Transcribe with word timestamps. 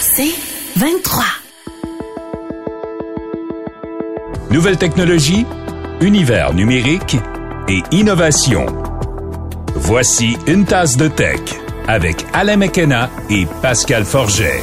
C'est 0.00 0.32
23. 0.76 1.24
Nouvelle 4.50 4.78
technologie, 4.78 5.44
univers 6.00 6.54
numérique 6.54 7.16
et 7.68 7.82
innovation. 7.92 8.64
Voici 9.74 10.36
une 10.46 10.64
tasse 10.64 10.96
de 10.96 11.08
tech 11.08 11.40
avec 11.88 12.24
Alain 12.32 12.56
McKenna 12.56 13.10
et 13.28 13.44
Pascal 13.60 14.04
Forget. 14.04 14.60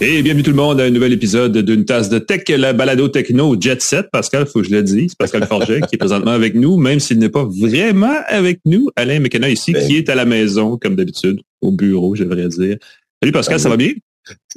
Et 0.00 0.20
bienvenue 0.22 0.42
tout 0.42 0.50
le 0.50 0.56
monde 0.56 0.80
à 0.80 0.84
un 0.84 0.90
nouvel 0.90 1.12
épisode 1.12 1.56
d'une 1.56 1.84
tasse 1.84 2.08
de 2.08 2.18
tech, 2.18 2.42
la 2.48 2.72
balado 2.72 3.06
techno 3.08 3.54
Jet 3.60 3.80
Set. 3.82 4.08
Pascal, 4.10 4.46
faut 4.46 4.62
que 4.62 4.66
je 4.66 4.74
le 4.74 4.82
dise, 4.82 5.14
Pascal 5.14 5.46
Forget 5.46 5.82
qui 5.82 5.94
est 5.94 5.98
présentement 5.98 6.32
avec 6.32 6.56
nous, 6.56 6.76
même 6.76 6.98
s'il 6.98 7.20
n'est 7.20 7.28
pas 7.28 7.44
vraiment 7.44 8.16
avec 8.26 8.58
nous. 8.64 8.90
Alain 8.96 9.20
McKenna 9.20 9.48
ici, 9.48 9.74
qui 9.74 9.96
est 9.96 10.08
à 10.08 10.16
la 10.16 10.24
maison, 10.24 10.76
comme 10.76 10.96
d'habitude, 10.96 11.40
au 11.60 11.70
bureau, 11.70 12.16
je 12.16 12.24
devrais 12.24 12.48
dire. 12.48 12.78
Salut 13.22 13.32
Pascal, 13.32 13.60
ça 13.60 13.68
va 13.68 13.76
bien? 13.76 13.92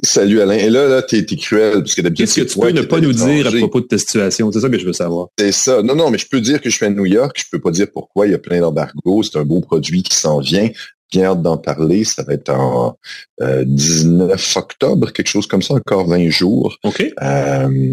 Salut 0.02 0.40
Alain. 0.40 0.54
Et 0.54 0.70
là, 0.70 0.88
là, 0.88 1.02
t'es, 1.02 1.24
cruel, 1.24 1.80
parce 1.80 1.94
que 1.94 2.02
d'habitude. 2.02 2.26
Qu'est-ce 2.26 2.40
que 2.40 2.52
tu 2.52 2.58
peux 2.58 2.70
ne 2.70 2.82
pas 2.82 3.00
nous 3.00 3.12
dire 3.12 3.46
à 3.46 3.50
propos 3.52 3.80
de 3.80 3.86
ta 3.86 3.98
situation? 3.98 4.50
C'est 4.52 4.60
ça 4.60 4.68
que 4.68 4.78
je 4.78 4.86
veux 4.86 4.92
savoir. 4.92 5.28
C'est 5.38 5.52
ça. 5.52 5.82
Non, 5.82 5.94
non, 5.94 6.10
mais 6.10 6.18
je 6.18 6.26
peux 6.28 6.40
dire 6.40 6.60
que 6.60 6.70
je 6.70 6.76
suis 6.76 6.86
à 6.86 6.90
New 6.90 7.06
York. 7.06 7.36
Je 7.38 7.44
peux 7.50 7.60
pas 7.60 7.70
dire 7.70 7.86
pourquoi. 7.92 8.26
Il 8.26 8.32
y 8.32 8.34
a 8.34 8.38
plein 8.38 8.60
d'embargos. 8.60 9.22
C'est 9.22 9.38
un 9.38 9.44
beau 9.44 9.60
produit 9.60 10.02
qui 10.02 10.16
s'en 10.16 10.40
vient. 10.40 10.68
Bien 11.10 11.24
hâte 11.24 11.42
d'en 11.42 11.58
parler. 11.58 12.04
Ça 12.04 12.22
va 12.22 12.34
être 12.34 12.50
en 12.50 12.96
19 13.40 14.30
euh, 14.30 14.60
octobre, 14.60 15.12
quelque 15.12 15.28
chose 15.28 15.46
comme 15.46 15.62
ça, 15.62 15.74
encore 15.74 16.08
20 16.08 16.30
jours. 16.30 16.78
OK. 16.84 17.04
Euh, 17.22 17.92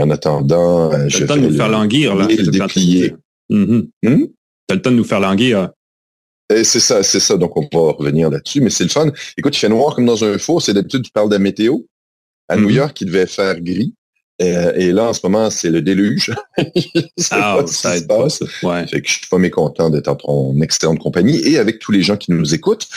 en 0.00 0.10
attendant, 0.10 0.90
je 1.08 1.18
vais 1.18 1.20
le 1.20 1.26
temps 1.26 1.36
de 1.36 1.42
nous 1.42 1.56
faire 1.56 1.68
languir, 1.68 2.14
là. 2.16 2.26
Le 2.28 2.50
déplier. 2.50 3.14
Mm 3.50 3.88
-hmm? 4.04 4.30
T'as 4.66 4.74
le 4.76 4.82
temps 4.82 4.90
de 4.90 4.96
nous 4.96 5.04
faire 5.04 5.20
languir. 5.20 5.70
Eh, 6.50 6.64
c'est 6.64 6.80
ça, 6.80 7.02
c'est 7.02 7.20
ça. 7.20 7.36
Donc, 7.36 7.56
on 7.56 7.62
va 7.72 7.92
revenir 7.92 8.28
là-dessus, 8.28 8.60
mais 8.60 8.70
c'est 8.70 8.84
le 8.84 8.90
fun. 8.90 9.10
Écoute, 9.36 9.56
il 9.56 9.60
fait 9.60 9.68
noir 9.68 9.94
comme 9.94 10.06
dans 10.06 10.24
un 10.24 10.36
four. 10.38 10.60
C'est 10.60 10.74
d'habitude, 10.74 11.04
tu 11.04 11.10
parles 11.12 11.28
de 11.28 11.34
la 11.34 11.38
météo. 11.38 11.78
À 12.48 12.56
New 12.56 12.68
mm-hmm. 12.68 12.74
York, 12.74 13.00
il 13.00 13.06
devait 13.06 13.26
faire 13.26 13.60
gris. 13.60 13.94
Euh, 14.42 14.72
et, 14.74 14.90
là, 14.92 15.10
en 15.10 15.12
ce 15.12 15.20
moment, 15.22 15.50
c'est 15.50 15.70
le 15.70 15.82
déluge. 15.82 16.32
ah, 17.30 17.62
ça 17.66 17.96
aide 17.96 18.08
pas, 18.08 18.28
ça. 18.28 18.46
Ouais. 18.62 18.86
Fait 18.86 19.00
que 19.00 19.08
je 19.08 19.18
suis 19.18 19.26
pas 19.28 19.38
mécontent 19.38 19.90
d'être 19.90 20.08
en 20.08 20.16
ton 20.16 20.60
excellente 20.60 20.98
compagnie 20.98 21.40
et 21.46 21.58
avec 21.58 21.78
tous 21.78 21.92
les 21.92 22.02
gens 22.02 22.16
qui 22.16 22.32
nous 22.32 22.54
écoutent 22.54 22.88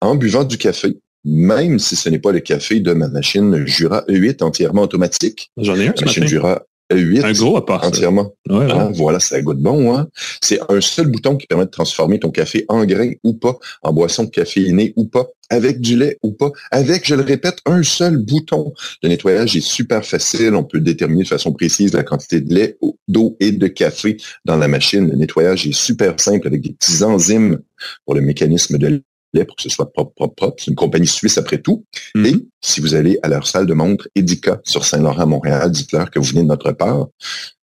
en 0.00 0.14
buvant 0.14 0.44
du 0.44 0.58
café. 0.58 0.98
Même 1.24 1.78
si 1.78 1.96
ce 1.96 2.08
n'est 2.08 2.18
pas 2.18 2.32
le 2.32 2.40
café 2.40 2.80
de 2.80 2.92
ma 2.92 3.08
machine 3.08 3.66
Jura 3.66 4.04
E8 4.08 4.42
entièrement 4.42 4.82
automatique. 4.82 5.50
J'en 5.56 5.76
ai 5.76 5.88
un. 5.88 5.94
machine 6.00 6.26
Jura 6.26 6.62
8 6.92 7.24
un 7.24 7.32
gros 7.32 7.56
appart. 7.56 7.84
Entièrement. 7.84 8.34
Ah, 8.48 8.90
voilà, 8.94 9.18
ça 9.18 9.40
goûte 9.42 9.58
bon. 9.58 9.94
Hein? 9.96 10.08
C'est 10.40 10.60
un 10.68 10.80
seul 10.80 11.08
bouton 11.08 11.36
qui 11.36 11.46
permet 11.46 11.64
de 11.64 11.70
transformer 11.70 12.18
ton 12.18 12.30
café 12.30 12.64
en 12.68 12.84
grain 12.84 13.10
ou 13.24 13.34
pas, 13.34 13.58
en 13.82 13.92
boisson 13.92 14.26
caféinée 14.26 14.92
ou 14.96 15.06
pas, 15.06 15.26
avec 15.50 15.80
du 15.80 15.96
lait 15.96 16.18
ou 16.22 16.32
pas, 16.32 16.50
avec, 16.70 17.06
je 17.06 17.14
le 17.14 17.22
répète, 17.22 17.58
un 17.66 17.82
seul 17.82 18.18
bouton. 18.18 18.72
Le 19.02 19.08
nettoyage 19.08 19.56
est 19.56 19.66
super 19.66 20.04
facile. 20.04 20.54
On 20.54 20.64
peut 20.64 20.80
déterminer 20.80 21.24
de 21.24 21.28
façon 21.28 21.52
précise 21.52 21.92
la 21.92 22.02
quantité 22.02 22.40
de 22.40 22.54
lait, 22.54 22.78
d'eau 23.08 23.36
et 23.40 23.52
de 23.52 23.66
café 23.66 24.16
dans 24.44 24.56
la 24.56 24.68
machine. 24.68 25.08
Le 25.08 25.16
nettoyage 25.16 25.66
est 25.66 25.76
super 25.76 26.18
simple 26.20 26.46
avec 26.46 26.62
des 26.62 26.72
petits 26.72 27.02
enzymes 27.02 27.60
pour 28.04 28.14
le 28.14 28.20
mécanisme 28.20 28.78
de 28.78 29.02
pour 29.44 29.56
que 29.56 29.62
ce 29.62 29.68
soit 29.68 29.92
propre, 29.92 30.12
propre, 30.14 30.34
propre. 30.34 30.56
C'est 30.58 30.70
une 30.70 30.76
compagnie 30.76 31.06
suisse 31.06 31.38
après 31.38 31.58
tout. 31.58 31.84
Mm-hmm. 32.14 32.26
Et 32.26 32.48
si 32.62 32.80
vous 32.80 32.94
allez 32.94 33.18
à 33.22 33.28
leur 33.28 33.46
salle 33.46 33.66
de 33.66 33.74
montre 33.74 34.08
Edica 34.14 34.60
sur 34.64 34.84
Saint-Laurent, 34.84 35.26
Montréal, 35.26 35.70
dites-leur 35.70 36.10
que 36.10 36.18
vous 36.18 36.26
venez 36.26 36.42
de 36.42 36.48
notre 36.48 36.72
part. 36.72 37.06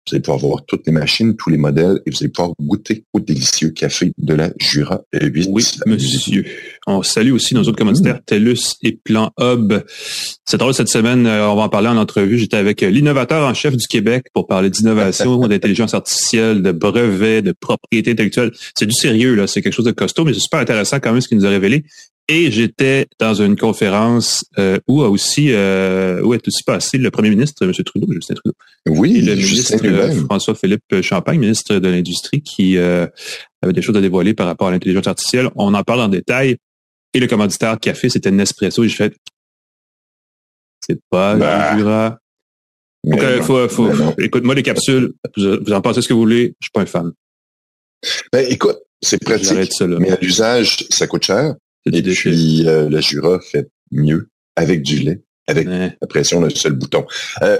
Vous 0.06 0.16
allez 0.16 0.22
pouvoir 0.22 0.40
voir 0.40 0.66
toutes 0.66 0.86
les 0.86 0.92
machines, 0.92 1.36
tous 1.38 1.50
les 1.50 1.58
modèles 1.58 2.02
et 2.06 2.12
vous 2.12 2.18
allez 2.20 2.30
pouvoir 2.30 2.54
goûter 2.60 3.06
au 3.14 3.22
délicieux 3.22 3.70
café 3.70 4.12
de 4.18 4.34
la 4.34 4.50
Jura 4.60 5.02
8. 5.14 5.48
Oui, 5.50 5.66
monsieur. 5.86 6.46
On 6.86 7.04
salue 7.04 7.32
aussi 7.32 7.56
nos 7.56 7.62
autres 7.62 7.78
commanditaires, 7.78 8.18
mmh. 8.18 8.26
TELUS 8.26 8.76
et 8.82 8.92
Plan 8.92 9.32
Hub. 9.40 9.74
C'est 10.46 10.58
drôle, 10.58 10.74
cette 10.74 10.90
semaine, 10.90 11.26
euh, 11.26 11.50
on 11.50 11.56
va 11.56 11.64
en 11.64 11.70
parler 11.70 11.88
en 11.88 11.96
entrevue. 11.96 12.38
J'étais 12.38 12.58
avec 12.58 12.82
l'innovateur 12.82 13.48
en 13.48 13.54
chef 13.54 13.78
du 13.78 13.88
Québec 13.88 14.26
pour 14.34 14.46
parler 14.46 14.70
d'innovation, 14.70 15.38
d'intelligence 15.48 15.94
artificielle, 15.94 16.62
de 16.62 16.74
brevets, 16.74 17.42
de 17.42 17.54
propriété 17.54 18.12
intellectuelle. 18.12 18.52
C'est 18.78 18.86
du 18.86 18.94
sérieux, 18.94 19.36
là. 19.36 19.48
C'est 19.48 19.62
quelque 19.62 19.74
chose 19.74 19.86
de 19.86 19.92
costaud, 19.92 20.26
mais 20.26 20.34
c'est 20.34 20.42
super 20.42 20.60
intéressant 20.60 21.00
quand 21.00 21.14
même 21.14 21.22
ce 21.22 21.30
qu'il 21.30 21.38
nous 21.38 21.46
a 21.46 21.50
révélé. 21.50 21.86
Et 22.30 22.52
j'étais 22.52 23.08
dans 23.20 23.34
une 23.34 23.58
conférence 23.58 24.46
euh, 24.58 24.80
où 24.88 25.02
a 25.02 25.10
aussi 25.10 25.52
euh, 25.52 26.22
où 26.22 26.34
est 26.34 26.48
aussi 26.48 26.64
passé 26.64 26.98
le 26.98 27.12
premier 27.12 27.30
ministre, 27.30 27.66
M. 27.66 27.74
Trudeau, 27.74 28.08
Justin 28.14 28.36
Trudeau. 28.36 28.56
Oui, 28.88 29.18
et 29.18 29.22
le 29.22 29.36
ministre 29.36 29.76
euh, 29.84 30.24
François-Philippe 30.26 31.02
Champagne, 31.02 31.38
ministre 31.38 31.76
de 31.80 31.90
l'Industrie, 31.90 32.42
qui 32.42 32.78
euh, 32.78 33.08
avait 33.62 33.74
des 33.74 33.82
choses 33.82 33.98
à 33.98 34.02
dévoiler 34.02 34.34
par 34.34 34.48
rapport 34.48 34.70
à 34.70 34.72
l'intelligence 34.72 35.08
artificielle. 35.08 35.50
On 35.56 35.74
en 35.74 35.84
parle 35.84 36.00
en 36.00 36.08
détail. 36.08 36.58
Et 37.14 37.20
le 37.20 37.28
commanditaire 37.28 37.78
café, 37.80 38.10
c'était 38.10 38.32
Nespresso. 38.32 38.84
Et 38.84 38.88
je 38.88 38.96
fais 38.96 39.14
C'est 40.88 41.00
pas 41.10 41.36
bah. 41.36 42.20
Donc, 43.04 43.22
faut, 43.42 43.68
faut, 43.68 43.92
écoute-moi 44.18 44.56
les 44.56 44.64
capsules. 44.64 45.14
Vous, 45.36 45.74
en 45.74 45.82
pensez 45.82 46.02
ce 46.02 46.08
que 46.08 46.14
vous 46.14 46.22
voulez. 46.22 46.56
Je 46.62 46.68
suis 46.68 46.72
pas 46.74 46.82
un 46.82 46.86
fan. 46.86 47.12
Ben, 48.32 48.48
écoute, 48.50 48.78
c'est 49.02 49.22
pratique. 49.22 49.52
mais 50.00 50.12
à 50.12 50.18
l'usage, 50.22 50.86
ça 50.90 51.06
coûte 51.06 51.26
cher. 51.26 51.56
Et 51.86 52.02
puis, 52.02 52.68
euh, 52.68 52.90
la 52.90 53.02
Jura 53.02 53.40
fait 53.40 53.70
mieux 53.92 54.30
avec 54.56 54.82
du 54.82 55.00
lait, 55.00 55.22
avec 55.48 55.68
la 55.68 56.08
pression 56.08 56.42
d'un 56.42 56.50
seul 56.50 56.74
bouton. 56.74 57.06
Euh, 57.42 57.60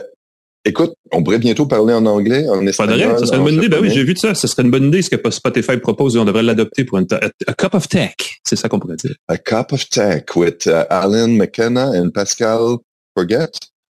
écoute, 0.66 0.94
on 1.12 1.24
pourrait 1.24 1.40
bientôt 1.40 1.66
parler 1.66 1.94
en 1.94 2.06
anglais, 2.06 2.48
en 2.48 2.66
espagnol. 2.66 3.20
ça 3.20 3.26
serait 3.26 3.38
une 3.38 3.44
bonne 3.44 3.56
idée. 3.56 3.70
Ben 3.70 3.82
oui, 3.82 3.92
j'ai 3.92 4.04
vu 4.04 4.14
de 4.14 4.20
ça. 4.20 4.34
Ce 4.36 4.48
serait 4.48 4.64
une 4.64 4.72
bonne 4.72 4.86
idée 4.86 5.02
ce 5.02 5.10
que 5.10 5.32
Spotify 5.32 5.78
propose 5.78 6.16
et 6.16 6.20
on 6.20 6.26
devrait 6.26 6.44
l'adopter 6.44 6.86
pour 6.86 7.00
une 7.00 7.08
a, 7.12 7.54
cup 7.54 7.74
of 7.74 7.88
tech. 7.88 8.16
C'est 8.44 8.56
ça 8.56 8.70
qu'on 8.70 8.80
pourrait 8.80 8.96
dire. 8.98 9.16
A 9.28 9.38
cup 9.38 9.74
of 9.74 9.88
tech 9.90 10.24
with 10.36 10.66
uh, 10.66 10.86
Alan 10.90 11.30
McKenna 11.30 11.90
and 11.90 12.12
Pascal 12.12 12.78
Forget? 13.16 13.52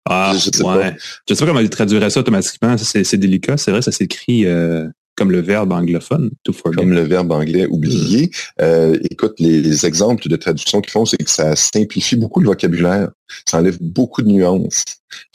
Ah, 0.09 0.33
je, 0.33 0.49
sais 0.51 0.63
ouais. 0.63 0.91
Pas. 0.91 0.97
Je 1.27 1.33
sais 1.33 1.39
pas 1.39 1.45
comment 1.45 1.59
il 1.59 1.69
traduirait 1.69 2.09
ça 2.09 2.19
automatiquement. 2.19 2.75
C'est 2.77 3.17
délicat. 3.17 3.57
C'est 3.57 3.71
vrai, 3.71 3.81
ça 3.81 3.91
s'écrit 3.91 4.45
euh, 4.45 4.87
comme 5.15 5.31
le 5.31 5.41
verbe 5.41 5.71
anglophone, 5.73 6.31
to 6.43 6.53
forget. 6.53 6.77
Comme 6.77 6.93
le 6.93 7.01
verbe 7.01 7.31
anglais 7.31 7.67
oublié. 7.67 8.27
Mm. 8.27 8.61
Euh, 8.61 8.99
écoute, 9.11 9.39
les, 9.39 9.85
exemples 9.85 10.27
de 10.27 10.35
traduction 10.35 10.81
qu'ils 10.81 10.91
font, 10.91 11.05
c'est 11.05 11.17
que 11.17 11.29
ça 11.29 11.55
simplifie 11.55 12.15
beaucoup 12.15 12.39
le 12.39 12.47
vocabulaire. 12.47 13.09
Ça 13.45 13.57
enlève 13.57 13.77
beaucoup 13.81 14.21
de 14.21 14.29
nuances. 14.29 14.83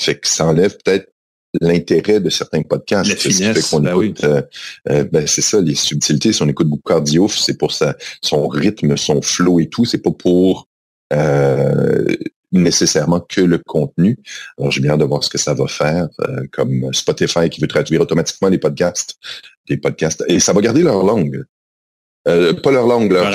Fait 0.01 0.19
que 0.19 0.29
ça 0.29 0.47
enlève 0.47 0.77
peut-être 0.83 1.13
l'intérêt 1.61 2.21
de 2.21 2.31
certains 2.31 2.63
podcasts. 2.63 3.11
La 3.11 3.17
finesse, 3.17 3.75
ben 3.75 3.95
oui. 3.95 4.15
Euh, 4.25 4.43
euh, 4.89 5.05
ben 5.05 5.27
c'est 5.27 5.43
ça, 5.43 5.61
les 5.61 5.75
subtilités. 5.75 6.33
Si 6.33 6.43
on 6.43 6.49
écoute 6.49 6.69
beaucoup 6.69 6.89
cardio, 6.89 7.29
c'est 7.29 7.59
pour 7.59 7.73
ça, 7.73 7.97
son 8.23 8.49
rythme, 8.49 8.97
son 8.97 9.23
flow 9.23 9.61
et 9.61 9.69
tout. 9.69 9.85
C'est 9.85 10.03
pas 10.03 10.11
pour 10.11 10.69
nécessairement 12.55 13.21
que 13.21 13.41
le 13.41 13.59
contenu. 13.59 14.19
Alors, 14.59 14.71
j'ai 14.71 14.81
bien 14.81 14.93
hâte 14.93 15.01
de 15.01 15.05
voir 15.05 15.23
ce 15.23 15.29
que 15.29 15.39
ça 15.39 15.55
va 15.55 15.67
faire, 15.67 16.09
comme 16.53 16.93
Spotify 16.93 17.51
qui 17.51 17.61
veut 17.61 17.67
traduire 17.67 18.01
automatiquement 18.01 18.49
les 18.49 18.59
podcasts 18.59 19.19
des 19.69 19.77
podcasts. 19.77 20.25
Et 20.29 20.41
ça 20.41 20.53
va 20.53 20.61
garder 20.61 20.83
leur 20.83 21.03
langue. 21.05 21.45
Euh, 22.27 22.55
pas 22.55 22.71
leur 22.71 22.87
langue, 22.87 23.13
leur, 23.13 23.31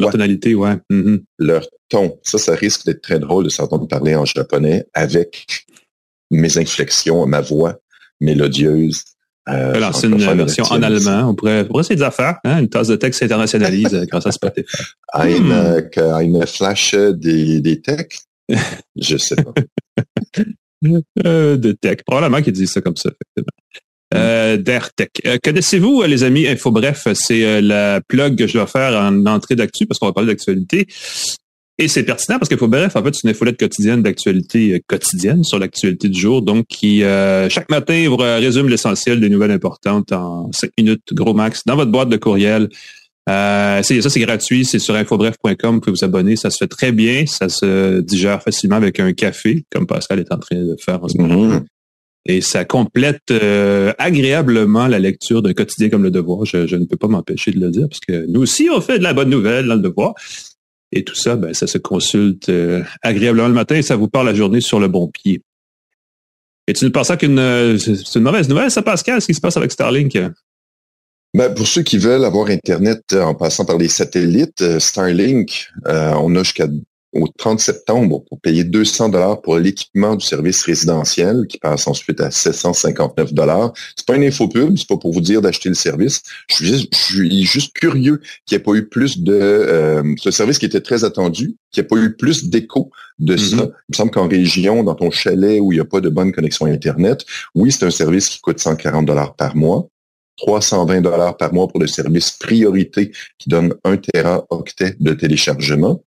leur, 0.00 0.10
tonalité, 0.10 0.54
ouais. 0.54 0.74
Mm-hmm. 0.90 1.22
Leur 1.38 1.66
ton. 1.88 2.18
Ça, 2.24 2.38
ça 2.38 2.54
risque 2.54 2.84
d'être 2.84 3.00
très 3.00 3.20
drôle 3.20 3.44
de 3.44 3.48
s'entendre 3.48 3.86
parler 3.86 4.16
en 4.16 4.24
japonais 4.24 4.86
avec 4.94 5.46
mes 6.32 6.58
inflexions, 6.58 7.24
ma 7.26 7.40
voix 7.40 7.76
mélodieuse. 8.20 9.04
Euh, 9.48 9.78
lancer 9.78 10.08
une 10.08 10.16
version 10.16 10.64
en 10.64 10.82
allemand. 10.82 11.30
On 11.30 11.34
pourrait, 11.36 11.60
on 11.60 11.64
pourrait 11.66 11.82
essayer 11.82 11.94
des 11.94 12.02
affaires. 12.02 12.38
Hein? 12.42 12.58
Une 12.58 12.68
tasse 12.68 12.88
de 12.88 12.96
texte 12.96 13.20
s'internationalise 13.20 13.94
euh, 13.94 14.04
grâce 14.06 14.26
à 14.26 14.32
Spotify. 14.32 14.66
Une, 15.24 15.52
hmm. 15.52 16.20
une 16.20 16.46
flash 16.46 16.94
des, 16.94 17.60
des 17.60 17.80
textes? 17.80 18.25
Je 18.96 19.16
sais 19.16 19.36
pas. 19.36 19.52
euh, 21.24 21.56
de 21.56 21.72
tech. 21.72 21.98
Probablement 22.06 22.42
qu'ils 22.42 22.52
disent 22.52 22.72
ça 22.72 22.80
comme 22.80 22.96
ça, 22.96 23.10
effectivement. 23.10 23.52
Euh, 24.14 24.56
d'AirTech. 24.56 25.10
Euh, 25.26 25.36
connaissez-vous, 25.42 26.02
euh, 26.02 26.06
les 26.06 26.22
amis, 26.22 26.46
Info 26.46 26.70
Bref, 26.70 27.08
c'est 27.14 27.44
euh, 27.44 27.60
la 27.60 28.00
plug 28.06 28.36
que 28.38 28.46
je 28.46 28.52
dois 28.52 28.68
faire 28.68 28.92
en 28.94 29.26
entrée 29.26 29.56
d'actu 29.56 29.84
parce 29.84 29.98
qu'on 29.98 30.06
va 30.06 30.12
parler 30.12 30.28
d'actualité. 30.28 30.86
Et 31.78 31.88
c'est 31.88 32.04
pertinent 32.04 32.38
parce 32.38 32.48
qu'Info 32.48 32.68
Bref, 32.68 32.94
en 32.94 33.02
fait, 33.02 33.14
c'est 33.14 33.24
une 33.24 33.30
infolette 33.30 33.58
quotidienne 33.58 34.02
d'actualité 34.02 34.80
quotidienne 34.86 35.42
sur 35.44 35.58
l'actualité 35.58 36.08
du 36.08 36.18
jour, 36.18 36.40
donc 36.40 36.66
qui, 36.68 37.00
chaque 37.50 37.68
matin, 37.68 38.08
vous 38.08 38.16
résume 38.16 38.70
l'essentiel 38.70 39.20
des 39.20 39.28
nouvelles 39.28 39.50
importantes 39.50 40.10
en 40.12 40.50
5 40.52 40.70
minutes, 40.78 41.02
gros 41.12 41.34
max, 41.34 41.64
dans 41.66 41.76
votre 41.76 41.90
boîte 41.90 42.08
de 42.08 42.16
courriel. 42.16 42.70
Euh, 43.28 43.82
ça, 43.82 44.10
c'est 44.10 44.20
gratuit, 44.20 44.64
c'est 44.64 44.78
sur 44.78 44.94
infobref.com, 44.94 45.74
vous 45.74 45.80
pouvez 45.80 45.92
vous 45.92 46.04
abonner, 46.04 46.36
ça 46.36 46.50
se 46.50 46.58
fait 46.58 46.68
très 46.68 46.92
bien, 46.92 47.26
ça 47.26 47.48
se 47.48 48.00
digère 48.00 48.40
facilement 48.40 48.76
avec 48.76 49.00
un 49.00 49.12
café, 49.12 49.64
comme 49.72 49.86
Pascal 49.86 50.20
est 50.20 50.32
en 50.32 50.38
train 50.38 50.56
de 50.56 50.76
faire 50.80 51.02
en 51.02 51.08
ce 51.08 51.18
moment. 51.18 51.56
Mm-hmm. 51.56 51.64
Et 52.28 52.40
ça 52.40 52.64
complète 52.64 53.30
euh, 53.30 53.92
agréablement 53.98 54.86
la 54.86 54.98
lecture 54.98 55.42
d'un 55.42 55.54
quotidien 55.54 55.88
comme 55.88 56.02
Le 56.02 56.10
Devoir. 56.10 56.44
Je, 56.44 56.74
ne 56.74 56.84
peux 56.84 56.96
pas 56.96 57.06
m'empêcher 57.06 57.52
de 57.52 57.60
le 57.60 57.70
dire, 57.70 57.88
parce 57.88 58.00
que 58.00 58.26
nous 58.26 58.42
aussi, 58.42 58.68
on 58.72 58.80
fait 58.80 58.98
de 58.98 59.04
la 59.04 59.12
bonne 59.12 59.30
nouvelle 59.30 59.66
dans 59.66 59.76
Le 59.76 59.82
Devoir. 59.82 60.14
Et 60.92 61.02
tout 61.02 61.14
ça, 61.16 61.34
ben, 61.34 61.52
ça 61.52 61.66
se 61.66 61.78
consulte 61.78 62.48
euh, 62.48 62.82
agréablement 63.02 63.48
le 63.48 63.54
matin 63.54 63.74
et 63.74 63.82
ça 63.82 63.96
vous 63.96 64.08
parle 64.08 64.26
la 64.26 64.34
journée 64.34 64.60
sur 64.60 64.78
le 64.78 64.86
bon 64.86 65.08
pied. 65.08 65.42
Et 66.68 66.72
tu 66.72 66.84
ne 66.84 66.90
penses 66.90 67.08
pas 67.08 67.16
qu'une 67.16 67.78
c'est 67.78 68.14
une 68.16 68.22
mauvaise 68.22 68.48
nouvelle, 68.48 68.70
ça, 68.70 68.82
Pascal, 68.82 69.20
ce 69.20 69.26
qui 69.26 69.34
se 69.34 69.40
passe 69.40 69.56
avec 69.56 69.70
Starlink? 69.70 70.16
Ben, 71.36 71.52
pour 71.52 71.66
ceux 71.66 71.82
qui 71.82 71.98
veulent 71.98 72.24
avoir 72.24 72.48
Internet 72.48 73.12
en 73.12 73.34
passant 73.34 73.66
par 73.66 73.76
les 73.76 73.88
satellites, 73.88 74.78
Starlink, 74.78 75.68
on 75.84 76.34
a 76.34 76.42
jusqu'à 76.42 76.66
au 77.20 77.28
30 77.28 77.60
septembre 77.60 78.24
pour 78.28 78.40
payer 78.40 78.64
200 78.64 79.10
dollars 79.10 79.40
pour 79.40 79.58
l'équipement 79.58 80.16
du 80.16 80.24
service 80.24 80.62
résidentiel 80.62 81.46
qui 81.48 81.58
passe 81.58 81.86
ensuite 81.86 82.20
à 82.20 82.30
759 82.30 83.32
dollars. 83.32 83.72
C'est 83.96 84.06
pas 84.06 84.16
une 84.16 84.24
info 84.24 84.48
pub, 84.48 84.76
c'est 84.76 84.88
pas 84.88 84.96
pour 84.96 85.12
vous 85.12 85.20
dire 85.20 85.42
d'acheter 85.42 85.68
le 85.68 85.74
service. 85.74 86.22
Je 86.48 86.54
suis 86.56 86.66
juste, 86.66 86.88
je 86.94 87.02
suis 87.02 87.42
juste 87.42 87.72
curieux 87.74 88.20
qu'il 88.44 88.56
n'y 88.56 88.60
ait 88.60 88.64
pas 88.64 88.74
eu 88.74 88.88
plus 88.88 89.18
de 89.18 89.34
euh, 89.34 90.14
ce 90.18 90.30
service 90.30 90.58
qui 90.58 90.66
était 90.66 90.80
très 90.80 91.04
attendu, 91.04 91.56
qu'il 91.70 91.82
n'y 91.82 91.86
ait 91.86 91.88
pas 91.88 91.96
eu 91.96 92.16
plus 92.16 92.48
d'écho 92.48 92.90
de 93.18 93.36
ça. 93.36 93.56
Mhm. 93.56 93.62
Il 93.62 93.92
me 93.92 93.96
semble 93.96 94.10
qu'en 94.10 94.28
région, 94.28 94.82
dans 94.82 94.94
ton 94.94 95.10
chalet 95.10 95.60
où 95.60 95.72
il 95.72 95.76
n'y 95.76 95.80
a 95.80 95.86
pas 95.86 96.00
de 96.00 96.08
bonne 96.08 96.32
connexion 96.32 96.66
Internet, 96.66 97.24
oui, 97.54 97.72
c'est 97.72 97.86
un 97.86 97.90
service 97.90 98.28
qui 98.28 98.40
coûte 98.40 98.58
140 98.58 99.06
dollars 99.06 99.34
par 99.36 99.56
mois. 99.56 99.88
320 100.36 101.00
dollars 101.00 101.36
par 101.36 101.52
mois 101.52 101.68
pour 101.68 101.80
le 101.80 101.86
service 101.86 102.30
priorité 102.30 103.12
qui 103.38 103.48
donne 103.48 103.74
1 103.84 103.96
teraoctet 103.96 104.96
de 105.00 105.12
téléchargement. 105.12 106.02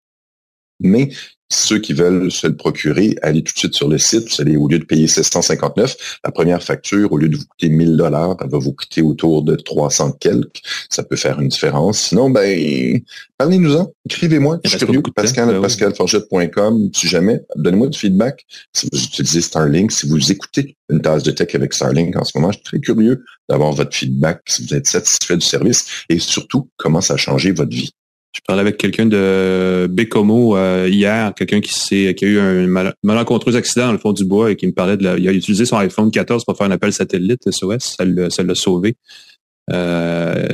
Mais 0.80 1.10
ceux 1.50 1.80
qui 1.80 1.94
veulent 1.94 2.30
se 2.30 2.46
le 2.46 2.58
procurer, 2.58 3.16
allez 3.22 3.42
tout 3.42 3.54
de 3.54 3.60
suite 3.60 3.74
sur 3.74 3.88
le 3.88 3.98
site. 3.98 4.30
Vous 4.30 4.42
allez, 4.42 4.58
au 4.58 4.68
lieu 4.68 4.80
de 4.80 4.84
payer 4.84 5.08
759, 5.08 6.20
la 6.26 6.32
première 6.32 6.62
facture, 6.62 7.12
au 7.14 7.18
lieu 7.18 7.30
de 7.30 7.38
vous 7.38 7.46
coûter 7.46 7.70
1000 7.70 7.96
dollars, 7.96 8.36
elle 8.42 8.50
va 8.50 8.58
vous 8.58 8.74
coûter 8.74 9.02
autour 9.02 9.44
de 9.44 9.56
300 9.56 10.14
quelques. 10.20 10.62
Ça 10.90 11.04
peut 11.04 11.16
faire 11.16 11.40
une 11.40 11.48
différence. 11.48 12.00
Sinon, 12.00 12.30
ben, 12.30 13.00
parlez-nous-en. 13.38 13.94
Écrivez-moi. 14.06 14.60
Je 14.66 14.72
suis 14.72 14.80
curieux. 14.80 15.02
Pascal, 15.16 15.48
ben 15.48 15.56
oui. 15.56 15.62
pascalforgette.com, 15.62 16.90
si 16.94 17.08
jamais. 17.08 17.42
Donnez-moi 17.56 17.88
du 17.88 17.98
feedback. 17.98 18.46
Si 18.74 18.90
vous 18.92 19.02
utilisez 19.02 19.42
Starlink, 19.42 19.92
si 19.94 20.08
vous 20.08 20.32
écoutez 20.32 20.76
une 20.90 21.02
tasse 21.02 21.24
de 21.24 21.32
tech 21.32 21.56
avec 21.56 21.74
Starlink 21.74 22.16
en 22.18 22.26
ce 22.26 22.38
moment, 22.38 22.52
je 22.52 22.58
suis 22.58 22.64
très 22.64 22.80
curieux 22.80 23.24
d'avoir 23.48 23.72
votre 23.72 23.96
feedback, 23.96 24.42
si 24.48 24.66
vous 24.66 24.76
êtes 24.76 24.88
satisfait 24.88 25.38
du 25.38 25.46
service 25.46 25.86
et 26.10 26.20
surtout, 26.20 26.70
comment 26.76 27.00
ça 27.00 27.14
a 27.14 27.18
changé 27.18 27.52
votre 27.52 27.72
vie. 27.72 27.92
Je 28.38 28.42
parlais 28.46 28.62
avec 28.62 28.78
quelqu'un 28.78 29.08
de 29.08 29.88
Bécomo 29.90 30.56
euh, 30.58 30.88
hier, 30.88 31.34
quelqu'un 31.36 31.60
qui 31.60 31.74
s'est 31.74 32.14
qui 32.16 32.26
a 32.26 32.28
eu 32.28 32.40
un 32.40 32.68
mal- 32.68 32.94
malencontreux 33.02 33.56
accident 33.56 33.88
dans 33.88 33.92
le 33.94 33.98
fond 33.98 34.14
du 34.14 34.26
bois 34.26 34.52
et 34.52 34.56
qui 34.56 34.68
me 34.68 34.74
parlait 34.74 34.96
de 34.96 35.04
la, 35.04 35.18
il 35.18 35.28
a 35.28 35.32
utilisé 35.34 35.66
son 35.66 35.78
iPhone 35.78 36.12
14 36.12 36.46
pour 36.46 36.56
faire 36.56 36.68
un 36.68 36.72
appel 36.72 36.94
satellite 36.94 37.42
SOS, 37.50 37.96
ça 37.98 38.06
l'a 38.06 38.30
ça 38.30 38.44
l'a 38.44 38.54
sauvé. 38.54 38.96
Euh, 39.72 40.48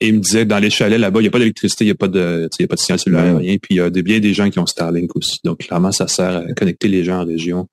et 0.00 0.08
il 0.08 0.14
me 0.14 0.18
disait 0.20 0.44
dans 0.44 0.58
les 0.58 0.70
chalets 0.70 0.98
là-bas, 0.98 1.20
il 1.20 1.22
n'y 1.22 1.28
a 1.28 1.30
pas 1.30 1.38
d'électricité, 1.38 1.84
il 1.84 1.88
n'y 1.88 1.92
a 1.92 1.96
pas 1.96 2.08
de 2.08 2.48
il 2.58 2.62
y 2.62 2.64
a 2.64 2.68
pas 2.68 2.74
de 2.74 2.80
signal 2.80 2.98
cellulaire, 2.98 3.36
rien. 3.38 3.56
Puis 3.62 3.74
il 3.74 3.76
y 3.76 3.80
a 3.80 3.90
des, 3.90 4.02
bien 4.02 4.18
des 4.18 4.34
gens 4.34 4.50
qui 4.50 4.58
ont 4.58 4.66
Starlink 4.66 5.14
aussi. 5.16 5.38
Donc 5.44 5.58
clairement, 5.58 5.92
ça 5.92 6.08
sert 6.08 6.36
à 6.48 6.52
connecter 6.52 6.88
les 6.88 7.04
gens 7.04 7.20
en 7.22 7.24
région 7.24 7.68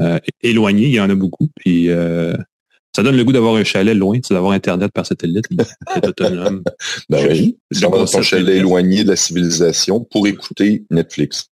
euh, 0.00 0.18
éloignée. 0.42 0.84
Il 0.86 0.94
y 0.94 1.00
en 1.00 1.08
a 1.10 1.14
beaucoup. 1.14 1.48
Puis 1.56 1.88
euh, 1.88 2.34
ça 2.94 3.02
donne 3.02 3.16
le 3.16 3.24
goût 3.24 3.32
d'avoir 3.32 3.54
un 3.56 3.64
chalet 3.64 3.96
loin, 3.96 4.18
d'avoir 4.30 4.52
Internet 4.52 4.90
par 4.92 5.06
satellite, 5.06 5.44
d'être 5.50 5.74
autonome. 6.08 6.62
Ben 7.08 7.26
oui, 7.30 7.58
ton 7.80 7.90
concept 7.90 8.24
chalet 8.24 8.48
est- 8.56 8.58
éloigné 8.58 9.04
de 9.04 9.08
la 9.10 9.16
civilisation 9.16 10.00
pour 10.10 10.26
écouter 10.26 10.84
Netflix. 10.90 11.46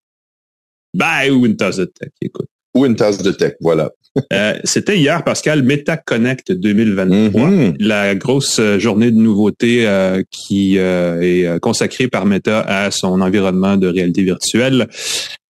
Ben, 0.94 1.32
ou 1.32 1.46
une 1.46 1.56
tasse 1.56 1.78
de 1.78 1.86
tech, 1.86 2.10
écoute. 2.22 2.48
Ou 2.76 2.86
une 2.86 2.96
tasse 2.96 3.20
de 3.20 3.32
tech, 3.32 3.54
voilà. 3.62 3.92
Euh, 4.34 4.58
C'était 4.64 4.98
hier, 4.98 5.24
Pascal, 5.24 5.62
MetaConnect 5.62 6.52
2023, 6.52 7.50
Mhm. 7.52 7.76
la 7.80 8.16
grosse 8.16 8.58
euh, 8.60 8.80
journée 8.80 9.12
de 9.12 9.18
nouveautés 9.18 9.88
euh, 9.88 10.24
qui 10.32 10.80
euh, 10.80 11.22
est 11.22 11.46
euh, 11.46 11.60
consacrée 11.60 12.08
par 12.08 12.26
Meta 12.26 12.62
à 12.62 12.90
son 12.90 13.22
environnement 13.22 13.78
de 13.78 13.86
réalité 13.88 14.24
virtuelle. 14.24 14.88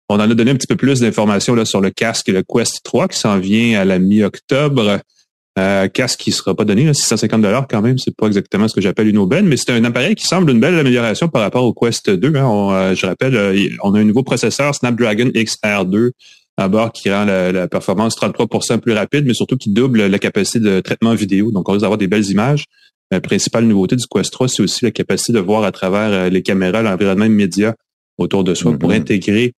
On 0.08 0.14
en 0.14 0.20
a 0.30 0.34
donné 0.34 0.50
un 0.52 0.54
petit 0.54 0.66
peu 0.66 0.76
plus 0.76 1.00
d'informations 1.00 1.54
là 1.54 1.66
sur 1.66 1.82
le 1.82 1.90
casque, 1.90 2.28
le 2.28 2.42
Quest 2.42 2.80
3, 2.84 3.08
qui 3.08 3.18
s'en 3.18 3.38
vient 3.38 3.78
à 3.78 3.84
la 3.84 3.98
mi-octobre. 3.98 5.00
Euh, 5.56 5.86
casque 5.86 6.18
qui 6.18 6.32
sera 6.32 6.52
pas 6.54 6.64
donné, 6.64 6.84
là, 6.84 6.94
650 6.94 7.40
dollars 7.40 7.68
quand 7.68 7.80
même, 7.80 7.96
c'est 7.96 8.14
pas 8.16 8.26
exactement 8.26 8.66
ce 8.66 8.74
que 8.74 8.80
j'appelle 8.80 9.06
une 9.06 9.18
aubaine, 9.18 9.46
mais 9.46 9.56
c'est 9.56 9.70
un 9.70 9.84
appareil 9.84 10.16
qui 10.16 10.26
semble 10.26 10.50
une 10.50 10.58
belle 10.58 10.76
amélioration 10.76 11.28
par 11.28 11.42
rapport 11.42 11.64
au 11.64 11.72
Quest 11.72 12.10
2. 12.10 12.34
hein. 12.36 12.44
On, 12.44 12.72
euh, 12.72 12.94
je 12.96 13.06
rappelle, 13.06 13.36
euh, 13.36 13.68
on 13.84 13.94
a 13.94 14.00
un 14.00 14.04
nouveau 14.04 14.24
processeur 14.24 14.74
Snapdragon 14.74 15.26
XR2 15.32 16.10
à 16.56 16.68
bord 16.68 16.90
qui 16.92 17.08
rend 17.10 17.24
la, 17.24 17.52
la 17.52 17.68
performance 17.68 18.16
33% 18.16 18.78
plus 18.78 18.92
rapide, 18.94 19.26
mais 19.26 19.34
surtout 19.34 19.56
qui 19.56 19.70
double 19.70 20.06
la 20.06 20.18
capacité 20.18 20.58
de 20.58 20.80
traitement 20.80 21.14
vidéo. 21.14 21.52
Donc, 21.52 21.68
on 21.68 21.72
risque 21.72 21.82
d'avoir 21.82 21.98
des 21.98 22.08
belles 22.08 22.28
images. 22.30 22.64
La 23.12 23.20
principale 23.20 23.64
nouveauté 23.66 23.94
du 23.94 24.04
Quest 24.10 24.32
3, 24.32 24.48
c'est 24.48 24.62
aussi 24.62 24.84
la 24.84 24.90
capacité 24.90 25.32
de 25.34 25.38
voir 25.38 25.62
à 25.62 25.70
travers 25.70 26.10
euh, 26.12 26.28
les 26.30 26.42
caméras 26.42 26.82
l'environnement 26.82 27.26
immédiat 27.26 27.76
autour 28.18 28.42
de 28.42 28.54
soi 28.54 28.76
pour 28.76 28.88
Mhm. 28.90 28.96
intégrer 28.96 29.52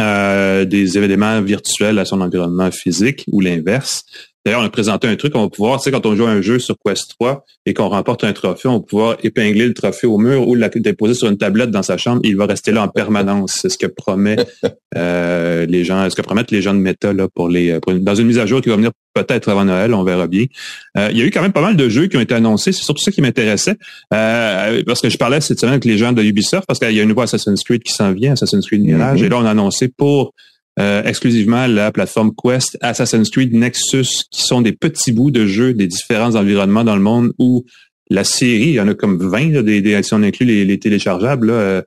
euh, 0.00 0.64
des 0.64 0.96
événements 0.96 1.40
virtuels 1.42 1.98
à 1.98 2.04
son 2.06 2.20
environnement 2.22 2.70
physique 2.70 3.24
ou 3.30 3.40
l'inverse. 3.40 4.04
D'ailleurs, 4.44 4.60
on 4.60 4.64
a 4.64 4.70
présenté 4.70 5.06
un 5.06 5.14
truc, 5.14 5.36
on 5.36 5.42
va 5.42 5.48
pouvoir, 5.48 5.78
tu 5.78 5.84
sais, 5.84 5.90
quand 5.92 6.04
on 6.04 6.16
joue 6.16 6.24
à 6.26 6.30
un 6.30 6.42
jeu 6.42 6.58
sur 6.58 6.74
Quest 6.84 7.10
3 7.18 7.44
et 7.64 7.74
qu'on 7.74 7.88
remporte 7.88 8.24
un 8.24 8.32
trophée, 8.32 8.66
on 8.68 8.78
va 8.78 8.80
pouvoir 8.80 9.16
épingler 9.22 9.66
le 9.68 9.72
trophée 9.74 10.08
au 10.08 10.18
mur 10.18 10.48
ou 10.48 10.56
le 10.56 10.68
déposer 10.80 11.14
sur 11.14 11.28
une 11.28 11.38
tablette 11.38 11.70
dans 11.70 11.84
sa 11.84 11.96
chambre. 11.96 12.20
Il 12.24 12.36
va 12.36 12.46
rester 12.46 12.72
là 12.72 12.82
en 12.82 12.88
permanence. 12.88 13.58
C'est 13.62 13.68
ce 13.68 13.78
que 13.78 13.86
promet 13.86 14.34
euh, 14.96 15.64
les 15.66 15.84
gens, 15.84 16.08
ce 16.10 16.16
que 16.16 16.22
promettent 16.22 16.50
les 16.50 16.60
gens 16.62 16.74
de 16.74 16.80
Meta 16.80 17.12
là 17.12 17.28
pour 17.32 17.48
les 17.48 17.78
pour 17.80 17.92
une- 17.92 18.02
dans 18.02 18.14
une 18.16 18.26
mise 18.26 18.38
à 18.38 18.46
jour 18.46 18.60
qui 18.60 18.68
va 18.68 18.76
venir 18.76 18.90
peut-être 19.14 19.48
avant 19.48 19.64
Noël, 19.64 19.94
on 19.94 20.02
verra 20.04 20.26
bien. 20.26 20.46
Euh, 20.98 21.08
il 21.12 21.18
y 21.18 21.22
a 21.22 21.24
eu 21.24 21.30
quand 21.30 21.42
même 21.42 21.52
pas 21.52 21.60
mal 21.60 21.76
de 21.76 21.88
jeux 21.88 22.06
qui 22.08 22.16
ont 22.16 22.20
été 22.20 22.34
annoncés. 22.34 22.72
C'est 22.72 22.82
surtout 22.82 23.02
ça 23.02 23.12
qui 23.12 23.20
m'intéressait 23.22 23.76
euh, 24.12 24.82
parce 24.86 25.00
que 25.00 25.08
je 25.08 25.18
parlais 25.18 25.40
cette 25.40 25.60
semaine 25.60 25.74
avec 25.74 25.84
les 25.84 25.98
gens 25.98 26.12
de 26.12 26.22
Ubisoft 26.22 26.64
parce 26.66 26.78
qu'il 26.78 26.90
y 26.92 27.00
a 27.00 27.02
un 27.02 27.06
nouveau 27.06 27.20
Assassin's 27.22 27.62
Creed 27.62 27.82
qui 27.82 27.92
s'en 27.92 28.12
vient, 28.12 28.32
Assassin's 28.32 28.66
Creed 28.66 28.82
Mirage, 28.82 29.20
Mhm. 29.20 29.26
et 29.26 29.28
là 29.28 29.36
on 29.38 29.44
a 29.44 29.50
annoncé 29.50 29.88
pour 29.88 30.32
euh, 30.80 31.02
exclusivement 31.04 31.66
la 31.66 31.92
plateforme 31.92 32.32
Quest, 32.34 32.78
Assassin's 32.80 33.28
Creed 33.28 33.52
Nexus, 33.52 34.24
qui 34.30 34.42
sont 34.42 34.62
des 34.62 34.72
petits 34.72 35.12
bouts 35.12 35.30
de 35.30 35.46
jeux 35.46 35.74
des 35.74 35.86
différents 35.86 36.34
environnements 36.34 36.84
dans 36.84 36.96
le 36.96 37.02
monde 37.02 37.32
où 37.38 37.64
la 38.12 38.24
série, 38.24 38.68
il 38.68 38.74
y 38.74 38.80
en 38.80 38.88
a 38.88 38.94
comme 38.94 39.18
20, 39.18 39.52
là, 39.52 39.62
des, 39.62 39.80
des, 39.80 40.02
si 40.02 40.14
on 40.14 40.22
inclut 40.22 40.46
les, 40.46 40.64
les 40.64 40.78
téléchargeables, 40.78 41.50
euh, 41.50 41.82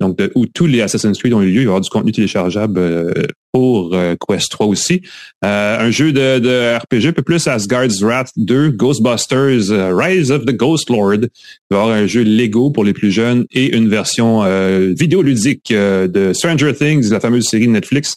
donc 0.00 0.18
où 0.34 0.46
tous 0.46 0.66
les 0.66 0.80
Assassin's 0.80 1.16
Creed 1.16 1.32
ont 1.34 1.42
eu 1.42 1.50
lieu, 1.52 1.52
il 1.52 1.56
va 1.56 1.62
y 1.62 1.66
avoir 1.66 1.80
du 1.80 1.88
contenu 1.88 2.10
téléchargeable 2.10 2.80
euh, 2.80 3.12
pour 3.52 3.94
euh, 3.94 4.16
Quest 4.26 4.50
3 4.50 4.66
aussi. 4.66 5.02
Un 5.42 5.90
jeu 5.92 6.12
de, 6.12 6.76
RPG 6.78 7.06
un 7.06 7.12
peu 7.12 7.22
plus 7.22 7.46
Asgard's 7.46 8.02
Wrath 8.02 8.32
2, 8.36 8.70
Ghostbusters 8.70 9.70
Rise 9.70 10.32
of 10.32 10.46
the 10.46 10.56
Ghost 10.56 10.90
Lord. 10.90 11.20
Il 11.22 11.30
va 11.70 11.76
y 11.76 11.80
avoir 11.80 11.90
un 11.90 12.06
jeu 12.08 12.24
Lego 12.24 12.70
pour 12.70 12.82
les 12.82 12.92
plus 12.92 13.12
jeunes 13.12 13.46
et 13.52 13.76
une 13.76 13.88
version 13.88 14.42
vidéoludique 14.94 15.72
de 15.72 16.32
Stranger 16.32 16.74
Things, 16.74 17.10
la 17.10 17.20
fameuse 17.20 17.44
série 17.44 17.68
de 17.68 17.72
Netflix 17.72 18.16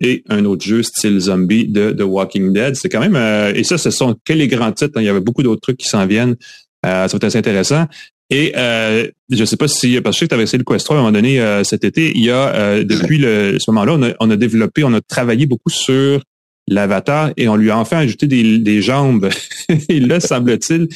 et 0.00 0.22
un 0.28 0.44
autre 0.44 0.64
jeu 0.64 0.82
style 0.82 1.18
zombie 1.18 1.66
de 1.66 1.92
The 1.92 2.02
Walking 2.02 2.52
Dead. 2.52 2.76
C'est 2.76 2.88
quand 2.88 3.00
même 3.00 3.16
euh, 3.16 3.52
et 3.54 3.64
ça, 3.64 3.78
ce 3.78 3.90
sont 3.90 4.16
que 4.24 4.32
les 4.32 4.48
grands 4.48 4.72
titres. 4.72 4.92
hein. 4.96 5.02
Il 5.02 5.06
y 5.06 5.08
avait 5.08 5.20
beaucoup 5.20 5.42
d'autres 5.42 5.60
trucs 5.62 5.78
qui 5.78 5.88
s'en 5.88 6.06
viennent. 6.06 6.36
Euh, 6.84 7.06
ça 7.08 7.12
va 7.12 7.16
être 7.16 7.24
assez 7.24 7.38
intéressant. 7.38 7.86
Et 8.28 8.52
euh, 8.56 9.08
je 9.30 9.44
sais 9.44 9.56
pas 9.56 9.68
si 9.68 10.00
parce 10.00 10.16
que 10.16 10.18
je 10.18 10.20
sais 10.20 10.24
que 10.26 10.30
tu 10.30 10.34
avais 10.34 10.42
essayé 10.44 10.58
le 10.58 10.64
Quest 10.64 10.84
3 10.84 10.96
à 10.96 10.98
un 10.98 11.02
moment 11.02 11.12
donné 11.12 11.40
euh, 11.40 11.62
cet 11.64 11.84
été. 11.84 12.12
Il 12.14 12.24
y 12.24 12.30
a 12.30 12.54
euh, 12.54 12.84
depuis 12.84 13.18
le, 13.18 13.58
ce 13.58 13.70
moment-là, 13.70 13.92
on 13.94 14.02
a, 14.02 14.10
on 14.20 14.30
a 14.30 14.36
développé, 14.36 14.84
on 14.84 14.92
a 14.94 15.00
travaillé 15.00 15.46
beaucoup 15.46 15.70
sur 15.70 16.20
l'avatar 16.68 17.30
et 17.36 17.48
on 17.48 17.54
lui 17.54 17.70
a 17.70 17.78
enfin 17.78 17.98
ajouté 17.98 18.26
des, 18.26 18.58
des 18.58 18.82
jambes. 18.82 19.28
et 19.88 20.00
là, 20.00 20.18
semble-t-il 20.18 20.88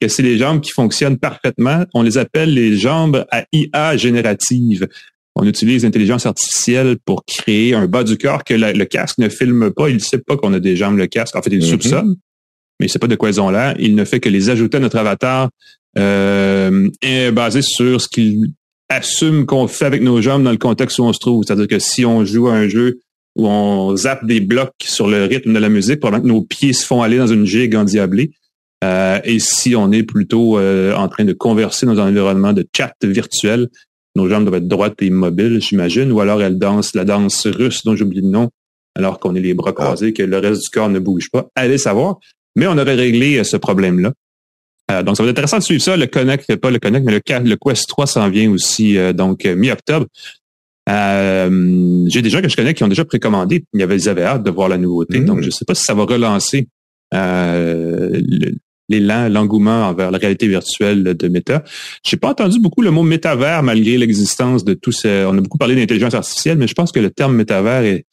que 0.00 0.08
c'est 0.08 0.24
les 0.24 0.36
jambes 0.36 0.60
qui 0.60 0.72
fonctionnent 0.72 1.18
parfaitement. 1.18 1.84
On 1.94 2.02
les 2.02 2.18
appelle 2.18 2.52
les 2.52 2.76
jambes 2.76 3.24
à 3.30 3.44
IA 3.52 3.96
générative. 3.96 4.88
On 5.36 5.44
utilise 5.46 5.82
l'intelligence 5.84 6.26
artificielle 6.26 6.96
pour 7.04 7.24
créer 7.24 7.74
un 7.74 7.86
bas 7.86 8.04
du 8.04 8.16
corps 8.16 8.44
que 8.44 8.54
la- 8.54 8.72
le 8.72 8.84
casque 8.84 9.18
ne 9.18 9.28
filme 9.28 9.70
pas. 9.72 9.88
Il 9.88 9.94
ne 9.96 10.00
sait 10.00 10.18
pas 10.18 10.36
qu'on 10.36 10.52
a 10.52 10.60
des 10.60 10.76
jambes, 10.76 10.96
le 10.96 11.06
casque. 11.08 11.34
En 11.36 11.42
fait, 11.42 11.50
il 11.50 11.58
Mhm. 11.58 11.64
soupçonne, 11.70 12.08
mais 12.78 12.86
il 12.86 12.86
ne 12.86 12.90
sait 12.90 12.98
pas 13.00 13.08
de 13.08 13.16
quoi 13.16 13.28
elles 13.30 13.40
ont 13.40 13.50
l'air. 13.50 13.74
Il 13.80 13.94
ne 13.96 14.04
fait 14.04 14.20
que 14.20 14.28
les 14.28 14.48
ajouter 14.50 14.76
à 14.76 14.80
notre 14.80 14.96
avatar 14.98 15.50
euh, 15.96 16.88
est 17.02 17.30
basé 17.30 17.62
sur 17.62 18.00
ce 18.00 18.08
qu'il 18.08 18.48
assume 18.88 19.46
qu'on 19.46 19.68
fait 19.68 19.84
avec 19.84 20.02
nos 20.02 20.20
jambes 20.20 20.42
dans 20.42 20.50
le 20.50 20.56
contexte 20.56 20.98
où 20.98 21.04
on 21.04 21.12
se 21.12 21.20
trouve. 21.20 21.44
C'est-à-dire 21.46 21.68
que 21.68 21.78
si 21.78 22.04
on 22.04 22.24
joue 22.24 22.48
à 22.48 22.54
un 22.54 22.68
jeu 22.68 22.98
où 23.36 23.46
on 23.48 23.96
zappe 23.96 24.24
des 24.26 24.40
blocs 24.40 24.72
sur 24.82 25.06
le 25.08 25.24
rythme 25.24 25.52
de 25.52 25.58
la 25.58 25.68
musique, 25.68 26.00
probablement 26.00 26.28
que 26.28 26.34
nos 26.40 26.42
pieds 26.44 26.72
se 26.72 26.84
font 26.84 27.02
aller 27.02 27.16
dans 27.18 27.26
une 27.28 27.46
gigue 27.46 27.74
endiablée. 27.76 28.32
Euh, 28.82 29.20
et 29.24 29.38
si 29.38 29.74
on 29.76 29.90
est 29.92 30.02
plutôt 30.02 30.58
euh, 30.58 30.94
en 30.94 31.08
train 31.08 31.24
de 31.24 31.32
converser 31.32 31.86
dans 31.86 31.98
un 32.00 32.08
environnement 32.08 32.52
de 32.52 32.66
chat 32.76 32.92
virtuel, 33.02 33.68
nos 34.16 34.28
jambes 34.28 34.44
doivent 34.44 34.62
être 34.62 34.68
droites 34.68 35.00
et 35.02 35.06
immobiles, 35.06 35.60
j'imagine, 35.60 36.12
ou 36.12 36.20
alors 36.20 36.42
elles 36.42 36.58
dansent 36.58 36.94
la 36.94 37.04
danse 37.04 37.46
russe 37.46 37.84
dont 37.84 37.96
j'oublie 37.96 38.20
le 38.20 38.28
nom, 38.28 38.50
alors 38.94 39.18
qu'on 39.18 39.34
est 39.34 39.40
les 39.40 39.54
bras 39.54 39.72
croisés, 39.72 40.12
que 40.12 40.22
le 40.22 40.38
reste 40.38 40.62
du 40.62 40.70
corps 40.70 40.88
ne 40.88 40.98
bouge 41.00 41.30
pas. 41.30 41.48
Allez 41.56 41.78
savoir. 41.78 42.18
Mais 42.56 42.66
on 42.68 42.78
aurait 42.78 42.94
réglé 42.94 43.38
euh, 43.38 43.44
ce 43.44 43.56
problème-là. 43.56 44.12
Euh, 44.90 45.02
donc, 45.02 45.16
ça 45.16 45.22
va 45.24 45.28
être 45.30 45.34
intéressant 45.34 45.58
de 45.58 45.62
suivre 45.64 45.82
ça. 45.82 45.96
Le 45.96 46.06
Connect, 46.06 46.54
pas 46.56 46.70
le 46.70 46.78
Connect, 46.78 47.04
mais 47.04 47.12
le, 47.12 47.48
le 47.50 47.56
Quest 47.56 47.88
3 47.88 48.06
s'en 48.06 48.28
vient 48.28 48.50
aussi, 48.52 48.96
euh, 48.98 49.12
donc 49.12 49.44
euh, 49.46 49.56
mi-octobre. 49.56 50.06
Euh, 50.88 52.04
J'ai 52.08 52.22
des 52.22 52.30
gens 52.30 52.42
que 52.42 52.48
je 52.48 52.56
connais 52.56 52.74
qui 52.74 52.84
ont 52.84 52.88
déjà 52.88 53.04
précommandé. 53.04 53.64
Il 53.72 53.80
y 53.80 53.82
avait, 53.82 53.96
ils 53.96 54.08
avaient 54.08 54.22
hâte 54.24 54.42
de 54.44 54.50
voir 54.50 54.68
la 54.68 54.78
nouveauté. 54.78 55.18
Mm. 55.20 55.24
Donc, 55.24 55.40
je 55.40 55.46
ne 55.46 55.50
sais 55.50 55.64
pas 55.64 55.74
si 55.74 55.82
ça 55.82 55.94
va 55.94 56.04
relancer 56.04 56.68
euh, 57.14 58.10
le- 58.12 58.54
l'élan, 58.88 59.28
l'engouement 59.28 59.88
envers 59.88 60.10
la 60.10 60.18
réalité 60.18 60.46
virtuelle 60.46 61.02
de 61.02 61.28
Meta. 61.28 61.64
J'ai 62.04 62.16
pas 62.16 62.30
entendu 62.30 62.60
beaucoup 62.60 62.82
le 62.82 62.90
mot 62.90 63.02
métavers 63.02 63.62
malgré 63.62 63.96
l'existence 63.96 64.64
de 64.64 64.74
tous 64.74 64.92
ces... 64.92 65.24
On 65.26 65.36
a 65.36 65.40
beaucoup 65.40 65.58
parlé 65.58 65.74
d'intelligence 65.74 66.14
artificielle, 66.14 66.58
mais 66.58 66.68
je 66.68 66.74
pense 66.74 66.92
que 66.92 67.00
le 67.00 67.10
terme 67.10 67.34
métavers 67.34 67.82
est 67.84 68.06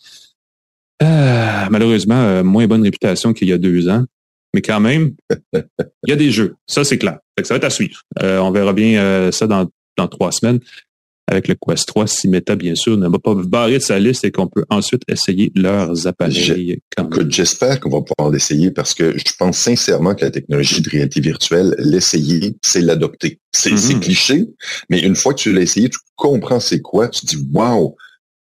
euh, 1.03 1.65
malheureusement 1.69 2.21
euh, 2.21 2.43
moins 2.43 2.67
bonne 2.67 2.83
réputation 2.83 3.33
qu'il 3.33 3.49
y 3.49 3.53
a 3.53 3.57
deux 3.57 3.89
ans. 3.89 4.05
Mais 4.53 4.61
quand 4.61 4.81
même, 4.81 5.13
il 5.53 6.09
y 6.09 6.11
a 6.11 6.17
des 6.17 6.29
jeux. 6.29 6.55
Ça, 6.67 6.83
c'est 6.83 6.97
clair. 6.97 7.19
Ça 7.41 7.53
va 7.53 7.55
être 7.55 7.63
à 7.63 7.69
suivre. 7.69 8.01
Euh, 8.21 8.39
on 8.39 8.51
verra 8.51 8.73
bien 8.73 8.99
euh, 8.99 9.31
ça 9.31 9.47
dans, 9.47 9.69
dans 9.97 10.07
trois 10.09 10.31
semaines. 10.33 10.59
Avec 11.27 11.47
le 11.47 11.55
Quest 11.55 11.87
3 11.87 12.07
si 12.07 12.27
Meta, 12.27 12.55
bien 12.55 12.75
sûr, 12.75 12.97
ne 12.97 13.07
va 13.07 13.19
pas 13.19 13.35
barrer 13.35 13.77
de 13.77 13.83
sa 13.83 13.99
liste 13.99 14.25
et 14.25 14.31
qu'on 14.31 14.47
peut 14.47 14.65
ensuite 14.69 15.03
essayer 15.07 15.51
leurs 15.55 16.07
appareils. 16.07 16.81
J'espère 17.29 17.79
qu'on 17.79 17.89
va 17.89 18.01
pouvoir 18.01 18.31
l'essayer 18.31 18.71
parce 18.71 18.93
que 18.93 19.17
je 19.17 19.33
pense 19.37 19.57
sincèrement 19.57 20.13
que 20.15 20.25
la 20.25 20.31
technologie 20.31 20.81
de 20.81 20.89
réalité 20.89 21.21
virtuelle, 21.21 21.75
l'essayer, 21.77 22.55
c'est 22.61 22.81
l'adopter. 22.81 23.39
C'est 23.53 23.71
mm-hmm. 23.71 23.99
cliché, 23.99 24.45
mais 24.89 24.99
une 24.99 25.15
fois 25.15 25.33
que 25.33 25.39
tu 25.39 25.53
l'as 25.53 25.61
essayé, 25.61 25.89
tu 25.89 25.99
comprends 26.15 26.59
c'est 26.59 26.81
quoi, 26.81 27.07
tu 27.07 27.25
dis, 27.25 27.37
wow, 27.53 27.95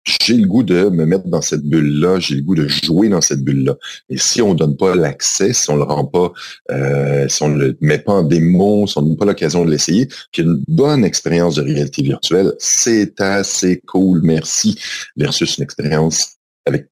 j'ai 0.07 0.35
le 0.35 0.47
goût 0.47 0.63
de 0.63 0.89
me 0.89 1.05
mettre 1.05 1.27
dans 1.27 1.41
cette 1.41 1.63
bulle-là, 1.63 2.19
j'ai 2.19 2.35
le 2.35 2.41
goût 2.41 2.55
de 2.55 2.67
jouer 2.67 3.09
dans 3.09 3.21
cette 3.21 3.43
bulle-là. 3.43 3.75
Et 4.09 4.17
si 4.17 4.41
on 4.41 4.53
donne 4.53 4.77
pas 4.77 4.95
l'accès, 4.95 5.53
si 5.53 5.69
on 5.69 5.75
le 5.75 5.83
rend 5.83 6.05
pas, 6.05 6.31
euh, 6.71 7.27
si 7.27 7.43
on 7.43 7.49
le 7.49 7.77
met 7.81 7.99
pas 7.99 8.13
en 8.13 8.23
démo, 8.23 8.87
si 8.87 8.97
on 8.97 9.01
donne 9.01 9.17
pas 9.17 9.25
l'occasion 9.25 9.65
de 9.65 9.71
l'essayer, 9.71 10.07
qu'une 10.31 10.63
bonne 10.67 11.03
expérience 11.03 11.55
de 11.55 11.61
réalité 11.61 12.03
virtuelle, 12.03 12.53
c'est 12.57 13.19
assez 13.19 13.81
cool, 13.85 14.21
merci, 14.23 14.79
versus 15.17 15.57
une 15.57 15.63
expérience 15.63 16.37
avec 16.65 16.87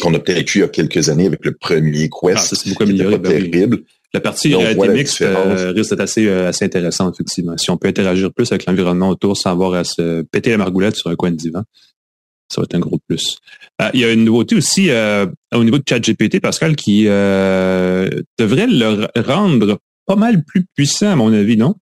qu'on 0.00 0.14
a 0.14 0.20
peut-être 0.20 0.54
eu 0.54 0.58
il 0.58 0.60
y 0.60 0.64
a 0.64 0.68
quelques 0.68 1.08
années 1.08 1.26
avec 1.26 1.44
le 1.44 1.52
premier 1.52 2.08
Quest. 2.08 2.36
Ah, 2.36 2.56
c'est 2.56 2.68
beaucoup 2.68 2.84
amélioré. 2.84 3.18
Pas 3.18 3.28
ben 3.28 3.50
terrible. 3.50 3.82
La 4.12 4.20
partie 4.20 4.54
réalité 4.54 4.88
mixte 4.88 5.22
euh, 5.22 5.72
risque 5.72 5.90
d'être 5.90 6.00
assez, 6.00 6.26
euh, 6.26 6.48
assez 6.48 6.64
intéressante, 6.64 7.14
effectivement. 7.14 7.56
Si 7.56 7.70
on 7.70 7.76
peut 7.76 7.88
interagir 7.88 8.32
plus 8.32 8.50
avec 8.50 8.66
l'environnement 8.66 9.08
autour 9.08 9.36
sans 9.36 9.50
avoir 9.50 9.74
à 9.74 9.84
se 9.84 10.22
péter 10.22 10.50
la 10.50 10.56
margoulette 10.56 10.96
sur 10.96 11.10
un 11.10 11.14
coin 11.14 11.30
de 11.30 11.36
divan, 11.36 11.62
ça 12.50 12.60
va 12.60 12.64
être 12.64 12.74
un 12.74 12.80
gros 12.80 12.98
plus. 13.06 13.38
Euh, 13.80 13.90
il 13.94 14.00
y 14.00 14.04
a 14.04 14.12
une 14.12 14.24
nouveauté 14.24 14.56
aussi 14.56 14.90
euh, 14.90 15.26
au 15.54 15.64
niveau 15.64 15.78
de 15.78 15.84
ChatGPT, 15.88 16.40
Pascal, 16.40 16.76
qui 16.76 17.04
euh, 17.06 18.08
devrait 18.38 18.66
le 18.66 19.08
rendre 19.20 19.78
pas 20.06 20.16
mal 20.16 20.44
plus 20.44 20.66
puissant, 20.74 21.10
à 21.12 21.16
mon 21.16 21.32
avis, 21.32 21.56
non? 21.56 21.76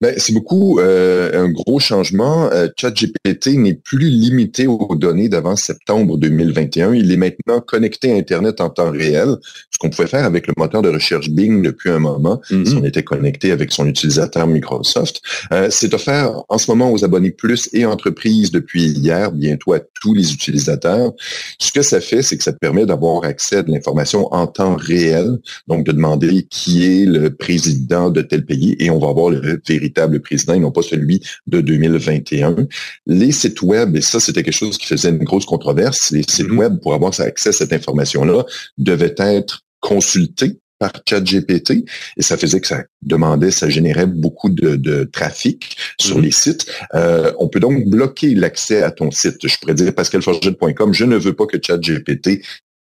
Ben, 0.00 0.14
c'est 0.16 0.32
beaucoup 0.32 0.80
euh, 0.80 1.44
un 1.44 1.50
gros 1.50 1.78
changement. 1.78 2.50
Euh, 2.52 2.68
ChatGPT 2.76 3.48
n'est 3.58 3.74
plus 3.74 4.08
limité 4.08 4.66
aux 4.66 4.96
données 4.96 5.28
d'avant 5.28 5.54
septembre 5.54 6.16
2021. 6.16 6.94
Il 6.94 7.12
est 7.12 7.16
maintenant 7.16 7.60
connecté 7.60 8.12
à 8.12 8.16
Internet 8.16 8.60
en 8.60 8.70
temps 8.70 8.90
réel, 8.90 9.36
ce 9.70 9.78
qu'on 9.78 9.90
pouvait 9.90 10.08
faire 10.08 10.24
avec 10.24 10.46
le 10.46 10.54
moteur 10.56 10.82
de 10.82 10.88
recherche 10.88 11.28
Bing 11.28 11.62
depuis 11.62 11.90
un 11.90 11.98
moment, 11.98 12.40
mm-hmm. 12.50 12.66
si 12.66 12.74
on 12.74 12.84
était 12.84 13.02
connecté 13.02 13.52
avec 13.52 13.70
son 13.70 13.86
utilisateur 13.86 14.46
Microsoft. 14.46 15.20
Euh, 15.52 15.68
c'est 15.70 15.92
offert 15.94 16.42
en 16.48 16.58
ce 16.58 16.70
moment 16.70 16.90
aux 16.90 17.04
abonnés 17.04 17.30
plus 17.30 17.68
et 17.72 17.84
entreprises 17.84 18.50
depuis 18.50 18.84
hier, 18.84 19.30
bientôt 19.30 19.74
à 19.74 19.80
tous 20.00 20.14
les 20.14 20.32
utilisateurs. 20.32 21.12
Ce 21.58 21.70
que 21.70 21.82
ça 21.82 22.00
fait, 22.00 22.22
c'est 22.22 22.38
que 22.38 22.44
ça 22.44 22.52
te 22.52 22.58
permet 22.58 22.86
d'avoir 22.86 23.24
accès 23.24 23.56
à 23.56 23.62
de 23.62 23.70
l'information 23.70 24.32
en 24.32 24.46
temps 24.46 24.74
réel, 24.74 25.38
donc 25.68 25.84
de 25.84 25.92
demander 25.92 26.46
qui 26.50 26.84
est 26.84 27.04
le 27.04 27.34
président 27.34 28.10
de 28.10 28.22
tel 28.22 28.44
pays 28.44 28.74
et 28.78 28.90
on 28.90 28.98
va 28.98 29.08
avoir 29.08 29.30
le 29.30 29.58
véritable 29.82 30.20
président 30.20 30.54
et 30.54 30.60
non 30.60 30.70
pas 30.70 30.82
celui 30.82 31.20
de 31.46 31.60
2021. 31.60 32.56
Les 33.06 33.32
sites 33.32 33.62
web, 33.62 33.96
et 33.96 34.00
ça 34.00 34.20
c'était 34.20 34.42
quelque 34.42 34.54
chose 34.54 34.78
qui 34.78 34.86
faisait 34.86 35.10
une 35.10 35.24
grosse 35.24 35.46
controverse, 35.46 36.10
les 36.10 36.22
sites 36.22 36.46
mm-hmm. 36.46 36.56
web 36.56 36.80
pour 36.80 36.94
avoir 36.94 37.12
accès 37.20 37.48
à 37.48 37.52
cette 37.52 37.72
information-là 37.72 38.44
devaient 38.78 39.14
être 39.18 39.62
consultés 39.80 40.58
par 40.78 40.92
ChatGPT 41.08 41.84
et 42.16 42.22
ça 42.22 42.36
faisait 42.36 42.60
que 42.60 42.66
ça 42.66 42.84
demandait, 43.02 43.50
ça 43.50 43.68
générait 43.68 44.06
beaucoup 44.06 44.50
de, 44.50 45.04
trafic 45.12 45.76
sur 46.00 46.18
mm-hmm. 46.18 46.22
les 46.22 46.30
sites. 46.30 46.66
Euh, 46.94 47.32
on 47.38 47.48
peut 47.48 47.60
donc 47.60 47.84
bloquer 47.86 48.34
l'accès 48.34 48.82
à 48.82 48.90
ton 48.90 49.10
site. 49.10 49.46
Je 49.46 49.56
pourrais 49.58 49.74
dire 49.74 49.94
pascalforget.com, 49.94 50.92
je 50.92 51.04
ne 51.04 51.16
veux 51.16 51.34
pas 51.34 51.46
que 51.46 51.58
ChatGPT 51.60 52.42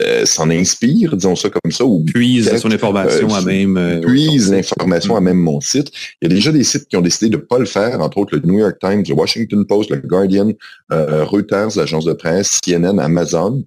euh, 0.01 0.25
s'en 0.27 0.49
inspire, 0.49 1.17
disons 1.17 1.35
ça 1.35 1.51
comme 1.51 1.73
ça, 1.73 1.85
ou 1.85 2.05
puise 2.05 2.57
son 2.59 2.71
information 2.71 3.35
à 3.35 3.41
même 3.41 3.77
euh, 3.77 4.01
puise 4.01 4.49
l'information 4.53 5.17
à 5.17 5.21
même 5.21 5.39
mon 5.39 5.61
site. 5.61 5.91
Il 6.23 6.29
y 6.29 6.33
a 6.33 6.35
déjà 6.35 6.53
des 6.53 6.63
sites 6.63 6.87
qui 6.87 6.97
ont 6.97 7.01
décidé 7.01 7.31
de 7.31 7.37
ne 7.37 7.43
pas 7.43 7.59
le 7.59 7.65
faire, 7.65 8.01
entre 8.01 8.19
autres 8.19 8.37
le 8.37 8.43
New 8.47 8.61
York 8.61 8.77
Times, 8.81 9.03
le 9.09 9.15
Washington 9.15 9.67
Post, 9.67 9.91
le 9.91 9.97
Guardian, 9.97 10.53
euh, 10.93 11.25
Reuters, 11.25 11.77
l'agence 11.77 12.05
de 12.05 12.13
presse, 12.13 12.61
CNN, 12.65 13.01
Amazon, 13.01 13.65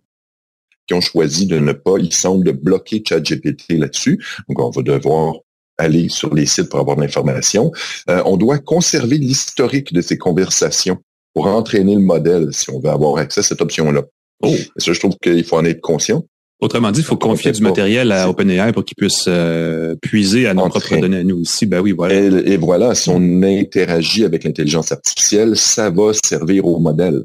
qui 0.88 0.94
ont 0.94 1.02
choisi 1.02 1.48
de 1.48 1.60
ne 1.60 1.74
pas, 1.74 1.98
ils 2.00 2.14
semblent 2.14 2.46
de 2.46 2.54
bloquer 2.54 3.04
ChatGPT 3.06 3.74
là-dessus. 3.78 4.24
Donc 4.48 4.60
on 4.60 4.70
va 4.70 4.82
devoir 4.84 5.36
aller 5.78 6.08
sur 6.08 6.34
les 6.34 6.46
sites 6.46 6.70
pour 6.70 6.80
avoir 6.80 6.96
de 6.96 7.02
l'information. 7.02 7.74
on 8.08 8.38
doit 8.38 8.60
conserver 8.60 9.18
l'historique 9.18 9.92
de 9.92 10.00
ces 10.00 10.18
conversations 10.18 11.00
pour 11.34 11.48
entraîner 11.48 11.96
le 11.96 12.02
modèle 12.02 12.50
si 12.52 12.70
on 12.70 12.80
veut 12.80 12.90
avoir 12.90 13.18
accès 13.18 13.42
à 13.42 13.44
cette 13.44 13.62
option-là. 13.62 14.04
Oh. 14.42 14.56
Ça, 14.78 14.94
je 14.94 15.00
trouve 15.00 15.16
qu'il 15.22 15.44
faut 15.44 15.58
en 15.58 15.66
être 15.66 15.82
conscient. 15.82 16.24
Autrement 16.62 16.92
dit, 16.92 17.00
il 17.00 17.06
faut 17.06 17.18
confier 17.18 17.52
du 17.52 17.64
matériel 17.64 18.12
à 18.12 18.30
OpenAI 18.30 18.72
pour 18.72 18.86
qu'il 18.86 18.96
puisse 18.96 19.26
euh, 19.28 19.96
puiser 20.00 20.46
à 20.46 20.54
nos 20.54 20.70
propres 20.70 20.98
données 20.98 21.18
à 21.18 21.24
nous 21.24 21.42
aussi. 21.42 21.66
Ben 21.66 21.82
oui, 21.82 21.92
voilà. 21.92 22.14
Et, 22.14 22.58
voilà, 22.58 22.94
si 22.94 23.10
on 23.10 23.42
interagit 23.42 24.24
avec 24.24 24.44
l'intelligence 24.44 24.92
artificielle, 24.92 25.58
ça 25.58 25.90
va 25.90 26.12
servir 26.24 26.68
au 26.68 26.80
modèle. 26.80 27.24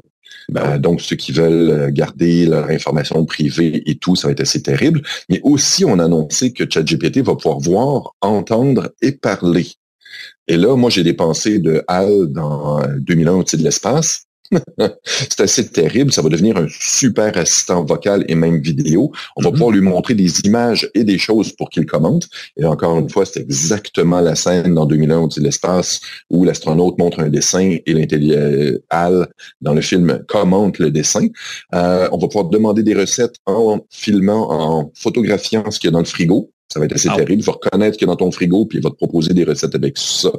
Ben 0.49 0.63
euh, 0.63 0.77
donc, 0.79 1.01
ceux 1.01 1.15
qui 1.15 1.31
veulent 1.33 1.91
garder 1.91 2.47
leur 2.47 2.67
information 2.71 3.23
privée 3.25 3.83
et 3.85 3.95
tout, 3.99 4.15
ça 4.15 4.27
va 4.27 4.31
être 4.31 4.41
assez 4.41 4.63
terrible. 4.63 5.03
Mais 5.29 5.39
aussi, 5.43 5.85
on 5.85 5.99
a 5.99 6.05
annoncé 6.05 6.51
que 6.51 6.63
ChatGPT 6.67 7.19
va 7.19 7.35
pouvoir 7.35 7.59
voir, 7.59 8.15
entendre 8.21 8.91
et 9.03 9.11
parler. 9.11 9.67
Et 10.47 10.57
là, 10.57 10.75
moi, 10.75 10.89
j'ai 10.89 11.03
des 11.03 11.13
pensées 11.13 11.59
de 11.59 11.83
HAL 11.87 12.27
dans 12.31 12.81
2001 12.97 13.33
au-dessus 13.33 13.57
de 13.57 13.63
l'espace. 13.63 14.26
c'est 15.03 15.41
assez 15.41 15.67
terrible. 15.69 16.11
Ça 16.11 16.21
va 16.21 16.29
devenir 16.29 16.57
un 16.57 16.67
super 16.69 17.37
assistant 17.37 17.83
vocal 17.83 18.25
et 18.27 18.35
même 18.35 18.61
vidéo. 18.61 19.11
On 19.35 19.41
va 19.41 19.49
mm-hmm. 19.49 19.53
pouvoir 19.53 19.71
lui 19.71 19.81
montrer 19.81 20.13
des 20.13 20.31
images 20.45 20.89
et 20.93 21.03
des 21.03 21.17
choses 21.17 21.51
pour 21.53 21.69
qu'il 21.69 21.85
commente. 21.85 22.27
Et 22.57 22.65
encore 22.65 22.97
une 22.99 23.09
fois, 23.09 23.25
c'est 23.25 23.41
exactement 23.41 24.21
la 24.21 24.35
scène 24.35 24.73
dans 24.73 24.85
2001 24.85 25.17
au 25.17 25.29
l'espace 25.37 25.99
où 26.29 26.43
l'astronaute 26.43 26.97
montre 26.97 27.19
un 27.19 27.29
dessin 27.29 27.77
et 27.85 27.93
l'intelligence 27.93 28.17
Al 28.89 29.27
dans 29.61 29.73
le 29.73 29.81
film 29.81 30.23
commente 30.27 30.79
le 30.79 30.91
dessin. 30.91 31.27
Euh, 31.73 32.07
on 32.11 32.17
va 32.17 32.27
pouvoir 32.27 32.45
demander 32.45 32.83
des 32.83 32.95
recettes 32.95 33.35
en 33.45 33.79
filmant, 33.89 34.51
en 34.51 34.91
photographiant 34.95 35.69
ce 35.71 35.79
qu'il 35.79 35.87
y 35.87 35.91
a 35.91 35.91
dans 35.91 35.99
le 35.99 36.05
frigo. 36.05 36.51
Ça 36.71 36.79
va 36.79 36.85
être 36.85 36.93
assez 36.93 37.09
ah 37.09 37.15
terrible. 37.15 37.41
Il 37.41 37.45
va 37.45 37.53
reconnaître 37.53 37.97
qu'il 37.97 38.07
y 38.07 38.09
a 38.09 38.13
dans 38.13 38.17
ton 38.17 38.31
frigo, 38.31 38.65
puis 38.65 38.79
il 38.79 38.83
va 38.83 38.89
te 38.89 38.95
proposer 38.95 39.33
des 39.33 39.43
recettes 39.43 39.75
avec 39.75 39.97
ça. 39.97 40.31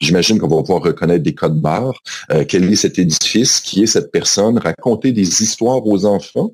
J'imagine 0.00 0.38
qu'on 0.38 0.48
va 0.48 0.62
pouvoir 0.62 0.82
reconnaître 0.82 1.22
des 1.22 1.34
codes 1.34 1.60
barres. 1.60 2.02
Euh, 2.32 2.44
quel 2.46 2.70
est 2.70 2.76
cet 2.76 2.98
édifice? 2.98 3.60
Qui 3.60 3.84
est 3.84 3.86
cette 3.86 4.10
personne? 4.10 4.58
Raconter 4.58 5.12
des 5.12 5.42
histoires 5.42 5.86
aux 5.86 6.04
enfants. 6.04 6.52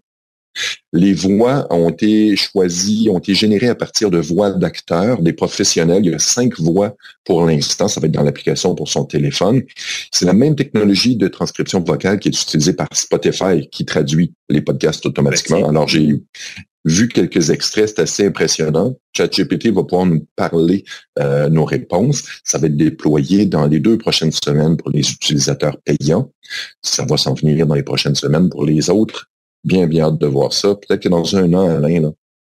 Les 0.93 1.15
voix 1.15 1.67
ont 1.71 1.89
été 1.89 2.37
choisies, 2.37 3.09
ont 3.11 3.19
été 3.19 3.35
générées 3.35 3.69
à 3.69 3.75
partir 3.75 4.11
de 4.11 4.19
voix 4.19 4.51
d'acteurs, 4.51 5.23
des 5.23 5.33
professionnels. 5.33 6.05
Il 6.05 6.13
y 6.13 6.15
a 6.15 6.19
cinq 6.19 6.59
voix 6.59 6.95
pour 7.25 7.47
l'instant. 7.47 7.89
Ça 7.89 8.01
va 8.01 8.07
être 8.07 8.13
dans 8.13 8.23
l'application 8.23 8.75
pour 8.75 8.91
son 8.91 9.07
téléphone. 9.07 9.63
C'est 10.11 10.27
la 10.27 10.35
même 10.35 10.55
technologie 10.55 11.17
de 11.17 11.29
transcription 11.29 11.81
vocale 11.81 12.19
qui 12.19 12.29
est 12.29 12.43
utilisée 12.43 12.75
par 12.75 12.89
Spotify 12.93 13.67
qui 13.71 13.87
traduit 13.87 14.35
les 14.51 14.61
podcasts 14.61 15.07
automatiquement. 15.07 15.67
Alors, 15.67 15.89
j'ai 15.89 16.21
vu 16.85 17.09
quelques 17.09 17.51
extraits, 17.51 17.89
c'est 17.89 18.01
assez 18.01 18.27
impressionnant. 18.27 18.95
ChatGPT 19.17 19.69
va 19.69 19.85
pouvoir 19.85 20.07
nous 20.07 20.27
parler 20.37 20.85
euh, 21.19 21.49
nos 21.49 21.65
réponses. 21.65 22.25
Ça 22.45 22.59
va 22.59 22.67
être 22.67 22.77
déployé 22.77 23.47
dans 23.47 23.67
les 23.67 23.81
deux 23.81 23.99
prochaines 23.99 24.33
semaines 24.33 24.77
pour 24.77 24.91
les 24.91 25.11
utilisateurs 25.11 25.77
payants. 25.85 26.31
Ça 26.83 27.05
va 27.05 27.17
s'en 27.17 27.35
venir 27.35 27.67
dans 27.67 27.75
les 27.75 27.83
prochaines 27.83 28.15
semaines 28.15 28.49
pour 28.49 28.65
les 28.65 28.91
autres. 28.91 29.29
Bien, 29.65 29.87
bien 29.87 30.07
hâte 30.07 30.19
de 30.19 30.27
voir 30.27 30.53
ça. 30.53 30.75
Peut-être 30.75 31.03
que 31.03 31.09
dans 31.09 31.37
un 31.37 31.53
an, 31.55 31.69
Alain, 31.69 32.01
là, 32.01 32.11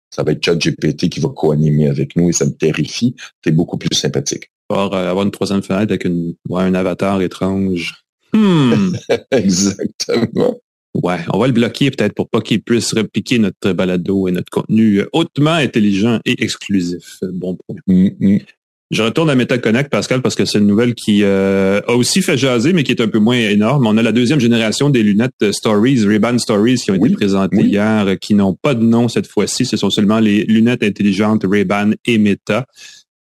ça 0.10 0.24
va 0.24 0.32
être 0.32 0.44
ChatGPT 0.44 1.10
qui 1.10 1.20
va 1.20 1.30
co-animer 1.30 1.90
avec 1.90 2.16
nous 2.16 2.30
et 2.30 2.34
ça 2.34 2.46
me 2.46 2.52
terrifie. 2.52 3.16
C'est 3.44 3.52
beaucoup 3.52 3.78
plus 3.78 3.96
sympathique. 3.96 4.52
Pour 4.68 4.94
euh, 4.94 5.10
avoir 5.10 5.26
une 5.26 5.32
troisième 5.32 5.64
fenêtre 5.64 5.92
avec 5.92 6.06
une, 6.06 6.36
un 6.54 6.74
avatar 6.74 7.22
étrange. 7.22 8.04
Hmm. 8.34 8.96
Exactement. 9.32 10.60
Ouais, 11.04 11.20
on 11.32 11.40
va 11.40 11.48
le 11.48 11.54
bloquer 11.54 11.92
peut-être 11.92 12.14
pour 12.14 12.30
pas 12.30 12.42
qu'il 12.42 12.62
puisse 12.62 12.94
répliquer 12.94 13.40
notre 13.40 13.72
balado 13.74 14.28
et 14.28 14.32
notre 14.32 14.50
contenu 14.50 15.04
hautement 15.14 15.52
intelligent 15.52 16.20
et 16.26 16.42
exclusif. 16.44 17.20
Bon 17.34 17.56
point. 17.56 17.78
Mm-hmm. 17.88 18.42
Je 18.90 19.04
retourne 19.04 19.30
à 19.30 19.36
MetaConnect, 19.36 19.90
Pascal, 19.90 20.22
parce 20.22 20.36
que 20.36 20.46
c'est 20.46 20.60
une 20.60 20.68
nouvelle 20.68 20.96
qui 20.96 21.22
euh, 21.24 21.82
a 21.88 21.94
aussi 21.94 22.22
fait 22.22 22.38
jaser, 22.38 22.72
mais 22.72 22.84
qui 22.84 22.94
est 22.94 23.02
un 23.02 23.10
peu 23.10 23.20
moins 23.20 23.36
énorme. 23.36 23.86
On 23.86 23.98
a 23.98 24.02
la 24.02 24.14
deuxième 24.14 24.40
génération 24.40 24.90
des 24.90 25.04
lunettes 25.04 25.52
Stories, 25.52 26.06
Ray-Ban 26.06 26.38
Stories, 26.38 26.78
qui 26.78 26.92
ont 26.92 26.96
été 26.96 27.10
présentées 27.10 27.64
hier, 27.64 28.16
qui 28.22 28.34
n'ont 28.34 28.54
pas 28.54 28.76
de 28.76 28.84
nom 28.84 29.10
cette 29.10 29.28
fois-ci. 29.28 29.66
Ce 29.66 29.76
sont 29.76 29.90
seulement 29.90 30.20
les 30.20 30.46
lunettes 30.46 30.84
intelligentes 30.84 31.44
Ray-Ban 31.46 31.92
et 32.06 32.18
Meta. 32.18 32.66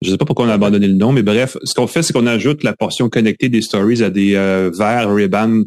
Je 0.01 0.09
ne 0.09 0.11
sais 0.11 0.17
pas 0.17 0.25
pourquoi 0.25 0.45
on 0.45 0.49
a 0.49 0.53
abandonné 0.53 0.89
le 0.89 0.93
nom, 0.93 1.13
mais 1.13 1.23
bref, 1.23 1.55
ce 1.63 1.73
qu'on 1.73 1.87
fait, 1.87 2.03
c'est 2.03 2.11
qu'on 2.11 2.27
ajoute 2.27 2.63
la 2.63 2.73
portion 2.73 3.07
connectée 3.07 3.47
des 3.47 3.61
stories 3.61 4.03
à 4.03 4.09
des 4.09 4.35
euh, 4.35 4.69
verres 4.77 5.09
Ray-Ban 5.09 5.63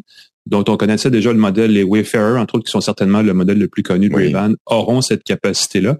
dont 0.49 0.63
on 0.67 0.77
connaissait 0.77 1.11
déjà 1.11 1.31
le 1.31 1.37
modèle, 1.37 1.71
les 1.71 1.83
Wayfarer, 1.83 2.39
entre 2.39 2.55
autres, 2.55 2.65
qui 2.65 2.71
sont 2.71 2.81
certainement 2.81 3.21
le 3.21 3.33
modèle 3.33 3.59
le 3.59 3.67
plus 3.67 3.83
connu 3.83 4.09
de 4.09 4.15
Ray-Ban, 4.15 4.53
auront 4.65 5.01
cette 5.01 5.23
capacité-là. 5.23 5.97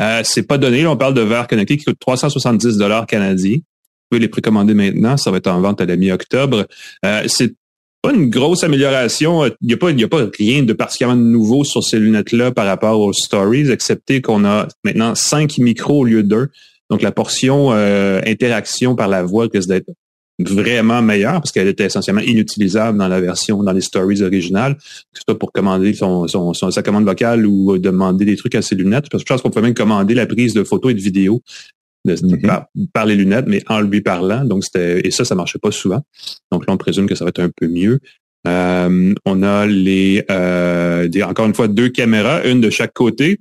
Euh, 0.00 0.20
c'est 0.22 0.46
pas 0.46 0.58
donné. 0.58 0.86
On 0.86 0.96
parle 0.96 1.14
de 1.14 1.22
verres 1.22 1.46
connectés 1.46 1.78
qui 1.78 1.84
coûtent 1.86 1.98
370 1.98 2.76
dollars 2.76 3.06
canadiens. 3.06 3.56
Vous 3.56 4.08
pouvez 4.10 4.20
les 4.20 4.28
précommander 4.28 4.74
maintenant. 4.74 5.16
Ça 5.16 5.30
va 5.30 5.38
être 5.38 5.46
en 5.46 5.60
vente 5.60 5.80
à 5.80 5.86
la 5.86 5.96
mi-octobre. 5.96 6.66
Euh, 7.04 7.22
c'est 7.26 7.54
pas 8.02 8.12
une 8.12 8.28
grosse 8.28 8.62
amélioration. 8.62 9.46
Il 9.46 9.54
n'y 9.62 9.72
a 9.72 9.76
pas, 9.78 9.90
il 9.90 9.98
y 9.98 10.04
a 10.04 10.08
pas 10.08 10.26
rien 10.38 10.62
de 10.62 10.74
particulièrement 10.74 11.20
nouveau 11.20 11.64
sur 11.64 11.82
ces 11.82 11.98
lunettes-là 11.98 12.52
par 12.52 12.66
rapport 12.66 13.00
aux 13.00 13.14
stories, 13.14 13.70
excepté 13.70 14.20
qu'on 14.20 14.44
a 14.44 14.68
maintenant 14.84 15.14
cinq 15.14 15.56
micros 15.56 16.00
au 16.00 16.04
lieu 16.04 16.22
d'eux. 16.22 16.50
Donc 16.90 17.00
la 17.02 17.12
portion 17.12 17.72
euh, 17.72 18.20
interaction 18.26 18.94
par 18.94 19.08
la 19.08 19.22
voix 19.22 19.48
risque 19.52 19.68
d'être 19.68 19.90
vraiment 20.38 21.00
meilleure 21.02 21.34
parce 21.34 21.52
qu'elle 21.52 21.68
était 21.68 21.84
essentiellement 21.84 22.20
inutilisable 22.20 22.98
dans 22.98 23.08
la 23.08 23.20
version, 23.20 23.62
dans 23.62 23.72
les 23.72 23.80
stories 23.80 24.22
originales, 24.22 24.76
que 24.76 25.18
ce 25.18 25.22
soit 25.28 25.38
pour 25.38 25.52
commander 25.52 25.94
son, 25.94 26.26
son, 26.28 26.52
sa 26.52 26.82
commande 26.82 27.04
vocale 27.04 27.46
ou 27.46 27.78
demander 27.78 28.24
des 28.24 28.36
trucs 28.36 28.54
à 28.54 28.62
ses 28.62 28.74
lunettes. 28.74 29.08
Parce 29.10 29.24
que 29.24 29.28
je 29.28 29.34
pense 29.34 29.42
qu'on 29.42 29.50
peut 29.50 29.62
même 29.62 29.74
commander 29.74 30.14
la 30.14 30.26
prise 30.26 30.54
de 30.54 30.64
photos 30.64 30.92
et 30.92 30.94
de 30.94 31.00
vidéos 31.00 31.42
mm-hmm. 32.06 32.62
par, 32.92 33.06
les 33.06 33.16
lunettes, 33.16 33.46
mais 33.46 33.62
en 33.68 33.80
lui 33.80 34.02
parlant. 34.02 34.44
Donc, 34.44 34.64
c'était 34.64 35.06
et 35.06 35.10
ça, 35.10 35.24
ça 35.24 35.34
marchait 35.34 35.58
pas 35.58 35.70
souvent. 35.70 36.02
Donc 36.52 36.66
là, 36.66 36.74
on 36.74 36.76
présume 36.76 37.06
que 37.06 37.14
ça 37.14 37.24
va 37.24 37.30
être 37.30 37.40
un 37.40 37.50
peu 37.54 37.68
mieux. 37.68 38.00
Euh, 38.46 39.14
on 39.24 39.42
a 39.42 39.66
les, 39.66 40.24
euh, 40.30 41.08
encore 41.24 41.46
une 41.46 41.54
fois, 41.54 41.66
deux 41.66 41.88
caméras, 41.88 42.46
une 42.46 42.60
de 42.60 42.70
chaque 42.70 42.92
côté 42.92 43.40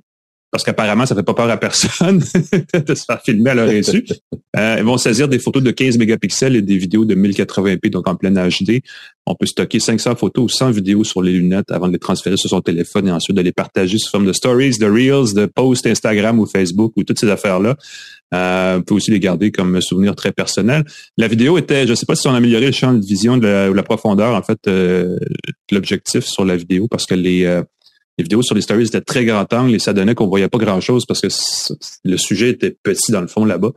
parce 0.55 0.63
qu'apparemment, 0.63 1.05
ça 1.05 1.15
fait 1.15 1.24
pas 1.24 1.33
peur 1.33 1.50
à 1.50 1.57
personne 1.57 2.19
de 2.88 2.95
se 2.95 3.03
faire 3.03 3.21
filmer 3.21 3.50
à 3.50 3.55
leur 3.55 3.69
insu. 3.69 4.05
Euh, 4.57 4.77
ils 4.79 4.85
vont 4.85 4.97
saisir 4.97 5.27
des 5.27 5.38
photos 5.38 5.62
de 5.62 5.71
15 5.71 5.97
mégapixels 5.97 6.55
et 6.55 6.62
des 6.62 6.77
vidéos 6.77 7.03
de 7.03 7.13
1080p, 7.13 7.89
donc 7.89 8.07
en 8.07 8.15
plein 8.15 8.31
HD. 8.31 8.79
On 9.25 9.35
peut 9.35 9.45
stocker 9.45 9.81
500 9.81 10.15
photos 10.15 10.45
ou 10.45 10.47
100 10.47 10.71
vidéos 10.71 11.03
sur 11.03 11.21
les 11.21 11.33
lunettes 11.33 11.71
avant 11.71 11.88
de 11.88 11.91
les 11.91 12.00
transférer 12.00 12.38
sur 12.38 12.50
son 12.50 12.62
téléphone 12.62 13.09
et 13.09 13.12
ensuite 13.12 13.35
de 13.35 13.41
les 13.41 13.51
partager 13.51 13.97
sous 13.97 14.09
forme 14.09 14.25
de 14.25 14.31
stories, 14.31 14.77
de 14.79 14.85
reels, 14.85 15.33
de 15.33 15.45
posts 15.45 15.88
Instagram 15.88 16.39
ou 16.39 16.45
Facebook 16.45 16.93
ou 16.95 17.03
toutes 17.03 17.19
ces 17.19 17.29
affaires-là. 17.29 17.75
Euh, 18.33 18.77
on 18.77 18.81
peut 18.81 18.95
aussi 18.95 19.12
les 19.12 19.19
garder 19.19 19.51
comme 19.51 19.81
souvenir 19.81 20.15
très 20.15 20.31
personnel. 20.31 20.85
La 21.17 21.27
vidéo 21.27 21.57
était, 21.57 21.85
je 21.85 21.91
ne 21.91 21.95
sais 21.95 22.05
pas 22.05 22.15
si 22.15 22.25
on 22.29 22.33
a 22.33 22.38
amélioré 22.38 22.67
le 22.67 22.71
champ 22.71 22.93
de 22.93 23.05
vision 23.05 23.35
de 23.35 23.47
la, 23.47 23.69
ou 23.69 23.74
la 23.74 23.83
profondeur, 23.83 24.33
en 24.33 24.41
fait, 24.41 24.59
euh, 24.67 25.17
l'objectif 25.69 26.24
sur 26.24 26.45
la 26.45 26.55
vidéo, 26.55 26.88
parce 26.88 27.05
que 27.05 27.13
les, 27.13 27.43
euh, 27.43 27.62
les 28.17 28.24
vidéos 28.24 28.41
sur 28.41 28.55
les 28.55 28.62
stories 28.62 28.86
étaient 28.86 29.01
très 29.01 29.25
grand 29.25 29.51
angle 29.53 29.75
et 29.75 29.79
ça 29.79 29.93
donnait 29.93 30.15
qu'on 30.15 30.27
voyait 30.27 30.48
pas 30.48 30.57
grand 30.57 30.79
chose 30.79 31.05
parce 31.05 31.22
que 31.22 31.27
le 32.03 32.17
sujet 32.17 32.50
était 32.50 32.75
petit 32.84 33.12
dans 33.12 33.22
le 33.22 33.27
fond 33.27 33.45
là-bas 33.45 33.72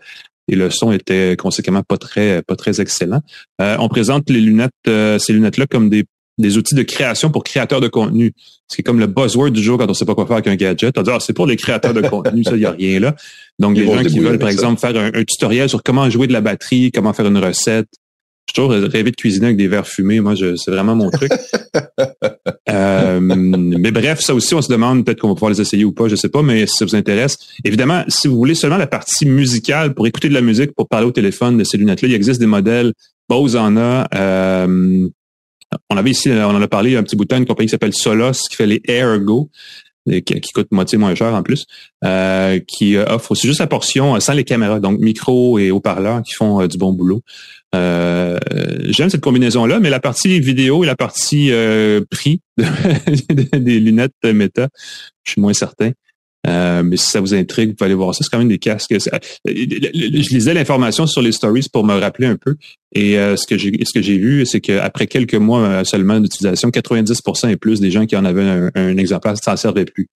et 0.48 0.56
le 0.56 0.70
son 0.70 0.92
était 0.92 1.36
conséquemment 1.36 1.82
pas 1.82 1.98
très 1.98 2.42
pas 2.42 2.56
très 2.56 2.80
excellent. 2.80 3.20
Euh, 3.60 3.76
on 3.78 3.88
présente 3.88 4.30
les 4.30 4.40
lunettes, 4.40 4.72
euh, 4.86 5.18
ces 5.18 5.32
lunettes-là 5.32 5.66
comme 5.66 5.90
des, 5.90 6.04
des 6.38 6.56
outils 6.56 6.74
de 6.74 6.82
création 6.82 7.30
pour 7.30 7.44
créateurs 7.44 7.80
de 7.80 7.88
contenu. 7.88 8.32
C'est 8.68 8.82
comme 8.82 8.98
le 8.98 9.06
buzzword 9.06 9.50
du 9.50 9.62
jour 9.62 9.78
quand 9.78 9.90
on 9.90 9.94
sait 9.94 10.04
pas 10.04 10.14
quoi 10.14 10.26
faire 10.26 10.36
avec 10.36 10.46
un 10.46 10.56
gadget. 10.56 10.96
On 10.96 11.02
dit 11.02 11.10
ah, 11.12 11.18
c'est 11.20 11.32
pour 11.32 11.46
les 11.46 11.56
créateurs 11.56 11.94
de 11.94 12.00
contenu, 12.00 12.44
ça 12.44 12.56
y 12.56 12.64
a 12.64 12.70
rien 12.72 13.00
là. 13.00 13.16
Donc 13.58 13.76
les 13.76 13.86
gens 13.86 14.02
qui 14.02 14.20
veulent 14.20 14.38
par 14.38 14.48
exemple 14.48 14.80
faire 14.80 14.96
un, 14.96 15.24
tutoriel 15.24 15.68
sur 15.68 15.82
comment 15.82 16.08
jouer 16.08 16.26
de 16.26 16.32
la 16.32 16.40
batterie, 16.40 16.92
comment 16.92 17.12
faire 17.12 17.26
une 17.26 17.38
recette, 17.38 17.88
j'ai 18.48 18.54
toujours 18.54 18.70
rêvé 18.70 19.10
de 19.10 19.16
cuisiner 19.16 19.46
avec 19.46 19.58
des 19.58 19.68
verres 19.68 19.86
fumés. 19.86 20.20
Moi, 20.20 20.34
c'est 20.36 20.70
vraiment 20.70 20.94
mon 20.94 21.10
truc. 21.10 21.30
euh, 22.70 23.20
mais 23.20 23.90
bref, 23.90 24.20
ça 24.20 24.34
aussi, 24.34 24.54
on 24.54 24.62
se 24.62 24.72
demande 24.72 25.04
peut-être 25.04 25.20
qu'on 25.20 25.28
va 25.28 25.34
pouvoir 25.34 25.50
les 25.50 25.60
essayer 25.60 25.84
ou 25.84 25.92
pas, 25.92 26.08
je 26.08 26.16
sais 26.16 26.30
pas, 26.30 26.42
mais 26.42 26.66
si 26.66 26.74
ça 26.78 26.86
vous 26.86 26.96
intéresse. 26.96 27.36
Évidemment, 27.64 28.04
si 28.08 28.26
vous 28.26 28.36
voulez 28.36 28.54
seulement 28.54 28.78
la 28.78 28.86
partie 28.86 29.26
musicale 29.26 29.94
pour 29.94 30.06
écouter 30.06 30.30
de 30.30 30.34
la 30.34 30.40
musique, 30.40 30.72
pour 30.74 30.88
parler 30.88 31.06
au 31.06 31.12
téléphone 31.12 31.58
de 31.58 31.64
ces 31.64 31.76
lunettes-là, 31.76 32.08
il 32.08 32.14
existe 32.14 32.40
des 32.40 32.46
modèles. 32.46 32.94
Bose 33.28 33.56
en 33.56 33.76
a. 33.76 34.08
Euh, 34.14 35.06
on 35.90 35.96
avait 35.98 36.10
ici, 36.10 36.30
on 36.30 36.44
en 36.44 36.62
a 36.62 36.68
parlé 36.68 36.96
un 36.96 37.02
petit 37.02 37.16
bout 37.16 37.24
de 37.24 37.28
temps, 37.28 37.36
une 37.36 37.44
compagnie 37.44 37.66
qui 37.66 37.72
s'appelle 37.72 37.92
Solos, 37.92 38.32
qui 38.48 38.56
fait 38.56 38.66
les 38.66 38.80
Airgo 38.88 39.50
qui, 40.08 40.40
qui 40.40 40.52
coûte 40.52 40.68
moitié 40.70 40.98
moins 40.98 41.14
cher 41.14 41.34
en 41.34 41.42
plus, 41.42 41.66
euh, 42.04 42.60
qui 42.66 42.96
offre 42.96 43.32
aussi 43.32 43.46
juste 43.46 43.60
la 43.60 43.66
portion 43.66 44.18
sans 44.20 44.32
les 44.32 44.44
caméras, 44.44 44.80
donc 44.80 44.98
micro 44.98 45.58
et 45.58 45.70
haut-parleurs 45.70 46.22
qui 46.22 46.32
font 46.32 46.60
euh, 46.60 46.68
du 46.68 46.78
bon 46.78 46.92
boulot. 46.92 47.22
Euh, 47.74 48.38
j'aime 48.86 49.10
cette 49.10 49.20
combinaison-là, 49.20 49.80
mais 49.80 49.90
la 49.90 50.00
partie 50.00 50.40
vidéo 50.40 50.84
et 50.84 50.86
la 50.86 50.96
partie 50.96 51.52
euh, 51.52 52.00
prix 52.10 52.40
des 53.52 53.80
lunettes 53.80 54.12
Meta, 54.24 54.68
je 55.24 55.32
suis 55.32 55.40
moins 55.40 55.52
certain. 55.52 55.92
Euh, 56.46 56.82
mais 56.82 56.96
si 56.96 57.06
ça 57.06 57.20
vous 57.20 57.34
intrigue, 57.34 57.70
vous 57.70 57.74
pouvez 57.74 57.86
aller 57.86 57.94
voir 57.94 58.14
ça. 58.14 58.22
C'est 58.22 58.30
quand 58.30 58.38
même 58.38 58.48
des 58.48 58.58
casques. 58.58 58.94
Je 58.94 60.34
lisais 60.34 60.54
l'information 60.54 61.06
sur 61.06 61.20
les 61.20 61.32
stories 61.32 61.66
pour 61.72 61.84
me 61.84 61.94
rappeler 61.94 62.26
un 62.26 62.36
peu. 62.36 62.56
Et 62.94 63.14
ce 63.14 63.46
que 63.46 63.58
j'ai 63.58 63.72
ce 63.84 63.92
que 63.92 64.00
j'ai 64.00 64.16
vu, 64.18 64.46
c'est 64.46 64.60
qu'après 64.60 65.06
quelques 65.06 65.34
mois 65.34 65.84
seulement 65.84 66.20
d'utilisation, 66.20 66.70
90% 66.70 67.50
et 67.50 67.56
plus 67.56 67.80
des 67.80 67.90
gens 67.90 68.06
qui 68.06 68.16
en 68.16 68.24
avaient 68.24 68.48
un, 68.48 68.70
un 68.74 68.96
exemplaire 68.96 69.36
s'en 69.36 69.56
servaient 69.56 69.84
plus. 69.84 70.08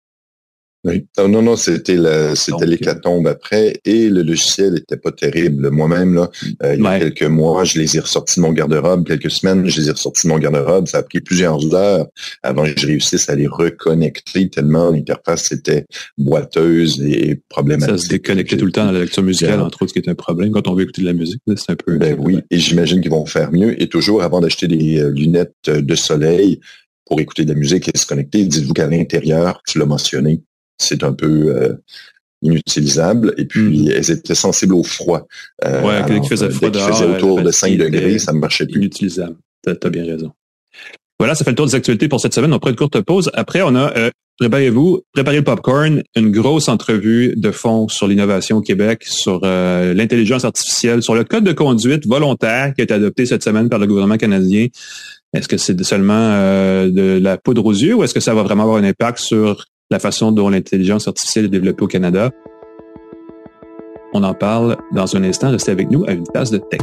Oui. 0.85 1.07
Non, 1.17 1.43
non, 1.43 1.57
c'était 1.57 1.97
c'était 2.35 2.67
l'hécatombe 2.67 3.29
après 3.29 3.81
et 3.85 4.09
le 4.09 4.23
logiciel 4.23 4.79
était 4.79 4.97
pas 4.97 5.13
terrible. 5.13 5.71
Moi-même, 5.71 6.15
là, 6.15 6.29
euh, 6.65 6.75
il 6.75 6.83
y 6.83 6.87
a 6.87 6.99
quelques 6.99 7.23
mois, 7.23 7.63
je 7.63 7.79
les 7.79 7.97
ai 7.97 8.01
ressortis 8.01 8.41
de 8.41 8.43
mon 8.43 8.53
garde-robe, 8.53 9.07
quelques 9.07 9.31
semaines, 9.31 9.69
je 9.69 9.81
les 9.81 9.89
ai 9.89 9.93
ressortis 9.93 10.27
de 10.27 10.33
mon 10.33 10.39
garde-robe. 10.39 10.89
Ça 10.89 10.99
a 10.99 11.03
pris 11.05 11.21
plusieurs 11.21 11.73
heures 11.73 12.07
avant 12.43 12.65
que 12.65 12.81
je 12.81 12.87
réussisse 12.89 13.29
à 13.29 13.37
les 13.37 13.47
reconnecter 13.47 14.51
tellement 14.51 14.91
l'interface 14.91 15.53
était 15.53 15.85
boiteuse 16.19 17.01
et 17.01 17.41
problématique. 17.49 17.99
Ça 17.99 18.05
se 18.05 18.09
déconnectait 18.09 18.57
tout 18.57 18.67
le 18.67 18.73
temps 18.73 18.85
dans 18.85 18.93
la 18.93 19.01
lecture 19.01 19.23
musicale, 19.23 19.61
entre 19.61 19.83
autres, 19.83 19.95
ce 19.95 20.01
qui 20.01 20.07
est 20.07 20.11
un 20.11 20.17
problème 20.17 20.51
quand 20.51 20.67
on 20.67 20.75
veut 20.75 20.83
écouter 20.83 21.03
de 21.03 21.07
la 21.07 21.13
musique. 21.13 21.41
C'est 21.55 21.71
un 21.71 21.77
peu. 21.77 21.97
Ben 21.97 22.17
oui, 22.19 22.41
et 22.51 22.59
j'imagine 22.59 23.01
qu'ils 23.01 23.11
vont 23.13 23.25
faire 23.25 23.53
mieux. 23.53 23.81
Et 23.81 23.89
toujours 23.89 24.25
avant 24.25 24.41
d'acheter 24.41 24.67
des 24.67 24.99
euh, 24.99 25.11
lunettes 25.11 25.55
de 25.69 25.95
soleil, 25.95 26.59
pour 27.07 27.21
écouter 27.21 27.45
de 27.45 27.51
la 27.51 27.59
musique 27.59 27.91
et 27.93 27.99
se 27.99 28.07
connecter, 28.07 28.45
dites-vous 28.45 28.73
qu'à 28.73 28.87
l'intérieur, 28.87 29.61
tu 29.67 29.79
l'as 29.79 29.87
mentionné, 29.87 30.41
c'est 30.83 31.05
un 31.05 31.13
peu 31.13 31.55
euh, 31.57 31.75
inutilisable. 32.43 33.35
Et 33.39 33.45
puis, 33.45 33.85
mm. 33.85 33.91
elles 33.91 34.11
étaient 34.11 34.35
sensibles 34.35 34.75
au 34.75 34.83
froid. 34.83 35.27
Euh, 35.65 35.83
ouais, 35.83 36.03
dès 36.07 36.21
qu'il 36.21 36.29
faisait 36.29 36.51
froid 36.51 36.71
faisait 36.71 37.07
autour 37.07 37.41
de 37.41 37.51
5 37.51 37.77
degrés, 37.79 38.19
ça 38.19 38.33
ne 38.33 38.39
marchait 38.39 38.67
plus. 38.67 38.81
Inutilisable. 38.81 39.37
T'as 39.63 39.75
as 39.81 39.91
bien 39.91 40.05
raison. 40.05 40.33
Voilà, 41.19 41.37
ça 41.37 41.45
fait 41.45 41.51
le 41.53 41.57
tour 41.57 41.67
des 41.67 41.75
actualités 41.77 42.09
pour 42.09 42.21
cette 42.21 42.35
semaine. 42.35 42.53
On 42.53 42.59
prend 42.59 42.71
une 42.71 42.77
courte 42.77 43.01
pause. 43.01 43.31
Après, 43.35 43.63
on 43.63 43.77
a, 43.77 43.97
euh, 43.97 44.11
préparez-vous, 44.41 45.03
préparez 45.13 45.37
le 45.37 45.45
popcorn, 45.45 46.03
une 46.17 46.33
grosse 46.33 46.69
entrevue 46.69 47.35
de 47.37 47.53
fond 47.53 47.87
sur 47.87 48.09
l'innovation 48.09 48.57
au 48.57 48.61
Québec, 48.61 49.05
sur 49.05 49.41
euh, 49.45 49.95
l'intelligence 49.95 50.45
artificielle, 50.45 51.01
sur 51.01 51.15
le 51.15 51.23
code 51.23 51.45
de 51.45 51.53
conduite 51.53 52.09
volontaire 52.09 52.75
qui 52.75 52.81
a 52.81 52.85
été 52.85 52.95
adopté 52.95 53.25
cette 53.27 53.45
semaine 53.45 53.69
par 53.69 53.79
le 53.79 53.87
gouvernement 53.87 54.17
canadien. 54.17 54.67
Est-ce 55.33 55.47
que 55.47 55.57
c'est 55.57 55.81
seulement 55.85 56.37
de 56.89 57.19
la 57.23 57.39
poudre 57.39 57.65
aux 57.65 57.73
yeux 57.73 57.95
ou 57.95 58.05
est-ce 58.05 58.13
que 58.13 58.21
ça 58.21 58.35
va 58.35 58.43
vraiment 58.43 58.65
avoir 58.65 58.77
un 58.77 58.85
impact 58.85 59.19
sur 59.19 59.65
la 59.93 59.99
façon 59.99 60.33
dont 60.33 60.49
l'intelligence 60.49 61.07
artificielle 61.07 61.45
est 61.45 61.49
développée 61.49 61.85
au 61.85 61.87
Canada. 61.87 62.31
On 64.15 64.25
en 64.25 64.35
parle 64.35 64.77
dans 64.93 65.17
un 65.17 65.23
instant. 65.23 65.51
Restez 65.51 65.71
avec 65.71 65.91
nous 65.91 66.05
à 66.07 66.13
une 66.13 66.25
tasse 66.25 66.51
de 66.51 66.59
tech. 66.59 66.81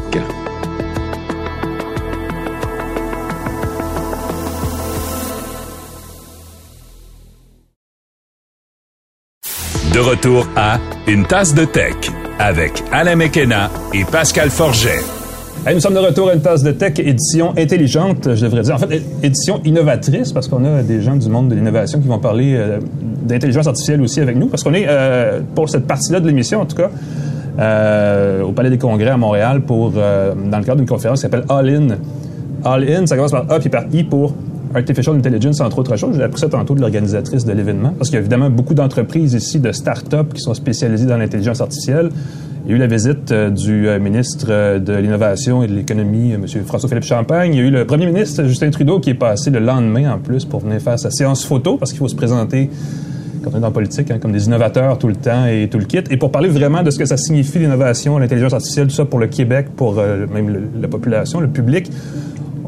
De 9.94 10.00
retour 10.00 10.48
à 10.56 10.80
Une 11.08 11.26
tasse 11.26 11.56
de 11.56 11.66
tech 11.66 11.96
avec 12.38 12.84
Alain 12.92 13.16
Mekena 13.16 13.72
et 13.94 14.06
Pascal 14.06 14.50
Forget 14.50 15.19
nous 15.68 15.80
sommes 15.80 15.94
de 15.94 16.00
retour 16.00 16.30
à 16.30 16.34
une 16.34 16.42
tasse 16.42 16.64
de 16.64 16.72
tech 16.72 16.94
édition 17.00 17.54
intelligente, 17.58 18.36
je 18.36 18.46
devrais 18.46 18.62
dire. 18.62 18.76
En 18.76 18.78
fait, 18.78 19.02
édition 19.22 19.62
innovatrice, 19.66 20.32
parce 20.32 20.48
qu'on 20.48 20.64
a 20.66 20.84
des 20.84 21.02
gens 21.02 21.16
du 21.16 21.30
monde 21.30 21.50
de 21.50 21.56
l'innovation 21.56 22.00
qui 22.00 22.08
vont 22.08 22.20
parler 22.20 22.56
euh, 22.56 22.80
d'intelligence 23.24 23.68
artificielle 23.68 24.02
aussi 24.02 24.20
avec 24.22 24.36
nous, 24.38 24.48
parce 24.48 24.64
qu'on 24.64 24.74
est, 24.74 24.86
euh, 24.88 25.42
pour 25.56 25.70
cette 25.70 25.86
partie-là 25.86 26.20
de 26.20 26.28
l'émission 26.28 26.62
en 26.62 26.66
tout 26.66 26.78
cas, 26.78 26.90
euh, 27.60 28.42
au 28.42 28.52
Palais 28.52 28.70
des 28.70 28.78
Congrès 28.78 29.10
à 29.10 29.18
Montréal 29.18 29.62
pour, 29.62 29.92
dans 29.92 30.58
le 30.58 30.64
cadre 30.64 30.78
d'une 30.78 30.88
conférence 30.88 31.20
qui 31.20 31.24
s'appelle 31.24 31.44
All 31.50 31.70
In. 31.70 31.88
All 32.64 32.90
In, 32.90 33.06
ça 33.06 33.16
commence 33.16 33.32
par 33.32 33.46
A 33.50 33.60
puis 33.60 33.70
par 33.70 33.84
I 33.92 34.04
pour 34.04 34.34
Artificial 34.74 35.16
Intelligence, 35.16 35.60
entre 35.62 35.80
autres 35.80 35.98
choses. 35.98 36.16
J'ai 36.16 36.24
appris 36.24 36.40
ça 36.40 36.48
tantôt 36.48 36.76
de 36.76 36.82
l'organisatrice 36.82 37.44
de 37.44 37.52
l'événement, 37.52 37.94
parce 37.98 38.10
qu'il 38.10 38.16
y 38.16 38.18
a 38.18 38.22
évidemment 38.22 38.50
beaucoup 38.50 38.76
d'entreprises 38.76 39.34
ici, 39.34 39.60
de 39.60 39.72
start-up 39.72 40.34
qui 40.34 40.42
sont 40.42 40.54
spécialisées 40.54 41.08
dans 41.08 41.18
l'intelligence 41.18 41.60
artificielle. 41.60 42.12
Il 42.66 42.72
y 42.72 42.74
a 42.74 42.76
eu 42.76 42.80
la 42.80 42.88
visite 42.88 43.32
euh, 43.32 43.50
du 43.50 43.88
euh, 43.88 44.00
ministre 44.00 44.48
euh, 44.50 44.80
de 44.80 44.94
l'Innovation 44.94 45.64
et 45.64 45.68
de 45.68 45.74
l'Économie, 45.74 46.34
M. 46.34 46.46
François-Philippe 46.66 47.06
Champagne. 47.06 47.54
Il 47.54 47.60
y 47.60 47.64
a 47.64 47.66
eu 47.66 47.72
le 47.72 47.86
premier 47.86 48.06
ministre 48.06 48.44
Justin 48.44 48.70
Trudeau 48.70 49.00
qui 49.00 49.12
est 49.12 49.16
passé 49.16 49.50
le 49.50 49.60
lendemain 49.60 50.14
en 50.14 50.20
plus 50.20 50.44
pour 50.44 50.60
venir 50.60 50.82
faire 50.82 51.00
sa 51.00 51.10
séance 51.10 51.46
photo 51.46 51.78
parce 51.78 51.92
qu'il 51.92 52.00
faut 52.00 52.10
se 52.10 52.16
présenter 52.16 52.70
quand 53.44 53.52
on 53.54 53.58
est 53.58 53.62
dans 53.62 53.68
la 53.68 53.72
politique, 53.72 54.12
hein, 54.12 54.18
comme 54.20 54.34
des 54.34 54.48
innovateurs 54.48 54.98
tout 54.98 55.08
le 55.08 55.16
temps 55.16 55.46
et 55.46 55.70
tout 55.72 55.78
le 55.78 55.86
kit. 55.86 56.04
Et 56.10 56.18
pour 56.18 56.32
parler 56.32 56.50
vraiment 56.50 56.84
de 56.84 56.92
ce 56.92 57.00
que 57.00 57.06
ça 57.06 57.16
signifie 57.16 57.60
l'innovation, 57.60 58.18
l'intelligence 58.18 58.54
artificielle, 58.54 58.88
tout 58.88 58.96
ça 58.96 59.06
pour 59.06 59.20
le 59.20 59.28
Québec, 59.28 59.68
pour 59.78 59.96
même 59.96 60.70
la 60.82 60.88
population, 60.90 61.40
le 61.40 61.48
public, 61.48 61.90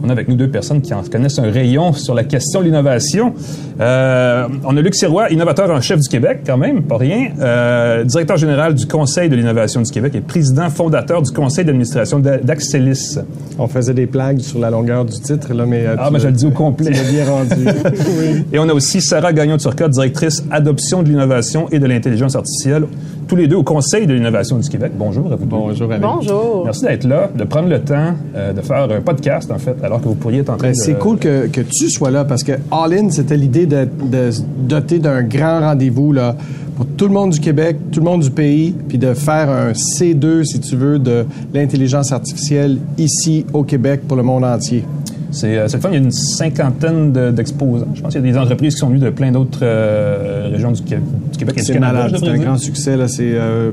on 0.03 0.09
a 0.09 0.11
avec 0.11 0.27
nous 0.27 0.35
deux 0.35 0.49
personnes 0.49 0.81
qui 0.81 0.93
en 0.93 1.03
connaissent 1.03 1.39
un 1.39 1.49
rayon 1.51 1.93
sur 1.93 2.13
la 2.13 2.23
question 2.23 2.59
de 2.59 2.65
l'innovation. 2.65 3.33
Euh, 3.79 4.47
on 4.63 4.75
a 4.75 4.81
Luc 4.81 4.95
Sirois, 4.95 5.29
innovateur 5.31 5.69
en 5.69 5.81
chef 5.81 5.99
du 5.99 6.09
Québec, 6.09 6.41
quand 6.45 6.57
même, 6.57 6.83
pas 6.83 6.97
rien. 6.97 7.29
Euh, 7.39 8.03
directeur 8.03 8.37
général 8.37 8.73
du 8.73 8.87
Conseil 8.87 9.29
de 9.29 9.35
l'innovation 9.35 9.81
du 9.81 9.91
Québec 9.91 10.13
et 10.15 10.21
président 10.21 10.69
fondateur 10.69 11.21
du 11.21 11.31
Conseil 11.31 11.65
d'administration 11.65 12.19
d'Axelis. 12.19 13.19
On 13.57 13.67
faisait 13.67 13.93
des 13.93 14.05
blagues 14.05 14.39
sur 14.39 14.59
la 14.59 14.69
longueur 14.69 15.05
du 15.05 15.19
titre, 15.19 15.53
là, 15.53 15.65
mais... 15.65 15.85
Euh, 15.85 15.95
ah, 15.97 16.09
mais 16.11 16.19
je 16.19 16.27
le 16.27 16.33
dis 16.33 16.45
au 16.45 16.51
complet. 16.51 16.91
Bien 16.91 17.25
rendu. 17.25 17.67
Et 18.53 18.59
on 18.59 18.67
a 18.69 18.73
aussi 18.73 19.01
Sarah 19.01 19.33
Gagnon-Turcotte, 19.33 19.91
directrice 19.91 20.43
adoption 20.51 21.03
de 21.03 21.09
l'innovation 21.09 21.67
et 21.71 21.79
de 21.79 21.85
l'intelligence 21.85 22.35
artificielle 22.35 22.85
tous 23.31 23.37
les 23.37 23.47
deux 23.47 23.55
au 23.55 23.63
Conseil 23.63 24.07
de 24.07 24.13
l'innovation 24.13 24.57
du 24.57 24.67
Québec. 24.67 24.91
Bonjour 24.93 25.31
à 25.31 25.37
vous 25.37 25.45
deux. 25.45 25.51
Bonjour. 25.51 25.87
Bonjour. 26.01 26.63
Merci 26.65 26.83
d'être 26.83 27.05
là, 27.05 27.29
de 27.33 27.45
prendre 27.45 27.69
le 27.69 27.79
temps 27.79 28.13
euh, 28.35 28.51
de 28.51 28.59
faire 28.59 28.91
un 28.91 28.99
podcast, 28.99 29.49
en 29.51 29.57
fait, 29.57 29.77
alors 29.81 30.01
que 30.01 30.09
vous 30.09 30.15
pourriez 30.15 30.39
être 30.39 30.49
en 30.49 30.57
train 30.57 30.67
Ben, 30.67 30.73
de... 30.73 30.77
c'est 30.77 30.99
cool 30.99 31.17
que, 31.17 31.47
que 31.47 31.61
tu 31.61 31.89
sois 31.89 32.11
là 32.11 32.25
parce 32.25 32.43
que 32.43 32.51
All 32.69 32.91
In, 32.91 33.09
c'était 33.09 33.37
l'idée 33.37 33.67
de, 33.67 33.87
de 34.03 34.31
se 34.31 34.41
doter 34.41 34.99
d'un 34.99 35.23
grand 35.23 35.61
rendez-vous 35.61 36.11
là, 36.11 36.35
pour 36.75 36.85
tout 36.85 37.05
le 37.05 37.13
monde 37.13 37.29
du 37.29 37.39
Québec, 37.39 37.77
tout 37.93 38.01
le 38.01 38.05
monde 38.05 38.21
du 38.21 38.31
pays, 38.31 38.75
puis 38.89 38.97
de 38.97 39.13
faire 39.13 39.49
un 39.49 39.71
C2, 39.71 40.43
si 40.43 40.59
tu 40.59 40.75
veux, 40.75 40.99
de 40.99 41.25
l'intelligence 41.53 42.11
artificielle 42.11 42.79
ici 42.97 43.45
au 43.53 43.63
Québec 43.63 44.01
pour 44.09 44.17
le 44.17 44.23
monde 44.23 44.43
entier. 44.43 44.83
C'est 45.31 45.57
euh, 45.57 45.67
cette 45.67 45.81
fois, 45.81 45.89
il 45.91 45.93
y 45.93 45.97
a 45.97 46.03
une 46.03 46.11
cinquantaine 46.11 47.11
de- 47.13 47.31
d'exposants. 47.31 47.87
Je 47.95 48.01
pense 48.01 48.13
qu'il 48.13 48.23
y 48.25 48.29
a 48.29 48.31
des 48.31 48.37
entreprises 48.37 48.73
qui 48.73 48.79
sont 48.79 48.89
venues 48.89 48.99
de 48.99 49.09
plein 49.09 49.31
d'autres 49.31 49.59
euh, 49.63 50.49
régions 50.51 50.71
du, 50.71 50.81
Qué- 50.81 50.97
du 50.97 51.37
Québec 51.37 51.55
et 51.57 51.61
du 51.61 51.65
C'est 51.67 51.73
Canada. 51.73 52.07
c'est 52.17 52.27
un 52.27 52.37
grand 52.37 52.57
succès. 52.57 52.97
Là. 52.97 53.07
C'est 53.07 53.31
euh, 53.33 53.71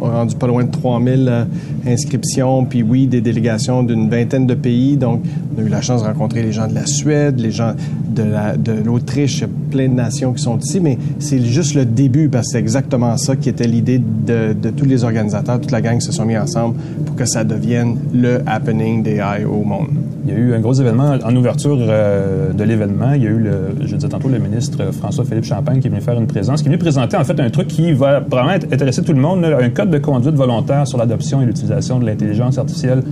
on 0.00 0.06
a 0.08 0.12
rendu 0.12 0.36
pas 0.36 0.46
loin 0.46 0.62
de 0.64 0.70
3000 0.70 1.26
euh, 1.28 1.44
inscriptions, 1.86 2.64
puis 2.64 2.82
oui, 2.82 3.06
des 3.06 3.20
délégations 3.20 3.82
d'une 3.82 4.08
vingtaine 4.08 4.46
de 4.46 4.54
pays. 4.54 4.96
Donc, 4.96 5.22
on 5.56 5.60
a 5.60 5.64
eu 5.64 5.68
la 5.68 5.80
chance 5.80 6.02
de 6.02 6.06
rencontrer 6.06 6.42
les 6.42 6.52
gens 6.52 6.68
de 6.68 6.74
la 6.74 6.86
Suède, 6.86 7.40
les 7.40 7.50
gens 7.50 7.72
de 8.14 8.22
la- 8.22 8.56
de 8.56 8.72
l'Autriche, 8.84 9.38
Il 9.38 9.40
y 9.40 9.44
a 9.44 9.48
plein 9.70 9.88
de 9.88 9.94
nations 9.94 10.32
qui 10.32 10.42
sont 10.42 10.58
ici, 10.58 10.78
mais 10.80 10.98
c'est 11.18 11.40
juste 11.40 11.74
le 11.74 11.84
début, 11.84 12.28
parce 12.28 12.46
que 12.48 12.52
c'est 12.52 12.58
exactement 12.58 13.16
ça 13.16 13.34
qui 13.34 13.48
était 13.48 13.66
l'idée 13.66 13.98
de, 13.98 14.52
de 14.52 14.70
tous 14.70 14.84
les 14.84 15.04
organisateurs, 15.04 15.60
toute 15.60 15.70
la 15.72 15.80
gang 15.80 16.00
se 16.00 16.12
sont 16.12 16.24
mis 16.24 16.36
ensemble 16.36 16.76
pour 17.06 17.16
que 17.16 17.24
ça 17.24 17.44
devienne 17.44 17.96
le 18.14 18.40
happening 18.46 19.02
des 19.02 19.16
AI 19.16 19.44
au 19.44 19.64
monde. 19.64 19.88
Il 20.28 20.34
y 20.34 20.36
a 20.36 20.40
eu 20.40 20.52
un 20.52 20.60
gros 20.60 20.74
événement 20.74 21.16
en 21.24 21.36
ouverture 21.36 21.78
euh, 21.80 22.52
de 22.52 22.62
l'événement. 22.62 23.14
Il 23.14 23.22
y 23.22 23.26
a 23.26 23.30
eu, 23.30 23.38
le, 23.38 23.74
je 23.80 23.94
disais 23.94 24.08
tantôt, 24.08 24.28
le 24.28 24.38
ministre 24.38 24.92
François-Philippe 24.92 25.44
Champagne 25.44 25.80
qui 25.80 25.86
est 25.86 25.90
venu 25.90 26.02
faire 26.02 26.18
une 26.18 26.26
présence, 26.26 26.60
qui 26.60 26.68
est 26.68 26.70
venu 26.70 26.78
présenter 26.78 27.16
en 27.16 27.24
fait 27.24 27.40
un 27.40 27.48
truc 27.48 27.66
qui 27.66 27.92
va 27.92 28.20
probablement 28.20 28.62
intéresser 28.70 29.02
tout 29.02 29.14
le 29.14 29.20
monde, 29.20 29.42
un 29.46 29.70
code 29.70 29.88
de 29.88 29.96
conduite 29.96 30.34
volontaire 30.34 30.86
sur 30.86 30.98
l'adoption 30.98 31.40
et 31.40 31.46
l'utilisation 31.46 31.98
de 31.98 32.04
l'intelligence 32.04 32.58
artificielle 32.58 33.02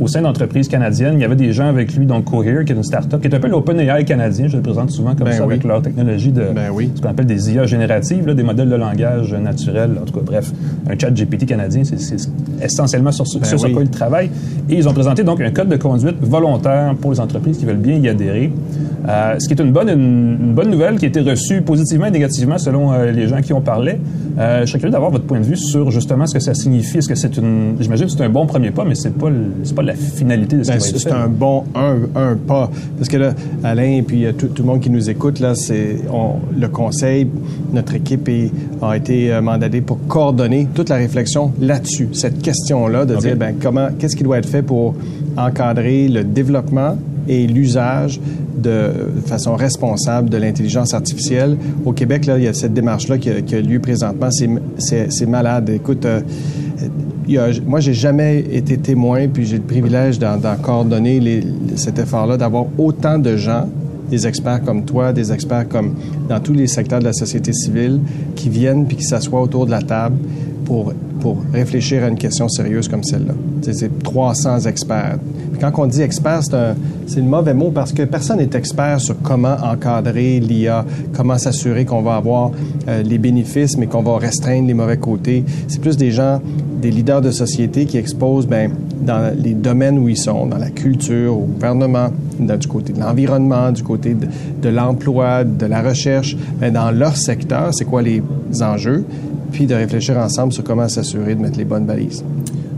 au 0.00 0.08
sein 0.08 0.22
d'entreprises 0.22 0.68
canadiennes. 0.68 1.14
Il 1.14 1.20
y 1.20 1.24
avait 1.24 1.36
des 1.36 1.52
gens 1.52 1.68
avec 1.68 1.94
lui, 1.94 2.06
donc 2.06 2.24
Cohere, 2.24 2.64
qui 2.64 2.72
est 2.72 2.76
une 2.76 2.82
start-up, 2.82 3.20
qui 3.20 3.28
est 3.28 3.34
un 3.34 3.40
peu 3.40 3.48
l'OpenAI 3.48 4.04
canadien. 4.04 4.48
Je 4.48 4.56
le 4.56 4.62
présente 4.62 4.90
souvent 4.90 5.14
comme 5.14 5.26
Ben 5.26 5.32
ça 5.32 5.46
oui. 5.46 5.52
avec 5.54 5.64
leur 5.64 5.82
technologie 5.82 6.32
de 6.32 6.42
Ben 6.54 6.70
oui. 6.72 6.90
ce 6.94 7.00
qu'on 7.00 7.08
appelle 7.08 7.26
des 7.26 7.52
IA 7.52 7.66
génératives, 7.66 8.26
là, 8.26 8.34
des 8.34 8.42
modèles 8.42 8.68
de 8.68 8.76
langage 8.76 9.32
naturel. 9.34 9.90
En 10.00 10.04
tout 10.04 10.12
cas, 10.14 10.20
bref, 10.24 10.52
un 10.88 10.98
chat 10.98 11.10
GPT 11.10 11.46
canadien, 11.46 11.82
c'est 11.84 12.16
essentiellement 12.62 13.12
sur, 13.12 13.24
Ben 13.40 13.44
sur 13.46 13.62
oui. 13.64 13.72
quoi 13.72 13.82
ils 13.82 13.90
travaillent. 13.90 14.30
Et 14.68 14.76
ils 14.76 14.88
ont 14.88 14.92
présenté 14.94 15.22
donc 15.24 15.40
un 15.40 15.50
code 15.50 15.68
de 15.68 15.76
conduite 15.76 16.16
volontaire 16.20 16.94
pour 17.00 17.12
les 17.12 17.20
entreprises 17.20 17.58
qui 17.58 17.64
veulent 17.64 17.76
bien 17.76 17.96
y 17.96 18.08
adhérer. 18.08 18.52
Euh, 19.08 19.36
ce 19.38 19.46
qui 19.46 19.54
est 19.54 19.62
une 19.62 19.70
bonne, 19.72 19.88
une, 19.88 20.36
une 20.40 20.54
bonne 20.54 20.70
nouvelle 20.70 20.96
qui 20.98 21.04
a 21.04 21.08
été 21.08 21.20
reçue 21.20 21.62
positivement 21.62 22.06
et 22.06 22.10
négativement 22.10 22.58
selon 22.58 22.92
euh, 22.92 23.12
les 23.12 23.28
gens 23.28 23.40
qui 23.40 23.52
ont 23.52 23.60
parlé. 23.60 23.98
Euh, 24.38 24.62
je 24.62 24.66
serais 24.66 24.78
curieux 24.80 24.92
d'avoir 24.92 25.10
votre 25.12 25.24
point 25.24 25.38
de 25.38 25.44
vue 25.44 25.56
sur 25.56 25.90
justement 25.90 26.26
ce 26.26 26.34
que 26.34 26.40
ça 26.40 26.54
signifie. 26.54 26.98
Est-ce 26.98 27.08
que 27.08 27.14
c'est 27.14 27.36
une. 27.36 27.76
J'imagine 27.78 28.06
que 28.06 28.12
c'est 28.12 28.24
un 28.24 28.28
bon 28.28 28.46
premier 28.46 28.70
pas, 28.72 28.84
mais 28.84 28.94
c'est 28.96 29.16
pas, 29.16 29.28
pas 29.76 29.82
la 29.86 29.94
finalité 29.94 30.56
de 30.56 30.62
ce 30.64 30.70
Ben, 30.72 30.80
c'est 30.80 31.10
un 31.12 31.28
bon 31.28 31.64
un, 31.74 31.96
un 32.14 32.36
pas. 32.36 32.70
Parce 32.98 33.08
que 33.08 33.16
là, 33.16 33.32
Alain 33.64 33.92
et 33.98 34.02
puis 34.02 34.24
euh, 34.26 34.32
tout, 34.32 34.48
tout 34.48 34.62
le 34.62 34.68
monde 34.68 34.80
qui 34.80 34.90
nous 34.90 35.08
écoute, 35.08 35.40
là, 35.40 35.54
c'est 35.54 35.96
le 36.58 36.68
conseil, 36.68 37.28
notre 37.72 37.94
équipe 37.94 38.28
est- 38.28 38.50
a 38.82 38.96
été 38.96 39.32
euh, 39.32 39.40
mandatée 39.40 39.80
pour 39.80 39.98
coordonner 40.06 40.68
toute 40.74 40.88
la 40.88 40.96
réflexion 40.96 41.52
là-dessus, 41.60 42.08
cette 42.12 42.42
question-là, 42.42 43.04
de 43.06 43.16
dire 43.16 43.36
ben, 43.36 43.54
comment, 43.60 43.88
qu'est-ce 43.98 44.16
qui 44.16 44.24
doit 44.24 44.38
être 44.38 44.48
fait 44.48 44.62
pour 44.62 44.94
encadrer 45.36 46.08
le 46.08 46.24
développement 46.24 46.96
et 47.28 47.46
l'usage 47.46 48.20
de 48.56 48.90
façon 49.26 49.54
responsable 49.54 50.30
de 50.30 50.36
l'intelligence 50.38 50.94
artificielle. 50.94 51.56
Au 51.84 51.92
Québec, 51.92 52.24
là, 52.26 52.38
il 52.38 52.44
y 52.44 52.48
a 52.48 52.54
cette 52.54 52.72
démarche-là 52.72 53.18
qui, 53.18 53.30
a- 53.30 53.42
qui 53.42 53.54
a 53.54 53.60
lieu 53.60 53.78
présentement. 53.80 54.28
C'est, 54.30 55.26
malade. 55.26 55.68
Écoute, 55.70 56.04
euh, 56.06 56.20
y 57.28 57.38
a- 57.38 57.48
moi, 57.66 57.80
j'ai 57.80 57.94
jamais 57.94 58.40
été 58.52 58.76
témoin, 58.76 59.26
puis 59.28 59.44
j'ai 59.46 59.56
le 59.56 59.62
privilège 59.62 60.18
d'en, 60.18 60.38
coordonner 60.62 61.42
cet 61.76 61.98
effort-là, 61.98 62.36
d'avoir 62.36 62.66
autant 62.78 63.18
de 63.18 63.36
gens, 63.36 63.68
des 64.10 64.26
experts 64.26 64.62
comme 64.62 64.84
toi, 64.84 65.12
des 65.12 65.32
experts 65.32 65.68
comme 65.68 65.94
dans 66.28 66.38
tous 66.38 66.52
les 66.52 66.68
secteurs 66.68 67.00
de 67.00 67.04
la 67.04 67.12
société 67.12 67.52
civile, 67.52 68.00
qui 68.36 68.48
viennent 68.48 68.86
puis 68.86 68.96
qui 68.98 69.02
s'assoient 69.04 69.40
autour 69.42 69.66
de 69.66 69.72
la 69.72 69.82
table 69.82 70.16
pour, 70.66 70.92
pour 71.20 71.38
réfléchir 71.54 72.04
à 72.04 72.08
une 72.08 72.18
question 72.18 72.48
sérieuse 72.48 72.88
comme 72.88 73.02
celle-là. 73.04 73.32
C'est, 73.62 73.72
c'est 73.72 74.02
300 74.02 74.60
experts. 74.66 75.18
Quand 75.60 75.72
on 75.78 75.86
dit 75.86 76.02
expert, 76.02 76.40
c'est, 76.42 77.16
le 77.20 77.22
mauvais 77.22 77.54
mot 77.54 77.70
parce 77.70 77.92
que 77.92 78.02
personne 78.02 78.38
n'est 78.38 78.50
expert 78.52 79.00
sur 79.00 79.14
comment 79.22 79.56
encadrer 79.62 80.38
l'IA, 80.40 80.84
comment 81.14 81.38
s'assurer 81.38 81.86
qu'on 81.86 82.02
va 82.02 82.16
avoir 82.16 82.50
euh, 82.88 83.02
les 83.02 83.16
bénéfices, 83.16 83.78
mais 83.78 83.86
qu'on 83.86 84.02
va 84.02 84.18
restreindre 84.18 84.66
les 84.68 84.74
mauvais 84.74 84.98
côtés. 84.98 85.44
C'est 85.68 85.80
plus 85.80 85.96
des 85.96 86.10
gens, 86.10 86.40
des 86.82 86.90
leaders 86.90 87.22
de 87.22 87.30
société 87.30 87.86
qui 87.86 87.96
exposent 87.96 88.46
ben, 88.46 88.70
dans 89.00 89.34
les 89.40 89.54
domaines 89.54 89.98
où 89.98 90.08
ils 90.10 90.18
sont, 90.18 90.46
dans 90.46 90.58
la 90.58 90.68
culture, 90.70 91.38
au 91.38 91.44
gouvernement, 91.46 92.08
dans- 92.38 92.58
du 92.58 92.66
côté 92.66 92.92
de 92.92 93.00
l'environnement, 93.00 93.72
du 93.72 93.82
côté 93.82 94.12
de, 94.14 94.26
de 94.60 94.68
l'emploi, 94.68 95.44
de 95.44 95.64
la 95.66 95.80
recherche, 95.80 96.36
dans 96.60 96.90
leur 96.90 97.16
secteur, 97.16 97.70
c'est 97.72 97.84
quoi 97.86 98.02
les 98.02 98.22
enjeux, 98.60 99.04
puis 99.56 99.64
de 99.64 99.74
réfléchir 99.74 100.18
ensemble 100.18 100.52
sur 100.52 100.62
comment 100.62 100.86
s'assurer 100.86 101.34
de 101.34 101.40
mettre 101.40 101.56
les 101.56 101.64
bonnes 101.64 101.86
balises. 101.86 102.22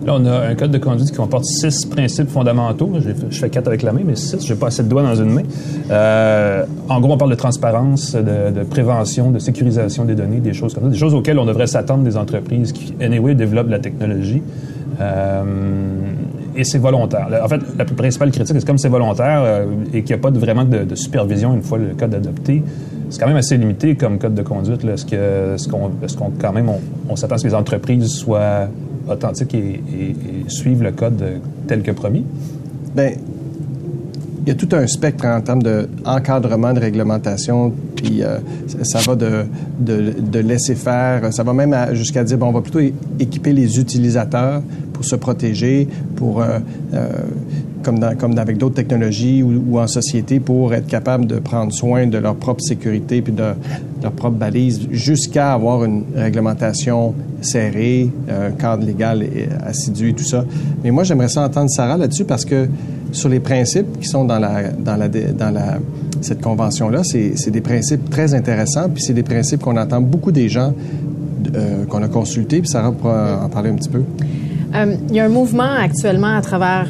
Là, 0.07 0.15
on 0.17 0.25
a 0.27 0.47
un 0.47 0.55
code 0.55 0.71
de 0.71 0.79
conduite 0.79 1.11
qui 1.11 1.17
comporte 1.17 1.45
six 1.45 1.85
principes 1.87 2.29
fondamentaux. 2.31 2.93
Je 3.31 3.37
fais 3.37 3.51
quatre 3.51 3.67
avec 3.67 3.83
la 3.83 3.93
main, 3.93 4.03
mais 4.07 4.15
six, 4.15 4.47
j'ai 4.47 4.55
pas 4.55 4.69
assez 4.69 4.85
de 4.85 4.89
doigts 4.89 5.03
dans 5.03 5.17
une 5.17 5.31
main. 5.31 5.43
Euh, 5.91 6.65
en 6.89 7.01
gros, 7.01 7.15
on 7.15 7.19
parle 7.19 7.33
de 7.33 7.37
transparence, 7.37 8.15
de, 8.15 8.63
prévention, 8.63 9.33
de 9.33 9.41
sécurisation 9.41 10.05
des 10.05 10.15
données, 10.15 10.39
des 10.39 10.53
choses 10.53 10.73
comme 10.73 10.85
ça, 10.85 10.91
des 10.91 10.97
choses 10.97 11.15
auxquelles 11.15 11.41
on 11.41 11.47
devrait 11.47 11.67
s'attendre 11.67 12.05
des 12.05 12.17
entreprises 12.17 12.71
qui, 12.71 12.95
anyway, 13.01 13.35
développent 13.35 13.71
la 13.71 13.81
technologie. 13.81 14.43
Euh, 15.01 15.43
et 16.55 16.63
c'est 16.63 16.79
volontaire. 16.79 17.27
En 17.43 17.49
fait, 17.49 17.61
la 17.77 17.85
principale 17.87 18.31
critique, 18.31 18.55
c'est 18.57 18.67
comme 18.67 18.79
c'est 18.79 18.89
volontaire 18.89 19.43
euh, 19.43 19.67
et 19.93 20.03
qu'il 20.05 20.15
n'y 20.15 20.21
a 20.21 20.23
pas 20.23 20.31
vraiment 20.31 20.65
de 20.65 20.95
supervision 20.95 21.55
une 21.55 21.63
fois 21.63 21.79
le 21.79 21.95
code 21.99 22.15
adopté. 22.15 22.63
C'est 23.11 23.21
quand 23.21 23.27
même 23.27 23.37
assez 23.37 23.57
limité 23.57 23.95
comme 23.95 24.19
code 24.19 24.35
de 24.35 24.43
conduite. 24.43 24.85
Est-ce 24.85 25.07
que, 25.07 25.55
est-ce 25.55 25.69
qu'on, 26.17 26.31
quand 26.39 26.53
même, 26.53 26.71
on, 27.09 27.17
s'attend 27.17 27.37
à 27.37 27.39
ce 27.39 27.45
que 27.45 27.49
les 27.49 27.55
entreprises 27.55 28.09
soient 28.09 28.69
authentiques 29.09 29.55
et, 29.55 29.81
suivent 30.49 30.83
le 30.83 30.93
code 30.93 31.23
tel 31.67 31.83
que 31.83 31.91
promis? 31.91 32.25
Ben, 32.95 33.15
il 34.47 34.49
y 34.49 34.53
a 34.53 34.55
tout 34.55 34.69
un 34.73 34.87
spectre 34.87 35.27
en 35.27 35.41
termes 35.41 35.63
d'encadrement, 35.63 36.73
de 36.73 36.81
réglementation, 36.81 37.73
puis 37.97 38.23
euh, 38.23 38.39
ça, 38.83 39.01
va 39.01 39.15
de, 39.15 39.45
de, 39.79 40.15
de 40.21 40.39
laisser 40.39 40.75
faire, 40.75 41.33
ça 41.35 41.43
va 41.43 41.53
même 41.53 41.77
jusqu'à 41.93 42.25
dire, 42.25 42.39
bon, 42.39 42.47
on 42.47 42.53
va 42.53 42.63
plutôt 42.63 42.81
équiper 43.21 43.53
les 43.53 43.79
utilisateurs 43.79 44.63
pour 44.95 45.05
se 45.05 45.17
protéger, 45.17 45.87
pour, 46.17 46.41
euh, 46.41 46.59
euh, 46.95 47.09
comme, 47.83 48.39
avec 48.39 48.59
d'autres 48.59 48.75
technologies 48.75 49.43
ou, 49.43 49.79
en 49.79 49.87
société, 49.87 50.41
pour 50.41 50.75
être 50.75 50.87
capable 50.87 51.27
de 51.27 51.39
prendre 51.39 51.73
soin 51.73 52.07
de 52.07 52.19
leur 52.19 52.37
propre 52.37 52.63
sécurité 52.63 53.23
puis 53.23 53.33
de, 53.33 53.43
leur 54.03 54.13
propre 54.13 54.37
balise, 54.37 54.89
jusqu'à 54.91 55.53
avoir 55.53 55.85
une 55.85 56.05
réglementation 56.15 57.15
serrée, 57.41 58.11
un 58.29 58.51
cadre 58.53 58.85
légal 58.85 59.23
et 59.23 59.49
assidu 59.65 60.11
et 60.11 60.13
tout 60.13 60.25
ça. 60.25 60.45
Mais 60.85 60.91
moi, 60.91 61.05
j'aimerais 61.05 61.29
ça 61.29 61.43
entendre 61.43 61.71
Sarah 61.71 61.97
là-dessus 61.97 62.25
parce 62.25 62.45
que 62.45 62.69
sur 63.13 63.29
les 63.29 63.41
principes 63.41 64.01
qui 64.01 64.07
sont 64.07 64.25
dans 64.25 64.39
la 64.39 64.71
dans 64.73 64.97
la 64.97 65.09
dans 65.09 65.51
la 65.51 65.79
cette 66.21 66.43
convention 66.43 66.91
là, 66.91 67.03
c'est 67.05 67.51
des 67.51 67.61
principes 67.61 68.11
très 68.11 68.35
intéressants 68.35 68.89
puis 68.93 69.03
c'est 69.03 69.15
des 69.15 69.23
principes 69.23 69.61
qu'on 69.61 69.77
entend 69.77 70.01
beaucoup 70.01 70.33
des 70.33 70.49
gens 70.49 70.75
euh, 71.55 71.85
qu'on 71.87 72.03
a 72.03 72.09
consultés 72.09 72.61
puis 72.61 72.69
Sarah 72.69 72.93
pourra 72.93 73.41
en 73.45 73.49
parler 73.49 73.71
un 73.71 73.77
petit 73.77 73.89
peu. 73.89 74.03
Euh, 74.75 74.97
il 75.09 75.15
y 75.15 75.21
a 75.21 75.25
un 75.25 75.31
mouvement 75.31 75.73
actuellement 75.81 76.37
à 76.37 76.43
travers 76.43 76.89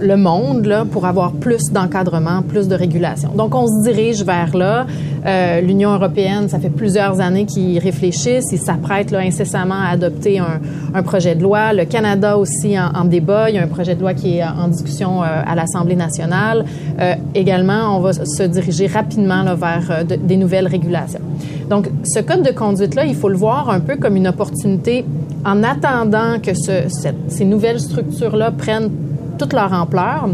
le, 0.00 0.16
monde 0.16 0.66
là, 0.66 0.84
pour 0.84 1.06
avoir 1.06 1.32
plus 1.32 1.72
d'encadrement, 1.72 2.42
plus 2.42 2.68
de 2.68 2.74
régulation. 2.74 3.30
Donc, 3.34 3.54
on 3.54 3.66
se 3.66 3.82
dirige 3.88 4.22
vers 4.24 4.56
là. 4.56 4.86
Euh, 5.26 5.60
L'Union 5.60 5.94
européenne, 5.94 6.48
ça 6.48 6.58
fait 6.58 6.70
plusieurs 6.70 7.20
années 7.20 7.46
qu'ils 7.46 7.78
réfléchissent. 7.78 8.52
Ils 8.52 8.58
s'apprêtent 8.58 9.12
incessamment 9.12 9.80
à 9.80 9.92
adopter 9.92 10.38
un, 10.38 11.02
projet 11.02 11.34
de 11.34 11.42
loi. 11.42 11.72
Le 11.72 11.84
Canada 11.84 12.36
aussi 12.38 12.76
en, 12.78 13.04
débat. 13.04 13.50
Il 13.50 13.56
y 13.56 13.58
a 13.58 13.62
un 13.62 13.68
projet 13.68 13.94
de 13.94 14.00
loi 14.00 14.14
qui 14.14 14.38
est 14.38 14.44
en 14.44 14.68
discussion 14.68 15.22
euh, 15.22 15.26
à 15.46 15.54
l'Assemblée 15.54 15.96
nationale. 15.96 16.64
Euh, 17.00 17.14
également, 17.34 17.96
on 17.96 18.00
va 18.00 18.12
se 18.12 18.42
diriger 18.42 18.86
rapidement 18.86 19.42
là, 19.42 19.54
vers 19.54 20.04
de- 20.04 20.16
des 20.16 20.36
nouvelles 20.36 20.66
régulations. 20.66 21.20
Donc, 21.68 21.88
ce 22.04 22.20
code 22.20 22.42
de 22.42 22.52
conduite-là, 22.52 23.06
il 23.06 23.14
faut 23.14 23.28
le 23.28 23.36
voir 23.36 23.70
un 23.70 23.80
peu 23.80 23.96
comme 23.96 24.16
une 24.16 24.28
opportunité 24.28 25.04
en 25.44 25.62
attendant 25.62 26.38
que 26.42 26.52
ces 26.54 27.44
nouvelles 27.44 27.80
structures-là 27.80 28.50
prennent 28.50 28.90
toute 29.38 29.52
leur 29.52 29.72
ampleur 29.72 30.28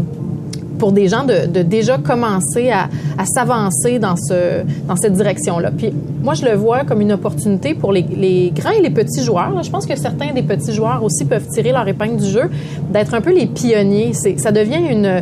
pour 0.81 0.91
des 0.91 1.07
gens 1.07 1.23
de, 1.23 1.61
déjà 1.61 1.99
commencer 1.99 2.71
à, 2.71 2.89
s'avancer 3.23 3.99
dans 3.99 4.15
ce 4.15 4.63
dans 4.87 4.95
cette 4.95 5.13
direction-là. 5.13 5.69
Puis 5.69 5.93
moi, 6.23 6.33
je 6.33 6.43
le 6.43 6.55
vois 6.55 6.85
comme 6.85 7.01
une 7.01 7.11
opportunité 7.11 7.75
pour 7.75 7.93
les, 7.93 8.51
grands 8.55 8.71
et 8.71 8.81
les 8.81 8.89
petits 8.89 9.23
joueurs. 9.23 9.61
Je 9.61 9.69
pense 9.69 9.85
que 9.85 9.95
certains 9.95 10.33
des 10.33 10.41
petits 10.41 10.73
joueurs 10.73 11.03
aussi 11.03 11.25
peuvent 11.25 11.47
tirer 11.47 11.71
leur 11.71 11.87
épingle 11.87 12.17
du 12.17 12.27
jeu, 12.27 12.49
d'être 12.91 13.13
un 13.13 13.21
peu 13.21 13.31
les 13.31 13.45
pionniers. 13.45 14.13
Ça 14.37 14.51
devient 14.51 15.21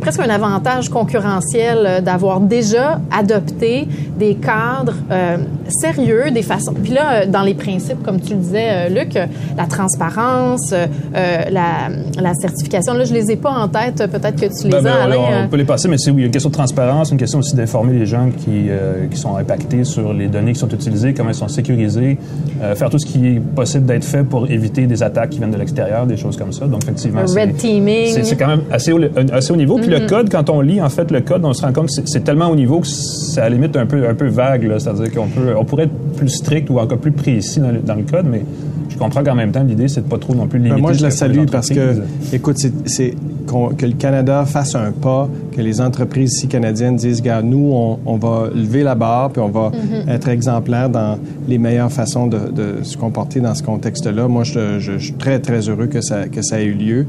presque 0.00 0.20
un 0.20 0.30
avantage 0.30 0.88
concurrentiel 0.88 1.78
euh, 1.84 2.00
d'avoir 2.00 2.40
déjà 2.40 3.00
adopté 3.10 3.88
des 4.18 4.34
cadres 4.34 4.94
euh, 5.10 5.38
sérieux, 5.68 6.30
des 6.30 6.42
façons. 6.42 6.74
Puis 6.74 6.92
là, 6.92 7.12
euh, 7.12 7.26
dans 7.26 7.42
les 7.42 7.54
principes, 7.54 8.02
comme 8.02 8.20
tu 8.20 8.34
le 8.34 8.40
disais, 8.40 8.90
Luc, 8.90 9.14
la 9.56 9.66
transparence, 9.66 10.72
la, 11.12 12.34
certification. 12.40 12.94
Là, 12.94 13.04
je 13.04 13.14
les 13.14 13.30
ai 13.30 13.36
pas 13.36 13.50
en 13.50 13.68
tête. 13.68 13.96
Peut-être 14.10 14.40
que 14.40 14.60
tu 14.60 14.63
les 14.64 14.70
Ben, 14.70 14.82
ben, 14.82 14.90
as. 14.90 14.98
on, 14.98 15.04
Alain, 15.04 15.16
on 15.18 15.32
euh. 15.44 15.46
peut 15.48 15.56
les 15.56 15.64
passer, 15.64 15.88
mais 15.88 15.98
c'est 15.98 16.10
oui, 16.10 16.24
une 16.24 16.30
question 16.30 16.50
de 16.50 16.54
transparence, 16.54 17.10
une 17.10 17.16
question 17.18 17.38
aussi 17.38 17.54
d'informer 17.54 17.92
les 17.98 18.06
gens 18.06 18.28
qui, 18.36 18.68
euh, 18.68 19.06
qui 19.10 19.16
sont 19.18 19.36
impactés 19.36 19.84
sur 19.84 20.12
les 20.12 20.28
données 20.28 20.52
qui 20.52 20.58
sont 20.58 20.68
utilisées, 20.68 21.14
comment 21.14 21.28
elles 21.30 21.34
sont 21.34 21.48
sécurisées, 21.48 22.18
euh, 22.62 22.74
faire 22.74 22.90
tout 22.90 22.98
ce 22.98 23.06
qui 23.06 23.26
est 23.26 23.40
possible 23.40 23.86
d'être 23.86 24.04
fait 24.04 24.24
pour 24.24 24.50
éviter 24.50 24.86
des 24.86 25.02
attaques 25.02 25.30
qui 25.30 25.38
viennent 25.38 25.50
de 25.50 25.56
l'extérieur, 25.58 26.06
des 26.06 26.16
choses 26.16 26.36
comme 26.36 26.52
ça. 26.52 26.66
Donc, 26.66 26.82
effectivement, 26.84 27.20
red 27.22 27.56
teaming. 27.56 28.08
c'est 28.22 28.36
quand 28.36 28.48
même 28.48 28.62
assez 28.70 28.92
au, 28.92 28.98
assez 29.32 29.52
haut 29.52 29.56
niveau. 29.56 29.76
Puis 29.78 29.90
le 29.90 30.06
code, 30.06 30.28
quand 30.30 30.50
on 30.50 30.60
lit 30.60 30.80
en 30.80 30.88
fait 30.88 31.10
le 31.10 31.20
code, 31.20 31.44
on 31.44 31.52
se 31.52 31.62
rend 31.62 31.72
compte 31.72 31.86
que 31.88 32.02
c'est- 32.06 32.20
tellement 32.24 32.48
haut 32.48 32.56
niveau 32.56 32.80
que 32.80 32.86
c'est 32.86 33.40
à 33.40 33.44
la 33.44 33.50
limite 33.50 33.76
un 33.76 33.86
peu, 33.86 34.08
un 34.08 34.14
peu 34.14 34.28
vague. 34.28 34.70
C'est-à-dire 34.78 35.12
qu'on 35.12 35.26
peut, 35.28 35.54
on 35.58 35.64
pourrait 35.64 35.84
être 35.84 36.16
plus 36.16 36.28
strict 36.30 36.70
ou 36.70 36.78
encore 36.78 36.98
plus 36.98 37.12
précis 37.12 37.60
dans 37.60 37.70
le, 37.70 37.78
dans 37.80 37.94
le 37.94 38.02
code, 38.02 38.26
mais 38.30 38.42
je 38.88 38.96
comprends 38.96 39.22
qu'en 39.22 39.34
même 39.34 39.50
temps, 39.52 39.62
l'idée, 39.62 39.88
c'est 39.88 40.02
de 40.02 40.08
pas 40.08 40.18
trop 40.18 40.34
non 40.34 40.46
plus 40.46 40.58
limiter. 40.58 40.76
Ben, 40.76 40.80
moi, 40.80 40.92
je 40.92 41.02
la 41.02 41.10
salue 41.10 41.44
parce 41.50 41.68
que, 41.68 41.96
écoute, 42.32 42.56
c'est- 42.86 43.14
que 43.46 43.86
le 43.86 43.92
Canada 43.92 44.44
fasse 44.46 44.74
un 44.74 44.90
pas, 44.92 45.28
que 45.52 45.60
les 45.60 45.80
entreprises 45.80 46.32
ici 46.36 46.48
canadiennes 46.48 46.96
disent, 46.96 47.20
regarde, 47.20 47.44
nous, 47.46 47.70
on, 47.72 47.98
on 48.06 48.16
va 48.16 48.48
lever 48.54 48.82
la 48.82 48.94
barre, 48.94 49.30
puis 49.30 49.40
on 49.42 49.48
va 49.50 49.70
être 50.08 50.28
exemplaire 50.28 50.88
dans 50.88 51.18
les 51.48 51.58
meilleures 51.58 51.92
façons 51.92 52.26
de, 52.26 52.38
de 52.50 52.82
se 52.82 52.96
comporter 52.96 53.40
dans 53.40 53.54
ce 53.54 53.62
contexte-là. 53.62 54.28
Moi, 54.28 54.44
je, 54.44 54.78
je- 54.78 54.92
je 54.98 55.04
suis 55.04 55.12
très, 55.14 55.38
très 55.40 55.68
heureux 55.68 55.86
que 55.86 56.00
ça, 56.00 56.28
que 56.28 56.42
ça 56.42 56.60
ait 56.60 56.64
eu 56.66 56.74
lieu. 56.74 57.06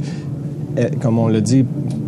Comme 1.01 1.19
on 1.19 1.27
l'a 1.29 1.39
dit, 1.41 1.65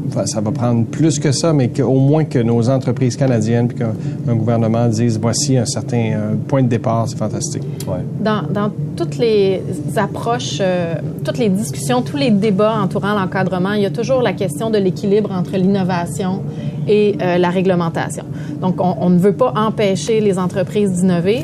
enfin, 0.07 0.25
ça 0.25 0.41
va 0.41 0.51
prendre 0.51 0.85
plus 0.85 1.19
que 1.19 1.31
ça, 1.31 1.53
mais 1.53 1.69
qu'au 1.69 1.99
moins 1.99 2.25
que 2.25 2.39
nos 2.39 2.69
entreprises 2.69 3.15
canadiennes 3.15 3.67
puis 3.67 3.77
qu'un 3.77 3.93
un 4.27 4.35
gouvernement 4.35 4.87
dise, 4.87 5.19
voici 5.19 5.57
un 5.57 5.65
certain 5.65 6.11
euh, 6.13 6.33
point 6.47 6.63
de 6.63 6.67
départ, 6.67 7.07
c'est 7.07 7.17
fantastique. 7.17 7.63
Ouais. 7.87 7.99
dans, 8.19 8.43
dans 8.49 8.71
toutes 8.95 9.17
les 9.17 9.61
approches, 9.95 10.57
euh, 10.59 10.95
toutes 11.23 11.37
les 11.37 11.49
discussions, 11.49 12.01
tous 12.01 12.17
les 12.17 12.31
débats 12.31 12.75
entourant 12.81 13.13
l'encadrement, 13.13 13.73
il 13.73 13.83
y 13.83 13.85
a 13.85 13.91
toujours 13.91 14.21
la 14.21 14.33
question 14.33 14.69
de 14.69 14.77
l'équilibre 14.77 15.31
entre 15.31 15.55
l'innovation 15.57 16.41
et 16.87 17.17
euh, 17.21 17.37
la 17.37 17.49
réglementation. 17.49 18.23
Donc, 18.61 18.79
on, 18.79 18.95
on 18.99 19.09
ne 19.09 19.19
veut 19.19 19.33
pas 19.33 19.53
empêcher 19.55 20.19
les 20.19 20.39
entreprises 20.39 20.91
d'innover. 20.93 21.43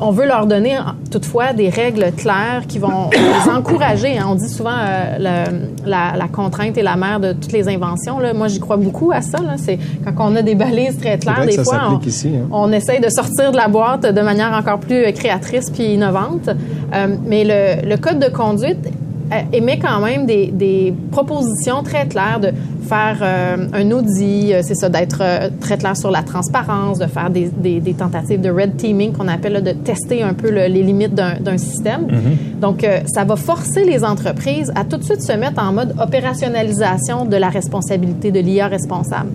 On 0.00 0.10
veut 0.12 0.26
leur 0.26 0.46
donner 0.46 0.78
toutefois 1.10 1.52
des 1.52 1.68
règles 1.68 2.12
claires 2.16 2.62
qui 2.66 2.78
vont 2.78 3.10
les 3.12 3.50
encourager. 3.50 4.18
hein. 4.18 4.26
On 4.30 4.34
dit 4.34 4.48
souvent 4.48 4.70
euh, 4.78 5.18
le- 5.18 5.88
la, 5.90 6.16
la 6.16 6.28
contrainte 6.28 6.76
est 6.78 6.82
la 6.82 6.96
mère 6.96 7.20
de 7.20 7.32
toutes 7.32 7.52
les 7.52 7.68
inventions. 7.68 8.18
Là. 8.18 8.32
Moi, 8.32 8.48
j'y 8.48 8.60
crois 8.60 8.76
beaucoup 8.76 9.12
à 9.12 9.20
ça. 9.20 9.38
C'est 9.58 9.78
quand 10.04 10.30
on 10.32 10.36
a 10.36 10.42
des 10.42 10.54
balises 10.54 10.98
très 10.98 11.18
claires, 11.18 11.44
des 11.46 11.62
fois, 11.62 11.80
on, 11.86 11.90
s'applique 11.92 12.06
ici, 12.06 12.32
hein. 12.36 12.48
on 12.50 12.72
essaye 12.72 13.00
de 13.00 13.08
sortir 13.08 13.52
de 13.52 13.56
la 13.56 13.68
boîte 13.68 14.02
de 14.06 14.20
manière 14.22 14.52
encore 14.52 14.80
plus 14.80 15.04
euh, 15.04 15.12
créatrice 15.12 15.70
puis 15.70 15.94
innovante. 15.94 16.48
Euh, 16.48 17.06
mais 17.26 17.44
le, 17.44 17.88
le 17.88 17.96
code 17.96 18.18
de 18.18 18.28
conduite 18.30 18.88
émet 19.52 19.78
quand 19.78 20.00
même 20.00 20.26
des, 20.26 20.48
des 20.48 20.92
propositions 21.12 21.82
très 21.82 22.06
claires 22.06 22.40
de 22.40 22.50
faire 22.88 23.18
euh, 23.22 23.56
un 23.72 23.90
audit, 23.92 24.52
euh, 24.52 24.60
c'est 24.64 24.74
ça, 24.74 24.88
d'être 24.88 25.18
euh, 25.22 25.48
très 25.60 25.78
clair 25.78 25.96
sur 25.96 26.10
la 26.10 26.22
transparence, 26.22 26.98
de 26.98 27.06
faire 27.06 27.30
des, 27.30 27.48
des, 27.56 27.78
des 27.80 27.94
tentatives 27.94 28.40
de 28.40 28.50
red 28.50 28.76
teaming 28.76 29.12
qu'on 29.12 29.28
appelle, 29.28 29.52
là, 29.52 29.60
de 29.60 29.72
tester 29.72 30.22
un 30.22 30.34
peu 30.34 30.50
le- 30.50 30.66
les 30.66 30.82
limites 30.82 31.14
d'un 31.14 31.58
système. 31.58 32.08
Donc, 32.60 32.82
euh, 32.82 32.98
ça 33.06 33.24
va 33.24 33.36
forcer 33.36 33.84
les 33.84 34.02
entreprises 34.04 34.72
à 34.74 34.84
tout 34.84 34.96
de 34.96 35.04
suite 35.04 35.22
se 35.22 35.32
mettre 35.32 35.62
en 35.62 35.72
mode 35.72 35.94
opérationnalisation 36.00 37.24
de 37.26 37.36
la 37.36 37.48
responsabilité 37.48 38.32
de 38.32 38.40
l'IA 38.40 38.66
responsable. 38.66 39.30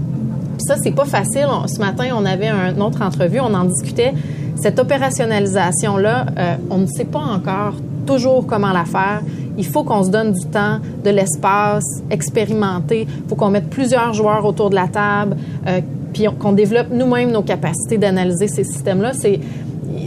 Puis 0.58 0.65
ça, 0.68 0.76
c'est 0.82 0.91
pas 0.91 1.06
facile. 1.06 1.48
Ce 1.68 1.80
matin, 1.80 2.06
on 2.18 2.26
avait 2.26 2.48
un 2.48 2.80
autre 2.82 3.02
entrevue, 3.02 3.39
on 3.39 3.54
en 3.54 3.65
discutait. 3.65 4.13
Cette 4.56 4.80
opérationnalisation-là, 4.80 6.26
euh, 6.38 6.56
on 6.70 6.78
ne 6.80 6.86
sait 6.88 7.06
pas 7.06 7.20
encore 7.20 7.74
toujours 8.06 8.46
comment 8.46 8.72
la 8.72 8.86
faire. 8.86 9.22
Il 9.58 9.65
faut 9.65 9.84
qu'on 9.84 10.04
se 10.04 10.10
donne 10.10 10.32
du 10.34 10.46
temps, 10.48 10.80
de 11.04 11.10
l'espace, 11.10 11.84
expérimenter. 12.10 13.08
Il 13.10 13.30
faut 13.30 13.36
qu'on 13.36 13.50
mette 13.50 13.70
plusieurs 13.70 14.13
joueurs 14.13 14.46
autour 14.46 14.70
de 14.70 14.76
la 14.76 14.88
table, 14.88 15.38
euh, 15.68 15.82
puis 16.13 16.28
on- 16.28 16.34
qu'on 16.34 16.52
développe 16.54 16.88
nous-mêmes 16.91 17.32
nos 17.32 17.41
capacités 17.41 17.98
d'analyser 17.98 18.48
ces 18.48 18.63
systèmes-là. 18.63 19.13
C'est 19.13 19.39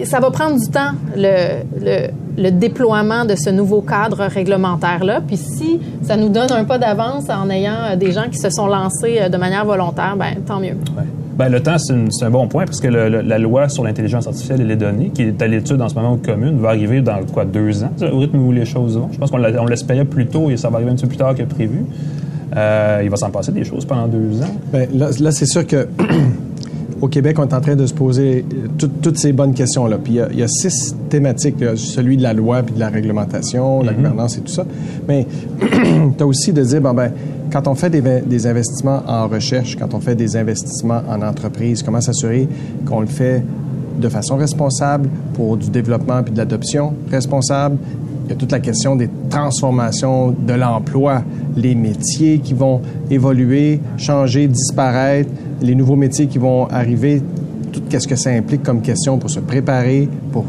ça 0.04 0.20
va 0.20 0.30
prendre 0.30 0.58
du 0.58 0.68
temps, 0.70 0.92
le, 1.16 1.62
le, 1.80 2.42
le 2.42 2.50
déploiement 2.50 3.24
de 3.24 3.34
ce 3.36 3.50
nouveau 3.50 3.80
cadre 3.80 4.24
réglementaire-là. 4.26 5.20
Puis 5.26 5.36
si 5.36 5.80
ça 6.02 6.16
nous 6.16 6.28
donne 6.28 6.50
un 6.52 6.64
pas 6.64 6.78
d'avance 6.78 7.24
en 7.30 7.48
ayant 7.50 7.72
euh, 7.92 7.96
des 7.96 8.12
gens 8.12 8.24
qui 8.30 8.38
se 8.38 8.50
sont 8.50 8.66
lancés 8.66 9.18
euh, 9.20 9.28
de 9.28 9.36
manière 9.36 9.64
volontaire, 9.64 10.16
ben 10.18 10.34
tant 10.46 10.60
mieux. 10.60 10.76
Ouais. 10.96 11.04
Ben, 11.36 11.48
le 11.48 11.60
temps, 11.62 11.76
c'est 11.78 12.24
un 12.24 12.30
bon 12.30 12.48
point 12.48 12.64
parce 12.64 12.80
que 12.80 12.88
le- 12.88 13.08
le- 13.08 13.20
la 13.20 13.38
loi 13.38 13.68
sur 13.68 13.84
l'intelligence 13.84 14.26
artificielle 14.26 14.60
et 14.60 14.64
les 14.64 14.74
données, 14.74 15.10
qui 15.14 15.22
est 15.22 15.40
à 15.40 15.46
l'étude 15.46 15.80
en 15.80 15.88
ce 15.88 15.94
moment 15.94 16.12
aux 16.14 16.16
communes, 16.16 16.58
va 16.58 16.70
arriver 16.70 17.00
dans 17.00 17.18
quoi 17.32 17.44
deux 17.44 17.84
ans, 17.84 17.90
au 18.12 18.18
rythme 18.18 18.38
où 18.38 18.50
les 18.50 18.64
choses 18.64 18.98
vont? 18.98 19.08
Je 19.12 19.18
pense 19.18 19.30
qu'on 19.30 19.38
l'espérait 19.66 20.04
plus 20.04 20.26
tôt 20.26 20.50
et 20.50 20.56
ça 20.56 20.68
va 20.68 20.76
arriver 20.76 20.90
un 20.90 20.94
petit 20.94 21.02
peu 21.04 21.10
plus 21.10 21.16
tard 21.18 21.36
que 21.36 21.44
prévu. 21.44 21.84
Euh, 22.56 23.02
il 23.04 23.10
va 23.10 23.16
s'en 23.16 23.30
passer 23.30 23.52
des 23.52 23.62
choses 23.62 23.84
pendant 23.84 24.08
deux 24.08 24.40
ans. 24.42 24.50
Ben, 24.72 24.88
là, 24.92 25.10
là, 25.20 25.30
c'est 25.30 25.46
sûr 25.46 25.64
que 25.64 25.86
au 27.00 27.08
Québec, 27.08 27.38
on 27.38 27.46
est 27.46 27.54
en 27.54 27.60
train 27.60 27.76
de 27.76 27.86
se 27.86 27.94
poser 27.94 28.44
euh, 28.52 28.66
tout- 28.76 28.90
toutes 29.02 29.18
ces 29.18 29.32
bonnes 29.32 29.54
questions-là. 29.54 29.98
Puis 30.02 30.14
il 30.14 30.16
y 30.16 30.20
a- 30.20 30.28
il 30.32 30.38
y, 30.38 30.42
a 30.42 30.48
six 30.48 30.94
thématiques, 31.08 31.56
Il 31.58 31.64
y 31.64 31.68
a 31.68 31.76
celui 31.76 32.16
de 32.16 32.22
la 32.22 32.32
loi, 32.32 32.62
puis 32.62 32.74
de 32.74 32.80
la 32.80 32.88
réglementation, 32.88 33.82
la 33.82 33.92
gouvernance 33.92 34.36
et 34.38 34.40
tout 34.40 34.52
ça. 34.52 34.64
Mais 35.06 35.26
tu 36.16 36.22
as 36.22 36.26
aussi 36.26 36.52
de 36.52 36.62
dire, 36.62 36.80
bon, 36.80 36.94
ben, 36.94 37.10
quand 37.52 37.66
on 37.68 37.74
fait 37.74 37.90
des, 37.90 38.02
des 38.02 38.46
investissements 38.46 39.02
en 39.06 39.28
recherche, 39.28 39.76
quand 39.76 39.94
on 39.94 40.00
fait 40.00 40.14
des 40.14 40.36
investissements 40.36 41.00
en 41.08 41.22
entreprise, 41.22 41.82
comment 41.82 42.00
s'assurer 42.00 42.48
qu'on 42.84 43.00
le 43.00 43.06
fait 43.06 43.42
de 44.00 44.08
façon 44.08 44.36
responsable 44.36 45.08
pour 45.34 45.56
du 45.56 45.70
développement 45.70 46.22
puis 46.22 46.32
de 46.32 46.38
l'adoption 46.38 46.92
responsable? 47.10 47.78
Il 48.26 48.30
y 48.30 48.32
a 48.34 48.36
toute 48.36 48.52
la 48.52 48.60
question 48.60 48.94
des 48.94 49.08
transformations 49.30 50.34
de 50.46 50.52
l'emploi, 50.52 51.22
les 51.56 51.74
métiers 51.74 52.40
qui 52.40 52.52
vont 52.52 52.82
évoluer, 53.10 53.80
changer, 53.96 54.46
disparaître, 54.48 55.30
les 55.60 55.74
nouveaux 55.74 55.96
métiers 55.96 56.26
qui 56.26 56.38
vont 56.38 56.66
arriver, 56.66 57.22
tout 57.72 57.82
ce 57.90 58.06
que 58.06 58.16
ça 58.16 58.30
implique 58.30 58.62
comme 58.62 58.80
question 58.80 59.18
pour 59.18 59.30
se 59.30 59.40
préparer, 59.40 60.08
pour 60.32 60.44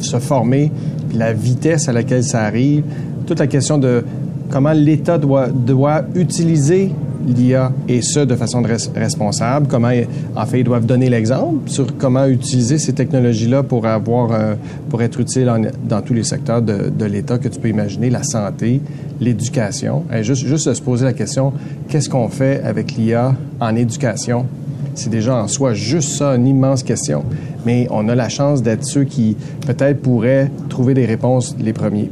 se 0.00 0.18
former, 0.18 0.70
puis 1.08 1.18
la 1.18 1.32
vitesse 1.32 1.88
à 1.88 1.92
laquelle 1.92 2.24
ça 2.24 2.42
arrive, 2.42 2.84
toute 3.26 3.38
la 3.38 3.46
question 3.46 3.78
de 3.78 4.04
comment 4.50 4.72
l'État 4.72 5.18
doit, 5.18 5.48
doit 5.48 6.02
utiliser 6.14 6.90
l'IA 7.26 7.72
et 7.88 8.02
ce 8.02 8.20
de 8.20 8.34
façon 8.36 8.62
res- 8.62 8.90
responsable, 8.94 9.66
comment 9.68 9.90
en 10.36 10.46
fait 10.46 10.60
ils 10.60 10.64
doivent 10.64 10.86
donner 10.86 11.08
l'exemple 11.08 11.68
sur 11.70 11.96
comment 11.96 12.26
utiliser 12.26 12.78
ces 12.78 12.92
technologies-là 12.92 13.62
pour 13.62 13.86
avoir 13.86 14.32
euh, 14.32 14.54
pour 14.90 15.02
être 15.02 15.20
utile 15.20 15.50
dans 15.88 16.02
tous 16.02 16.14
les 16.14 16.24
secteurs 16.24 16.62
de, 16.62 17.04
l'État 17.04 17.38
que 17.38 17.48
tu 17.48 17.58
peux 17.60 17.68
imaginer, 17.68 18.10
la 18.10 18.22
santé, 18.22 18.80
l'éducation. 19.20 20.04
Et 20.12 20.22
juste 20.22 20.46
juste 20.46 20.72
se 20.72 20.82
poser 20.82 21.04
la 21.04 21.12
question 21.12 21.52
qu'est-ce 21.88 22.08
qu'on 22.08 22.28
fait 22.28 22.62
avec 22.62 22.92
l'IA 22.96 23.34
en 23.60 23.76
éducation? 23.76 24.46
C'est 24.94 25.10
déjà 25.10 25.34
en 25.42 25.48
soi 25.48 25.74
juste 25.74 26.10
ça, 26.10 26.36
une 26.36 26.46
immense 26.46 26.82
question. 26.84 27.24
Mais 27.66 27.88
on 27.90 28.08
a 28.08 28.14
la 28.14 28.28
chance 28.28 28.62
d'être 28.62 28.84
ceux 28.84 29.02
qui 29.04 29.36
peut-être 29.66 30.00
pourraient 30.02 30.50
trouver 30.68 30.94
des 30.94 31.04
réponses 31.06 31.56
les 31.58 31.72
premiers. 31.72 32.10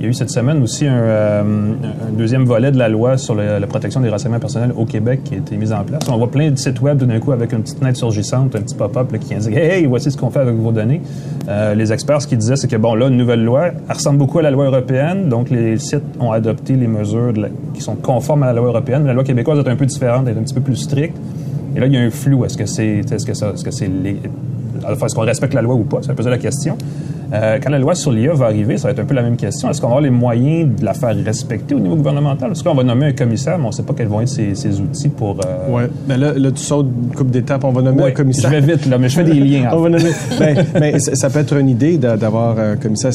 Il 0.00 0.04
y 0.04 0.06
a 0.06 0.08
eu 0.12 0.14
cette 0.14 0.30
semaine 0.30 0.62
aussi 0.62 0.86
un, 0.86 0.94
euh, 0.94 1.42
deuxième 2.16 2.46
volet 2.46 2.72
de 2.72 2.78
la 2.78 2.88
loi 2.88 3.18
sur 3.18 3.34
la 3.34 3.60
protection 3.66 4.00
des 4.00 4.08
renseignements 4.08 4.40
personnels 4.40 4.72
au 4.74 4.86
Québec 4.86 5.20
qui 5.24 5.34
a 5.34 5.36
été 5.36 5.58
mis 5.58 5.74
en 5.74 5.84
place. 5.84 6.00
On 6.10 6.16
voit 6.16 6.30
plein 6.30 6.50
de 6.50 6.56
sites 6.56 6.80
web 6.80 7.02
d'un 7.04 7.20
coup 7.20 7.32
avec 7.32 7.52
une 7.52 7.60
petite 7.60 7.80
fenêtre 7.80 7.98
surgissante, 7.98 8.56
un 8.56 8.62
petit 8.62 8.74
pop-up 8.74 9.14
qui 9.18 9.34
indique 9.34 9.54
Hey, 9.54 9.84
voici 9.84 10.10
ce 10.10 10.16
qu'on 10.16 10.30
fait 10.30 10.38
avec 10.38 10.54
vos 10.54 10.72
données. 10.72 11.02
Euh, 11.50 11.74
les 11.74 11.92
experts, 11.92 12.22
ce 12.22 12.26
qu'ils 12.26 12.38
disaient, 12.38 12.56
c'est 12.56 12.66
que 12.66 12.76
bon, 12.76 12.94
là, 12.94 13.08
une 13.08 13.18
nouvelle 13.18 13.44
loi, 13.44 13.66
elle 13.66 13.94
ressemble 13.94 14.16
beaucoup 14.16 14.38
à 14.38 14.42
la 14.42 14.50
loi 14.50 14.64
européenne, 14.64 15.28
donc 15.28 15.50
les 15.50 15.76
sites 15.76 16.00
ont 16.18 16.32
adopté 16.32 16.76
les 16.76 16.88
mesures 16.88 17.34
qui 17.74 17.82
sont 17.82 17.96
conformes 17.96 18.44
à 18.44 18.46
la 18.46 18.52
loi 18.54 18.68
européenne. 18.68 19.02
Mais 19.02 19.08
la 19.08 19.14
loi 19.14 19.24
québécoise 19.24 19.58
est 19.58 19.68
un 19.68 19.76
peu 19.76 19.84
différente, 19.84 20.24
elle 20.26 20.34
est 20.34 20.40
un 20.40 20.44
petit 20.44 20.54
peu 20.54 20.62
plus 20.62 20.76
stricte. 20.76 21.18
Et 21.76 21.78
là, 21.78 21.84
il 21.84 21.92
y 21.92 21.98
a 21.98 22.00
un 22.00 22.10
flou. 22.10 22.46
Est-ce 22.46 22.56
que 22.56 22.64
c'est, 22.64 23.00
est-ce 23.00 23.26
que 23.26 23.34
ça, 23.34 23.50
est-ce 23.50 23.64
que 23.64 23.70
c'est 23.70 23.90
est-ce 24.88 25.14
qu'on 25.14 25.20
respecte 25.22 25.54
la 25.54 25.62
loi 25.62 25.74
ou 25.74 25.84
pas? 25.84 26.02
Ça 26.02 26.14
posait 26.14 26.30
la 26.30 26.38
question. 26.38 26.76
Euh, 27.32 27.58
quand 27.62 27.70
la 27.70 27.78
loi 27.78 27.94
sur 27.94 28.10
l'IA 28.10 28.34
va 28.34 28.46
arriver, 28.46 28.76
ça 28.76 28.88
va 28.88 28.92
être 28.92 28.98
un 28.98 29.04
peu 29.04 29.14
la 29.14 29.22
même 29.22 29.36
question. 29.36 29.70
Est-ce 29.70 29.80
qu'on 29.80 29.88
avoir 29.88 30.00
les 30.00 30.10
moyens 30.10 30.80
de 30.80 30.84
la 30.84 30.94
faire 30.94 31.14
respecter 31.24 31.74
au 31.74 31.80
niveau 31.80 31.96
gouvernemental? 31.96 32.52
Est-ce 32.52 32.64
qu'on 32.64 32.74
va 32.74 32.82
nommer 32.82 33.06
un 33.06 33.12
commissaire, 33.12 33.58
mais 33.58 33.64
on 33.64 33.68
ne 33.68 33.72
sait 33.72 33.82
pas 33.82 33.94
quels 33.94 34.08
vont 34.08 34.20
être 34.20 34.28
ses, 34.28 34.80
outils 34.80 35.08
pour... 35.08 35.38
Euh... 35.40 35.68
Oui, 35.68 35.82
ben 36.06 36.18
là, 36.18 36.32
là, 36.32 36.50
tu 36.50 36.62
sautes 36.62 36.86
une 36.86 37.14
coupe 37.14 37.30
d'étapes. 37.30 37.64
On 37.64 37.72
va 37.72 37.82
nommer 37.82 38.04
un 38.04 38.10
commissaire. 38.10 38.50
je 38.50 38.56
vais 38.56 38.74
vite, 38.74 38.86
là, 38.86 38.98
mais 38.98 39.08
je 39.08 39.16
fais 39.16 39.24
des 39.24 39.34
liens. 39.40 39.70
on 39.72 39.80
va 39.80 39.88
nommer... 39.90 40.10
ben, 40.38 40.66
mais 40.78 40.98
ça 40.98 41.30
peut 41.30 41.38
être 41.38 41.56
une 41.56 41.68
idée 41.68 41.98
d'avoir 41.98 42.58
un 42.58 42.76
commissaire, 42.76 43.12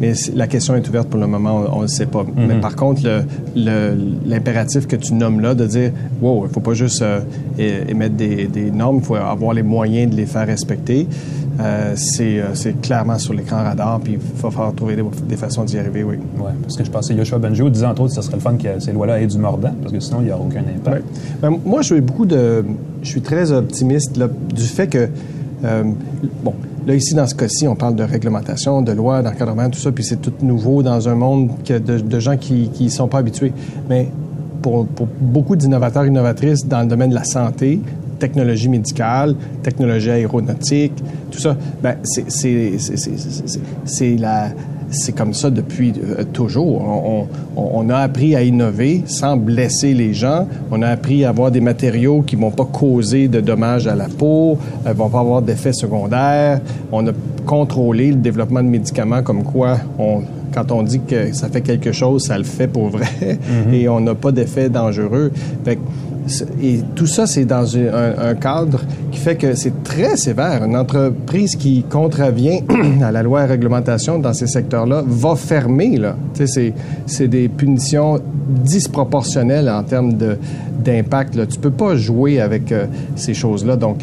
mais 0.00 0.12
la 0.34 0.46
question 0.46 0.74
est 0.76 0.88
ouverte 0.88 1.08
pour 1.08 1.20
le 1.20 1.26
moment, 1.26 1.64
on 1.72 1.78
ne 1.78 1.82
le 1.82 1.88
sait 1.88 2.06
pas. 2.06 2.24
Mais 2.36 2.54
mhm. 2.54 2.60
par 2.60 2.76
contre, 2.76 3.02
l'impératif 3.54 4.86
que 4.86 4.96
tu 4.96 5.14
nommes 5.14 5.40
là, 5.40 5.54
de 5.54 5.66
dire, 5.66 5.90
wow, 6.20 6.44
il 6.44 6.48
ne 6.48 6.52
faut 6.52 6.60
pas 6.60 6.74
juste 6.74 7.02
euh, 7.02 7.20
émettre 7.88 8.14
des, 8.14 8.46
des 8.46 8.70
normes, 8.70 8.98
il 8.98 9.04
faut 9.04 9.16
avoir 9.16 9.52
les 9.54 9.62
moyens 9.62 10.10
de 10.10 10.16
les 10.16 10.26
faire 10.26 10.46
respecter. 10.46 11.06
Euh, 11.60 11.92
c'est 11.96 12.80
clairement 12.82 13.18
sur 13.18 13.32
l'écran 13.32 13.55
radar, 13.62 14.00
puis 14.00 14.14
il 14.14 14.18
va 14.18 14.50
falloir 14.50 14.74
trouver 14.74 14.96
des, 14.96 15.36
façons 15.36 15.64
d'y 15.64 15.78
arriver, 15.78 16.04
oui. 16.04 16.16
Oui, 16.38 16.50
parce 16.62 16.76
que 16.76 16.84
je 16.84 16.90
pensais 16.90 17.14
Yoshua 17.14 17.38
Benjo 17.38 17.68
disait 17.68 17.86
entre 17.86 18.02
autres 18.02 18.14
que 18.14 18.20
ce 18.20 18.26
serait 18.26 18.36
le 18.36 18.42
fun 18.42 18.56
que 18.56 18.80
ces 18.80 18.92
lois-là 18.92 19.20
aient 19.20 19.26
du 19.26 19.38
mordant, 19.38 19.74
parce 19.80 19.92
que 19.92 20.00
sinon, 20.00 20.18
il 20.20 20.26
n'y 20.26 20.32
aura 20.32 20.42
aucun 20.42 20.60
impact. 20.60 21.04
Ben, 21.40 21.58
moi, 21.64 21.82
je 21.82 21.94
suis 21.94 22.00
beaucoup 22.00 22.26
de. 22.26 22.64
Je 23.02 23.08
suis 23.08 23.22
très 23.22 23.52
optimiste 23.52 24.18
du 24.54 24.64
fait 24.64 24.86
que. 24.86 25.08
Euh, 25.64 25.84
bon, 26.44 26.54
là, 26.86 26.94
ici, 26.94 27.14
dans 27.14 27.26
ce 27.26 27.34
cas-ci, 27.34 27.66
on 27.66 27.76
parle 27.76 27.96
de 27.96 28.02
réglementation, 28.02 28.82
de 28.82 28.92
loi, 28.92 29.22
d'encadrement, 29.22 29.70
tout 29.70 29.78
ça, 29.78 29.90
puis 29.92 30.04
c'est 30.04 30.20
tout 30.20 30.32
nouveau 30.42 30.82
dans 30.82 31.08
un 31.08 31.14
monde 31.14 31.50
de, 31.66 31.78
de 31.78 32.18
gens 32.20 32.36
qui 32.36 32.70
ne 32.78 32.88
sont 32.88 33.08
pas 33.08 33.18
habitués. 33.18 33.52
Mais 33.88 34.08
pour, 34.62 34.86
pour, 34.86 35.06
beaucoup 35.20 35.56
d'innovateurs 35.56 36.04
et 36.04 36.08
innovatrices 36.08 36.66
dans 36.66 36.80
le 36.80 36.86
domaine 36.86 37.10
de 37.10 37.14
la 37.14 37.24
santé, 37.24 37.80
technologie 38.18 38.68
médicale, 38.68 39.34
technologie 39.62 40.10
aéronautique, 40.10 40.92
tout 41.30 41.38
ça, 41.38 41.56
ben, 41.82 41.96
c'est 43.84 44.16
la 44.16 44.50
c'est 44.90 45.12
comme 45.12 45.34
ça 45.34 45.50
depuis 45.50 45.92
euh, 46.02 46.24
toujours. 46.32 46.80
On, 46.80 47.26
on, 47.56 47.90
a 47.90 47.98
appris 47.98 48.36
à 48.36 48.42
innover 48.42 49.02
sans 49.06 49.36
blesser 49.36 49.94
les 49.94 50.14
gens. 50.14 50.46
On 50.70 50.82
a 50.82 50.88
appris 50.88 51.24
à 51.24 51.30
avoir 51.30 51.50
des 51.50 51.60
matériaux 51.60 52.22
qui 52.22 52.36
vont 52.36 52.50
pas 52.50 52.64
causer 52.64 53.28
de 53.28 53.40
dommages 53.40 53.86
à 53.86 53.94
la 53.94 54.08
peau, 54.08 54.58
ne 54.84 54.90
euh, 54.90 54.92
vont 54.92 55.08
pas 55.08 55.20
avoir 55.20 55.42
d'effets 55.42 55.72
secondaires. 55.72 56.60
On 56.92 57.06
a 57.06 57.12
contrôlé 57.44 58.10
le 58.10 58.16
développement 58.16 58.62
de 58.62 58.68
médicaments 58.68 59.22
comme 59.22 59.42
quoi 59.42 59.78
on, 59.98 60.22
quand 60.56 60.72
on 60.72 60.82
dit 60.82 61.00
que 61.00 61.34
ça 61.34 61.50
fait 61.50 61.60
quelque 61.60 61.92
chose, 61.92 62.24
ça 62.24 62.38
le 62.38 62.44
fait 62.44 62.66
pour 62.66 62.88
vrai 62.88 63.06
mm-hmm. 63.20 63.74
et 63.74 63.88
on 63.90 64.00
n'a 64.00 64.14
pas 64.14 64.32
d'effets 64.32 64.70
dangereux. 64.70 65.30
Fait 65.64 65.78
et 66.60 66.80
tout 66.94 67.06
ça, 67.06 67.26
c'est 67.26 67.44
dans 67.44 67.76
un, 67.76 68.34
cadre 68.34 68.80
qui 69.12 69.18
fait 69.20 69.36
que 69.36 69.54
c'est 69.54 69.84
très 69.84 70.16
sévère. 70.16 70.64
Une 70.64 70.76
entreprise 70.76 71.54
qui 71.56 71.84
contravient 71.84 72.60
à 73.02 73.12
la 73.12 73.22
loi 73.22 73.44
et 73.44 73.46
réglementation 73.46 74.18
dans 74.18 74.32
ces 74.32 74.46
secteurs-là 74.46 75.04
va 75.06 75.36
fermer. 75.36 75.98
Là. 75.98 76.16
C'est 76.34 77.28
des 77.28 77.48
punitions 77.48 78.20
disproportionnelles 78.48 79.68
en 79.68 79.82
termes 79.84 80.14
d'impact. 80.82 81.48
Tu 81.48 81.58
peux 81.60 81.70
pas 81.70 81.96
jouer 81.96 82.40
avec 82.40 82.72
euh, 82.72 82.86
ces 83.14 83.34
choses-là. 83.34 83.76
Donc, 83.76 83.98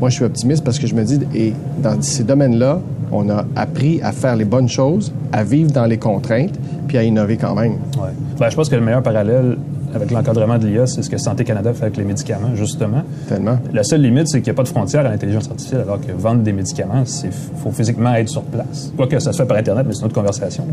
moi, 0.00 0.08
je 0.10 0.16
suis 0.16 0.24
optimiste 0.24 0.64
parce 0.64 0.78
que 0.78 0.86
je 0.86 0.94
me 0.94 1.04
dis, 1.04 1.20
et 1.34 1.52
dans 1.82 2.00
ces 2.00 2.24
domaines-là, 2.24 2.80
on 3.12 3.28
a 3.30 3.44
appris 3.56 4.00
à 4.02 4.12
faire 4.12 4.36
les 4.36 4.44
bonnes 4.44 4.68
choses, 4.68 5.12
à 5.32 5.44
vivre 5.44 5.70
dans 5.70 5.86
les 5.86 5.98
contraintes, 5.98 6.58
puis 6.88 6.98
à 6.98 7.02
innover 7.02 7.36
quand 7.36 7.54
même. 7.54 7.72
Ouais. 7.96 8.10
Ben, 8.38 8.50
je 8.50 8.56
pense 8.56 8.68
que 8.68 8.76
le 8.76 8.82
meilleur 8.82 9.02
parallèle 9.02 9.56
avec 9.94 10.10
l'encadrement 10.10 10.58
de 10.58 10.66
l'IA, 10.66 10.86
c'est 10.86 11.02
ce 11.02 11.10
que 11.10 11.18
Santé 11.18 11.44
Canada 11.44 11.72
fait 11.72 11.84
avec 11.84 11.96
les 11.96 12.04
médicaments, 12.04 12.54
justement. 12.54 13.02
Tellement. 13.28 13.58
La 13.72 13.84
seule 13.84 14.02
limite, 14.02 14.28
c'est 14.28 14.38
qu'il 14.38 14.52
n'y 14.52 14.56
a 14.56 14.56
pas 14.56 14.62
de 14.62 14.68
frontière 14.68 15.06
à 15.06 15.08
l'intelligence 15.08 15.48
artificielle, 15.48 15.82
alors 15.82 16.00
que 16.00 16.12
vendre 16.12 16.42
des 16.42 16.52
médicaments, 16.52 17.02
il 17.24 17.30
faut 17.30 17.70
physiquement 17.70 18.14
être 18.14 18.28
sur 18.28 18.42
place. 18.42 18.92
Quoique 18.96 19.18
ça 19.18 19.32
se 19.32 19.38
fait 19.42 19.46
par 19.46 19.56
Internet, 19.56 19.86
mais 19.86 19.94
c'est 19.94 20.00
une 20.00 20.06
autre 20.06 20.14
conversation. 20.14 20.66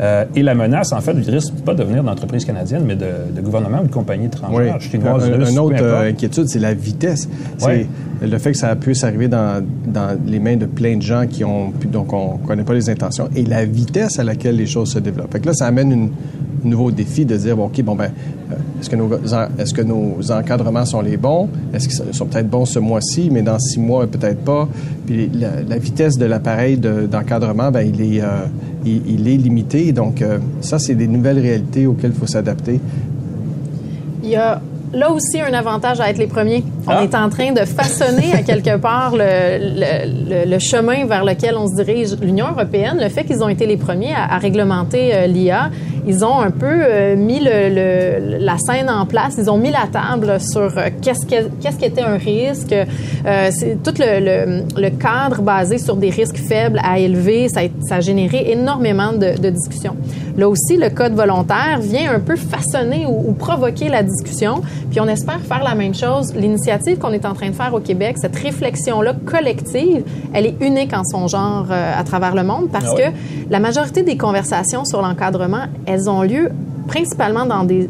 Euh, 0.00 0.24
et 0.34 0.42
la 0.42 0.54
menace, 0.54 0.92
en 0.92 1.00
fait, 1.00 1.12
risque 1.12 1.54
pas 1.64 1.74
de 1.74 1.82
venir 1.82 2.02
d'entreprises 2.04 2.44
canadiennes, 2.44 2.84
mais 2.86 2.96
de, 2.96 3.06
de 3.34 3.40
gouvernements 3.40 3.80
ou 3.82 3.86
de 3.86 3.92
compagnies 3.92 4.26
étrangères, 4.26 4.76
oui. 4.78 4.88
chinoises, 4.88 5.24
un, 5.24 5.50
Une 5.50 5.58
autre 5.58 5.82
euh, 5.82 6.10
inquiétude, 6.10 6.48
c'est 6.48 6.58
la 6.58 6.74
vitesse. 6.74 7.28
C'est 7.58 7.86
le 8.22 8.38
fait 8.38 8.52
que 8.52 8.58
ça 8.58 8.74
puisse 8.76 9.04
arriver 9.04 9.28
dans, 9.28 9.62
dans, 9.86 10.18
les 10.26 10.38
mains 10.38 10.56
de 10.56 10.66
plein 10.66 10.96
de 10.96 11.02
gens 11.02 11.26
qui 11.28 11.44
ont, 11.44 11.72
donc 11.90 12.12
on 12.12 12.38
ne 12.38 12.46
connaît 12.46 12.62
pas 12.62 12.74
les 12.74 12.88
intentions, 12.88 13.28
et 13.34 13.44
la 13.44 13.64
vitesse 13.64 14.18
à 14.18 14.24
laquelle 14.24 14.56
les 14.56 14.66
choses 14.66 14.92
se 14.92 14.98
développent. 14.98 15.32
Fait 15.32 15.40
que 15.40 15.46
là, 15.46 15.54
ça 15.54 15.66
amène 15.66 15.92
une, 15.92 16.04
un 16.04 16.10
nouveau 16.66 16.90
défi 16.90 17.24
de 17.24 17.36
dire, 17.36 17.58
OK, 17.58 17.80
bon, 17.82 17.94
ben, 17.94 18.10
euh, 18.50 18.54
est-ce 18.80 18.90
que, 18.90 18.96
nos, 18.96 19.10
est-ce 19.58 19.74
que 19.74 19.82
nos 19.82 20.30
encadrements 20.30 20.84
sont 20.84 21.00
les 21.00 21.16
bons? 21.16 21.48
Est-ce 21.72 21.88
qu'ils 21.88 22.14
sont 22.14 22.26
peut-être 22.26 22.48
bons 22.48 22.64
ce 22.64 22.78
mois-ci, 22.78 23.28
mais 23.30 23.42
dans 23.42 23.58
six 23.58 23.80
mois, 23.80 24.06
peut-être 24.06 24.40
pas? 24.40 24.68
Puis 25.06 25.30
la, 25.34 25.78
vitesse 25.78 26.16
de 26.18 26.26
l'appareil 26.26 26.78
d'encadrement, 26.78 27.70
ben, 27.70 27.82
il 27.82 28.00
est, 28.00 28.22
euh, 28.22 28.46
il, 28.84 29.28
est 29.28 29.36
limité. 29.36 29.92
Donc, 29.92 30.22
euh, 30.22 30.38
ça, 30.60 30.78
c'est 30.78 30.94
des 30.94 31.08
nouvelles 31.08 31.38
réalités 31.38 31.86
auxquelles 31.86 32.12
il 32.14 32.18
faut 32.18 32.26
s'adapter. 32.26 32.80
Il 34.22 34.30
y 34.30 34.36
a 34.36 34.60
là 34.92 35.10
aussi 35.10 35.40
un 35.40 35.52
avantage 35.52 36.00
à 36.00 36.10
être 36.10 36.18
les 36.18 36.26
premiers. 36.26 36.64
On 36.86 36.92
ah. 36.92 37.02
est 37.02 37.14
en 37.14 37.28
train 37.28 37.52
de 37.52 37.64
façonner 37.64 38.32
à 38.32 38.42
quelque 38.42 38.76
part 38.76 39.14
le, 39.14 40.44
le, 40.44 40.58
chemin 40.58 41.04
vers 41.06 41.24
lequel 41.24 41.56
on 41.56 41.66
se 41.66 41.82
dirige. 41.82 42.16
L'Union 42.20 42.46
européenne, 42.50 42.98
le 43.00 43.08
fait 43.08 43.24
qu'ils 43.24 43.42
ont 43.42 43.48
été 43.48 43.66
les 43.66 43.76
premiers 43.76 44.14
à, 44.14 44.34
à 44.34 44.38
réglementer 44.38 45.26
l'IA, 45.26 45.70
ils 46.06 46.24
ont 46.24 46.40
un 46.40 46.52
peu 46.52 46.66
euh, 46.66 47.16
mis 47.16 47.40
le, 47.40 48.38
la 48.38 48.58
scène 48.58 48.88
en 48.88 49.06
place. 49.06 49.34
Ils 49.38 49.50
ont 49.50 49.58
mis 49.58 49.72
la 49.72 49.88
table 49.90 50.40
sur 50.40 50.78
euh, 50.78 50.88
qu'est-ce 51.02 51.26
qu'est-ce 51.26 51.76
qui 51.76 51.84
était 51.84 52.02
un 52.02 52.16
risque. 52.16 52.72
Euh, 52.72 53.48
c'est 53.50 53.82
tout 53.82 53.94
le, 53.98 54.88
cadre 54.90 55.42
basé 55.42 55.78
sur 55.78 55.96
des 55.96 56.10
risques 56.10 56.36
faibles 56.36 56.80
à 56.84 57.00
élevés. 57.00 57.48
Ça, 57.48 57.62
ça 57.88 57.96
a 57.96 58.00
généré 58.00 58.52
énormément 58.52 59.12
de, 59.12 59.36
de 59.36 59.50
discussions. 59.50 59.96
Là 60.36 60.48
aussi, 60.48 60.76
le 60.76 60.90
code 60.90 61.14
volontaire 61.14 61.80
vient 61.80 62.12
un 62.12 62.20
peu 62.20 62.36
façonner 62.36 63.06
ou, 63.06 63.32
provoquer 63.32 63.88
la 63.88 64.02
discussion. 64.02 64.62
Puis 64.90 65.00
on 65.00 65.08
espère 65.08 65.40
faire 65.40 65.64
la 65.64 65.74
même 65.74 65.94
chose. 65.94 66.34
L'initiative 66.34 66.75
qu'on 67.00 67.12
est 67.12 67.24
en 67.24 67.34
train 67.34 67.50
de 67.50 67.54
faire 67.54 67.74
au 67.74 67.80
Québec, 67.80 68.16
cette 68.20 68.36
réflexion-là 68.36 69.14
collective, 69.24 70.04
elle 70.32 70.46
est 70.46 70.56
unique 70.60 70.92
en 70.92 71.04
son 71.04 71.26
genre 71.26 71.66
à 71.70 72.02
travers 72.04 72.34
le 72.34 72.44
monde 72.44 72.68
parce 72.70 72.92
ah 72.92 72.96
que 72.96 73.50
la 73.50 73.60
majorité 73.60 74.02
des 74.02 74.16
conversations 74.16 74.84
sur 74.84 75.02
l'encadrement, 75.02 75.64
elles 75.86 76.08
ont 76.08 76.22
lieu 76.22 76.50
principalement 76.86 77.46
dans 77.46 77.64
des 77.64 77.88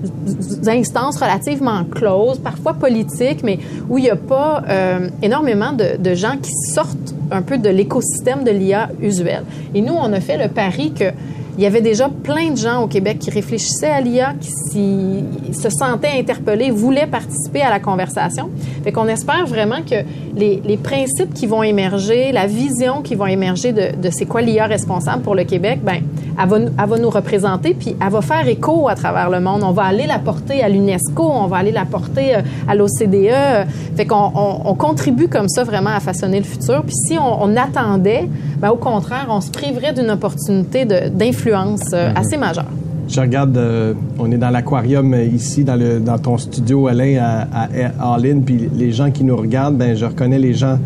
instances 0.66 1.18
relativement 1.18 1.84
closes, 1.84 2.38
parfois 2.38 2.74
politiques, 2.74 3.42
mais 3.42 3.58
où 3.88 3.98
il 3.98 4.04
n'y 4.04 4.10
a 4.10 4.16
pas 4.16 4.62
euh, 4.68 5.08
énormément 5.22 5.72
de, 5.72 5.96
de, 5.98 6.14
gens 6.14 6.36
qui 6.40 6.52
sortent 6.72 7.14
un 7.30 7.42
peu 7.42 7.58
de 7.58 7.68
l'écosystème 7.68 8.44
de 8.44 8.50
l'IA 8.50 8.88
usuel. 9.00 9.44
Et 9.74 9.82
nous, 9.82 9.94
on 9.94 10.12
a 10.12 10.20
fait 10.20 10.38
le 10.38 10.48
pari 10.48 10.92
que 10.92 11.12
il 11.56 11.62
y 11.62 11.66
avait 11.66 11.80
déjà 11.80 12.08
plein 12.08 12.50
de 12.50 12.56
gens 12.56 12.82
au 12.82 12.86
Québec 12.86 13.18
qui 13.18 13.30
réfléchissaient 13.30 13.90
à 13.90 14.00
l'IA, 14.00 14.34
qui 14.40 15.24
se 15.52 15.70
sentaient 15.70 16.18
interpellés, 16.18 16.70
voulaient 16.70 17.06
participer 17.06 17.62
à 17.62 17.70
la 17.70 17.80
conversation. 17.80 18.50
Fait 18.84 18.92
qu'on 18.92 19.08
espère 19.08 19.46
vraiment 19.46 19.80
que 19.88 19.96
les, 20.36 20.76
principes 20.76 21.32
qui 21.32 21.46
vont 21.46 21.62
émerger, 21.62 22.30
la 22.30 22.46
vision 22.46 23.00
qui 23.02 23.14
vont 23.14 23.26
émerger 23.26 23.72
de, 23.72 23.96
de 23.96 24.10
c'est 24.10 24.26
quoi 24.26 24.42
l'IA 24.42 24.66
responsable 24.66 25.22
pour 25.22 25.34
le 25.34 25.44
Québec, 25.44 25.80
ben, 25.82 26.02
elle 26.38 26.48
va, 26.48 26.58
elle 26.58 26.88
va 26.88 26.98
nous 26.98 27.08
représenter, 27.08 27.72
puis 27.72 27.96
elle 28.00 28.12
va 28.12 28.20
faire 28.20 28.46
écho 28.46 28.88
à 28.88 28.94
travers 28.94 29.30
le 29.30 29.40
monde. 29.40 29.62
On 29.64 29.72
va 29.72 29.84
aller 29.84 30.06
la 30.06 30.18
porter 30.18 30.62
à 30.62 30.68
l'UNESCO, 30.68 31.24
on 31.24 31.46
va 31.46 31.56
aller 31.56 31.72
la 31.72 31.86
porter 31.86 32.36
euh, 32.36 32.42
à 32.68 32.74
l'OCDE. 32.74 33.66
Fait 33.96 34.04
qu'on 34.04 34.32
on, 34.34 34.60
on, 34.66 34.74
contribue 34.74 35.28
comme 35.28 35.48
ça 35.48 35.64
vraiment 35.64 35.90
à 35.96 36.00
façonner 36.00 36.38
le 36.38 36.44
futur. 36.44 36.82
Puis 36.82 36.94
si 36.94 37.18
on, 37.18 37.42
on 37.42 37.56
attendait, 37.56 38.28
ben, 38.58 38.70
au 38.70 38.76
contraire, 38.76 39.26
on 39.30 39.40
se 39.40 39.50
priverait 39.50 39.94
d'une 39.94 40.10
opportunité 40.10 40.84
d'influence 40.84 41.45
influence 41.46 41.92
euh, 41.92 42.10
mhm. 42.10 42.16
assez 42.16 42.36
majeure. 42.36 42.66
Je 43.08 43.20
regarde, 43.20 43.56
euh, 43.56 43.94
on 44.18 44.30
est 44.32 44.36
dans 44.36 44.50
l'aquarium 44.50 45.14
euh, 45.14 45.22
ici, 45.24 45.62
dans, 45.62 45.76
le, 45.76 46.00
dans 46.00 46.18
ton 46.18 46.38
studio, 46.38 46.88
Alain, 46.88 47.18
à, 47.20 47.68
à 48.00 48.14
All 48.14 48.40
puis 48.44 48.68
les 48.74 48.90
gens 48.90 49.10
qui 49.12 49.22
nous 49.22 49.36
regardent, 49.36 49.76
ben, 49.76 49.96
je 49.96 50.04
reconnais 50.04 50.40
les 50.40 50.54
gens 50.54 50.78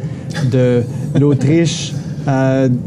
de 0.53 0.83
l'Autriche, 1.19 1.95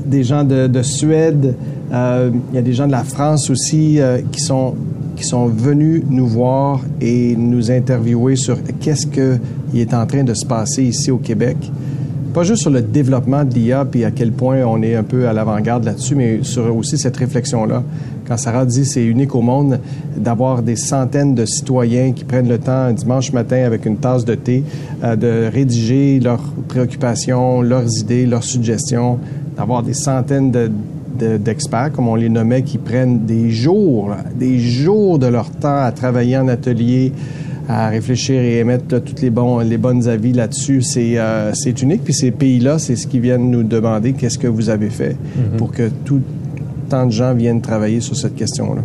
des 0.06 0.24
gens 0.24 0.44
de, 0.44 0.68
de 0.68 0.82
Suède, 0.84 1.56
il 1.92 2.56
y 2.56 2.58
a 2.58 2.62
des 2.62 2.74
gens 2.74 2.88
de 2.88 2.92
la 2.92 3.04
France 3.04 3.50
aussi 3.50 4.00
qui, 4.32 4.40
sont, 4.40 4.76
qui 5.16 5.24
sont 5.24 5.48
venus 5.48 6.04
nous 6.08 6.28
voir 6.28 6.80
et 7.02 7.36
nous 7.36 7.72
interviewer 7.72 8.36
sur 8.36 8.58
qu'est-ce 8.80 9.08
qui 9.08 9.82
est 9.82 9.94
en 9.94 10.06
train 10.06 10.24
de 10.24 10.34
se 10.34 10.46
passer 10.46 10.84
ici 10.84 11.12
au 11.12 11.18
Québec 11.18 11.58
pas 12.34 12.44
juste 12.44 12.64
sur 12.64 12.72
le 12.72 12.82
développement 12.82 13.44
de 13.44 13.54
l'IA 13.54 13.86
puis 13.86 14.04
à 14.04 14.12
quel 14.12 14.32
point 14.32 14.64
on 14.64 14.82
est 14.82 14.96
un 14.96 15.04
peu 15.04 15.28
à 15.28 15.34
l'avant-garde 15.34 15.86
là-dessus, 15.86 16.16
mais 16.16 16.40
sur 16.42 16.76
aussi 16.76 16.98
cette 16.98 17.16
réflexion-là. 17.16 17.84
Quand 18.28 18.38
Sarah 18.38 18.66
dit 18.66 18.86
c'est 18.86 19.06
unique 19.06 19.36
au 19.36 19.42
monde 19.42 19.80
d'avoir 20.18 20.64
des 20.64 20.76
centaines 20.76 21.36
de 21.36 21.46
citoyens 21.46 22.12
qui 22.14 22.24
prennent 22.24 22.50
le 22.50 22.58
temps 22.58 22.72
un 22.72 22.94
dimanche 22.94 23.32
matin 23.34 23.64
avec 23.64 23.86
une 23.86 23.98
tasse 23.98 24.26
de 24.26 24.36
thé 24.36 24.64
euh, 25.04 25.16
de 25.16 25.50
rédiger 25.54 26.20
leurs 26.20 26.44
préoccupations, 26.68 27.62
leurs 27.62 28.00
idées, 28.00 28.26
leurs 28.26 28.44
suggestions, 28.44 29.20
d'avoir 29.56 29.84
des 29.84 29.94
centaines 29.94 30.52
de 30.52 30.72
d'experts, 31.16 31.92
comme 31.94 32.08
on 32.08 32.16
les 32.16 32.28
nommait, 32.28 32.64
qui 32.64 32.80
prennent 32.80 33.26
des 33.26 33.52
jours, 33.52 34.16
des 34.36 34.60
jours 34.60 35.20
de 35.20 35.28
leur 35.28 35.52
temps 35.52 35.78
à 35.78 35.92
travailler 35.92 36.38
en 36.38 36.48
atelier, 36.48 37.14
à 37.70 37.88
réfléchir 37.90 38.42
et 38.42 38.60
émettre 38.60 38.86
là, 38.92 39.00
toutes 39.00 39.22
les, 39.22 39.30
bons, 39.30 39.60
les 39.60 39.78
bonnes 39.78 40.08
avis 40.08 40.34
là-dessus. 40.34 40.82
C'est 40.82 41.18
euh, 41.18 41.52
c'est 41.54 41.82
unique. 41.82 42.04
Puis 42.04 42.14
ces 42.14 42.32
pays-là, 42.32 42.78
c'est 42.80 42.96
ce 42.96 43.08
qu'ils 43.08 43.22
viennent 43.22 43.50
nous 43.50 43.64
demander 43.64 44.14
qu'est-ce 44.14 44.38
que 44.40 44.48
vous 44.48 44.70
avez 44.70 44.90
fait 44.90 45.16
pour 45.58 45.72
que 45.72 45.90
tout 46.06 46.22
tant 46.90 47.06
de 47.06 47.12
gens 47.12 47.34
viennent 47.34 47.62
travailler 47.62 48.00
sur 48.02 48.16
cette 48.16 48.36
question-là? 48.36 48.82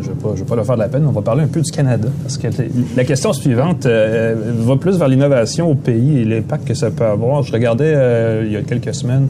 Je 0.00 0.08
ne 0.10 0.14
vais, 0.14 0.20
pas- 0.20 0.28
je 0.34 0.40
vais 0.40 0.44
pas 0.48 0.54
leur 0.56 0.64
faire 0.66 0.76
de 0.76 0.80
la 0.80 0.88
peine. 0.88 1.04
On 1.08 1.10
va 1.12 1.22
parler 1.22 1.42
un 1.42 1.48
peu 1.48 1.60
du 1.60 1.70
Canada. 1.72 2.08
Parce 2.22 2.38
que 2.38 2.46
t- 2.48 2.70
la 2.96 3.04
question 3.04 3.32
suivante 3.32 3.84
euh, 3.86 4.34
va 4.60 4.76
plus 4.76 4.96
vers 4.96 5.08
l'innovation 5.08 5.70
au 5.70 5.74
pays 5.74 6.18
et 6.18 6.24
l'impact 6.24 6.68
que 6.68 6.74
ça 6.74 6.90
peut 6.90 7.04
avoir. 7.04 7.42
Je 7.42 7.52
regardais 7.52 7.92
euh, 7.96 8.42
il 8.46 8.52
y 8.52 8.56
a 8.56 8.62
quelques 8.62 8.94
semaines 8.94 9.26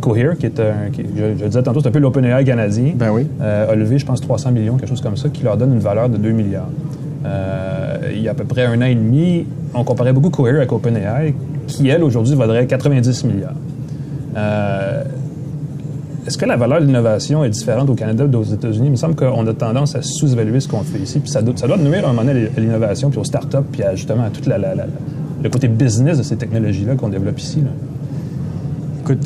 Cohere, 0.00 0.36
qui 0.38 0.46
est 0.46 0.60
un. 0.60 0.90
qui- 0.92 1.02
je, 1.16 1.22
je 1.38 1.42
le 1.44 1.48
disais 1.48 1.62
tantôt, 1.62 1.80
c'est 1.80 1.88
un 1.88 1.92
peu 1.92 1.98
l'OpenAI 1.98 2.44
canadien. 2.44 2.92
Ben 2.94 3.10
oui. 3.10 3.26
euh, 3.40 3.72
a 3.72 3.74
levé, 3.74 3.98
je 3.98 4.04
pense, 4.06 4.20
300 4.20 4.50
millions, 4.52 4.76
quelque 4.76 4.88
chose 4.90 5.00
comme 5.00 5.16
ça, 5.16 5.28
qui 5.30 5.42
leur 5.44 5.56
donne 5.56 5.72
une 5.72 5.78
valeur 5.80 6.08
de 6.10 6.18
2 6.18 6.30
milliards. 6.30 6.68
Euh, 7.24 7.71
il 8.10 8.22
y 8.22 8.28
a 8.28 8.32
à 8.32 8.34
peu 8.34 8.44
près 8.44 8.64
un 8.64 8.80
an 8.80 8.86
et 8.86 8.94
demi, 8.94 9.46
on 9.74 9.84
comparait 9.84 10.12
beaucoup 10.12 10.30
Cohere 10.30 10.56
avec 10.56 10.72
OpenAI, 10.72 11.34
qui, 11.66 11.88
elle, 11.88 12.02
aujourd'hui, 12.02 12.34
vaudrait 12.34 12.66
90 12.66 13.24
milliards. 13.24 13.54
Euh, 14.36 15.04
est-ce 16.26 16.38
que 16.38 16.46
la 16.46 16.56
valeur 16.56 16.80
de 16.80 16.86
l'innovation 16.86 17.44
est 17.44 17.50
différente 17.50 17.90
au 17.90 17.94
Canada 17.94 18.24
et 18.30 18.36
aux 18.36 18.44
États-Unis? 18.44 18.86
Il 18.86 18.90
me 18.92 18.96
semble 18.96 19.16
qu'on 19.16 19.44
a 19.46 19.54
tendance 19.54 19.96
à 19.96 20.02
sous-évaluer 20.02 20.60
ce 20.60 20.68
qu'on 20.68 20.82
fait 20.82 21.00
ici. 21.00 21.18
Puis 21.18 21.30
ça 21.30 21.42
doit, 21.42 21.56
ça 21.56 21.66
nuire 21.66 22.06
à 22.06 22.10
un 22.10 22.12
moment 22.12 22.24
donné 22.24 22.48
à 22.56 22.60
l'innovation, 22.60 23.10
puis 23.10 23.18
aux 23.18 23.24
startups, 23.24 23.56
puis 23.72 23.82
à, 23.82 23.96
justement 23.96 24.24
à 24.24 24.30
tout 24.30 24.48
le 25.42 25.50
côté 25.50 25.66
business 25.66 26.18
de 26.18 26.22
ces 26.22 26.36
technologies-là 26.36 26.94
qu'on 26.94 27.08
développe 27.08 27.40
ici. 27.40 27.62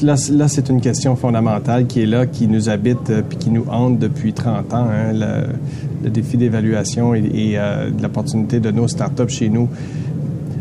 Là, 0.02 0.48
c'est 0.48 0.68
une 0.68 0.80
question 0.80 1.16
fondamentale 1.16 1.86
qui 1.86 2.02
est 2.02 2.06
là, 2.06 2.26
qui 2.26 2.48
nous 2.48 2.68
habite 2.68 3.10
euh, 3.10 3.22
puis 3.26 3.38
qui 3.38 3.50
nous 3.50 3.64
hante 3.70 3.98
depuis 3.98 4.32
30 4.32 4.74
ans. 4.74 4.86
hein, 4.90 5.12
le, 5.12 6.10
défi 6.10 6.36
d'évaluation 6.36 7.14
et, 7.14 7.18
et, 7.34 7.58
euh, 7.58 7.90
l'opportunité 8.00 8.60
de 8.60 8.70
nos 8.70 8.86
startups 8.86 9.28
chez 9.28 9.48
nous. 9.48 9.68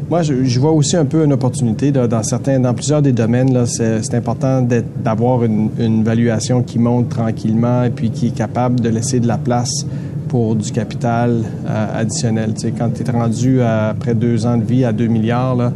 Moi, 0.09 0.21
je, 0.21 0.59
vois 0.59 0.71
aussi 0.71 0.95
un 0.97 1.05
peu 1.05 1.23
une 1.23 1.34
opportunité 1.34 1.91
dans 1.91 2.23
certains, 2.23 2.59
dans 2.59 2.73
plusieurs 2.76 3.01
des 3.01 3.11
domaines. 3.11 3.65
C'est, 3.65 4.13
important 4.13 4.61
d'avoir 5.03 5.43
une, 5.43 5.69
une 5.80 6.03
valuation 6.03 6.61
qui 6.61 6.78
monte 6.78 7.09
tranquillement 7.09 7.84
et 7.84 7.89
puis 7.89 8.11
qui 8.11 8.28
est 8.28 8.36
capable 8.36 8.80
de 8.80 8.89
laisser 8.89 9.19
de 9.19 9.28
la 9.28 9.39
place 9.39 9.86
pour 10.28 10.55
du 10.55 10.71
capital 10.71 11.43
euh, 11.67 12.01
additionnel. 12.01 12.53
Tu 12.53 12.61
sais, 12.61 12.73
quand 12.78 12.89
tu 12.93 13.03
es 13.03 13.11
rendu 13.11 13.61
après 13.61 14.13
deux 14.13 14.45
ans 14.45 14.57
de 14.57 14.63
vie 14.63 14.86
à 14.86 14.91
2 14.91 15.07
milliards, 15.07 15.55
là, 15.55 15.71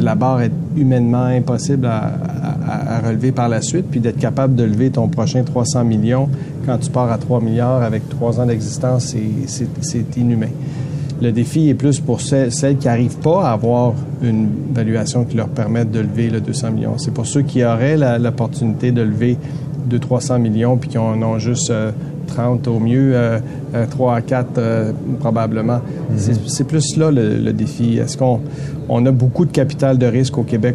la 0.00 0.14
barre 0.14 0.42
est 0.42 0.52
humainement 0.76 1.24
impossible 1.24 1.86
à, 1.86 2.12
à- 2.72 2.96
à 2.96 3.00
relever 3.08 3.32
par 3.32 3.48
la 3.48 3.60
suite, 3.62 3.86
puis 3.90 4.00
d'être 4.00 4.18
capable 4.18 4.54
de 4.54 4.64
lever 4.64 4.90
ton 4.90 5.08
prochain 5.08 5.42
300 5.44 5.84
millions 5.84 6.28
quand 6.66 6.78
tu 6.78 6.90
pars 6.90 7.10
à 7.10 7.18
3 7.18 7.40
milliards 7.40 7.82
avec 7.82 8.08
trois 8.08 8.40
ans 8.40 8.46
d'existence, 8.46 9.14
c'est- 9.46 10.16
inhumain. 10.18 10.48
Le 11.20 11.30
défi 11.30 11.68
est 11.68 11.74
plus 11.74 12.00
pour 12.00 12.20
celles, 12.20 12.50
celles 12.52 12.76
qui 12.78 12.88
n'arrivent 12.88 13.18
pas 13.18 13.44
à 13.48 13.52
avoir 13.52 13.92
une 14.22 14.48
valuation 14.74 15.24
qui 15.24 15.36
leur 15.36 15.48
permette 15.48 15.90
de 15.92 16.00
lever 16.00 16.30
le 16.30 16.40
200 16.40 16.72
millions. 16.72 16.98
C'est 16.98 17.12
pour 17.14 17.26
ceux 17.26 17.42
qui 17.42 17.64
auraient 17.64 17.96
l'opportunité 18.18 18.90
de 18.90 19.02
lever 19.02 19.36
200-300 19.88 20.38
millions 20.40 20.76
puis 20.76 20.88
qui 20.90 20.98
en 20.98 21.20
ont 21.22 21.38
juste 21.38 21.70
euh, 21.70 21.92
30 22.26 22.66
au 22.66 22.80
mieux, 22.80 23.12
euh, 23.14 23.38
euh, 23.74 23.84
3 23.88 24.16
à 24.16 24.20
4 24.20 24.58
euh, 24.58 24.92
probablement. 25.20 25.80
C'est- 26.16 26.48
C'est 26.48 26.64
plus 26.66 26.96
là 26.96 27.10
le, 27.10 27.36
le 27.38 27.52
défi. 27.52 27.98
Est-ce 27.98 28.16
qu'on 28.16 28.40
on 28.88 29.04
a 29.06 29.10
beaucoup 29.12 29.44
de 29.44 29.52
capital 29.52 29.98
de 29.98 30.06
risque 30.06 30.38
au 30.38 30.42
Québec? 30.42 30.74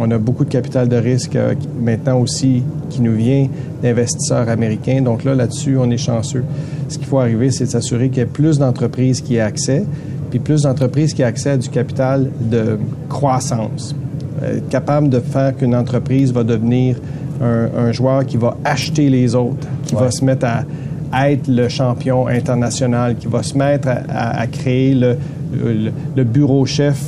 On 0.00 0.10
a 0.10 0.18
beaucoup 0.18 0.44
de 0.44 0.50
capital 0.50 0.88
de 0.88 0.96
risque 0.96 1.34
euh, 1.36 1.54
maintenant 1.80 2.20
aussi 2.20 2.62
qui 2.90 3.00
nous 3.02 3.14
vient 3.14 3.48
d'investisseurs 3.82 4.48
américains. 4.48 5.00
Donc 5.02 5.24
là, 5.24 5.34
là-dessus, 5.34 5.76
on 5.78 5.90
est 5.90 5.96
chanceux. 5.98 6.44
Ce 6.88 6.98
qu'il 6.98 7.06
faut 7.06 7.18
arriver, 7.18 7.50
c'est 7.50 7.64
de 7.64 7.70
s'assurer 7.70 8.08
qu'il 8.08 8.18
y 8.18 8.20
ait 8.22 8.26
plus 8.26 8.58
d'entreprises 8.58 9.20
qui 9.20 9.36
aient 9.36 9.40
accès, 9.40 9.84
puis 10.30 10.38
plus 10.38 10.62
d'entreprises 10.62 11.14
qui 11.14 11.22
aient 11.22 11.26
accès 11.26 11.50
à 11.50 11.56
du 11.56 11.68
capital 11.68 12.30
de 12.40 12.78
croissance. 13.08 13.94
Euh, 14.42 14.58
être 14.58 14.68
capable 14.68 15.08
de 15.08 15.20
faire 15.20 15.56
qu'une 15.56 15.74
entreprise 15.74 16.32
va 16.32 16.44
devenir 16.44 16.96
un, 17.42 17.68
un 17.76 17.92
joueur 17.92 18.24
qui 18.26 18.36
va 18.36 18.56
acheter 18.64 19.10
les 19.10 19.34
autres, 19.34 19.66
qui 19.86 19.94
va 19.94 20.10
se 20.10 20.24
mettre 20.24 20.46
à, 20.46 20.64
à 21.12 21.30
être 21.32 21.48
le 21.48 21.68
champion 21.68 22.26
international, 22.28 23.16
qui 23.16 23.26
va 23.26 23.42
se 23.42 23.56
mettre 23.56 23.88
à, 23.88 23.98
à- 24.08 24.40
à 24.40 24.46
créer 24.46 24.94
le, 24.94 25.16
le- 25.60 25.90
le 26.16 26.24
bureau 26.24 26.64
chef 26.66 27.00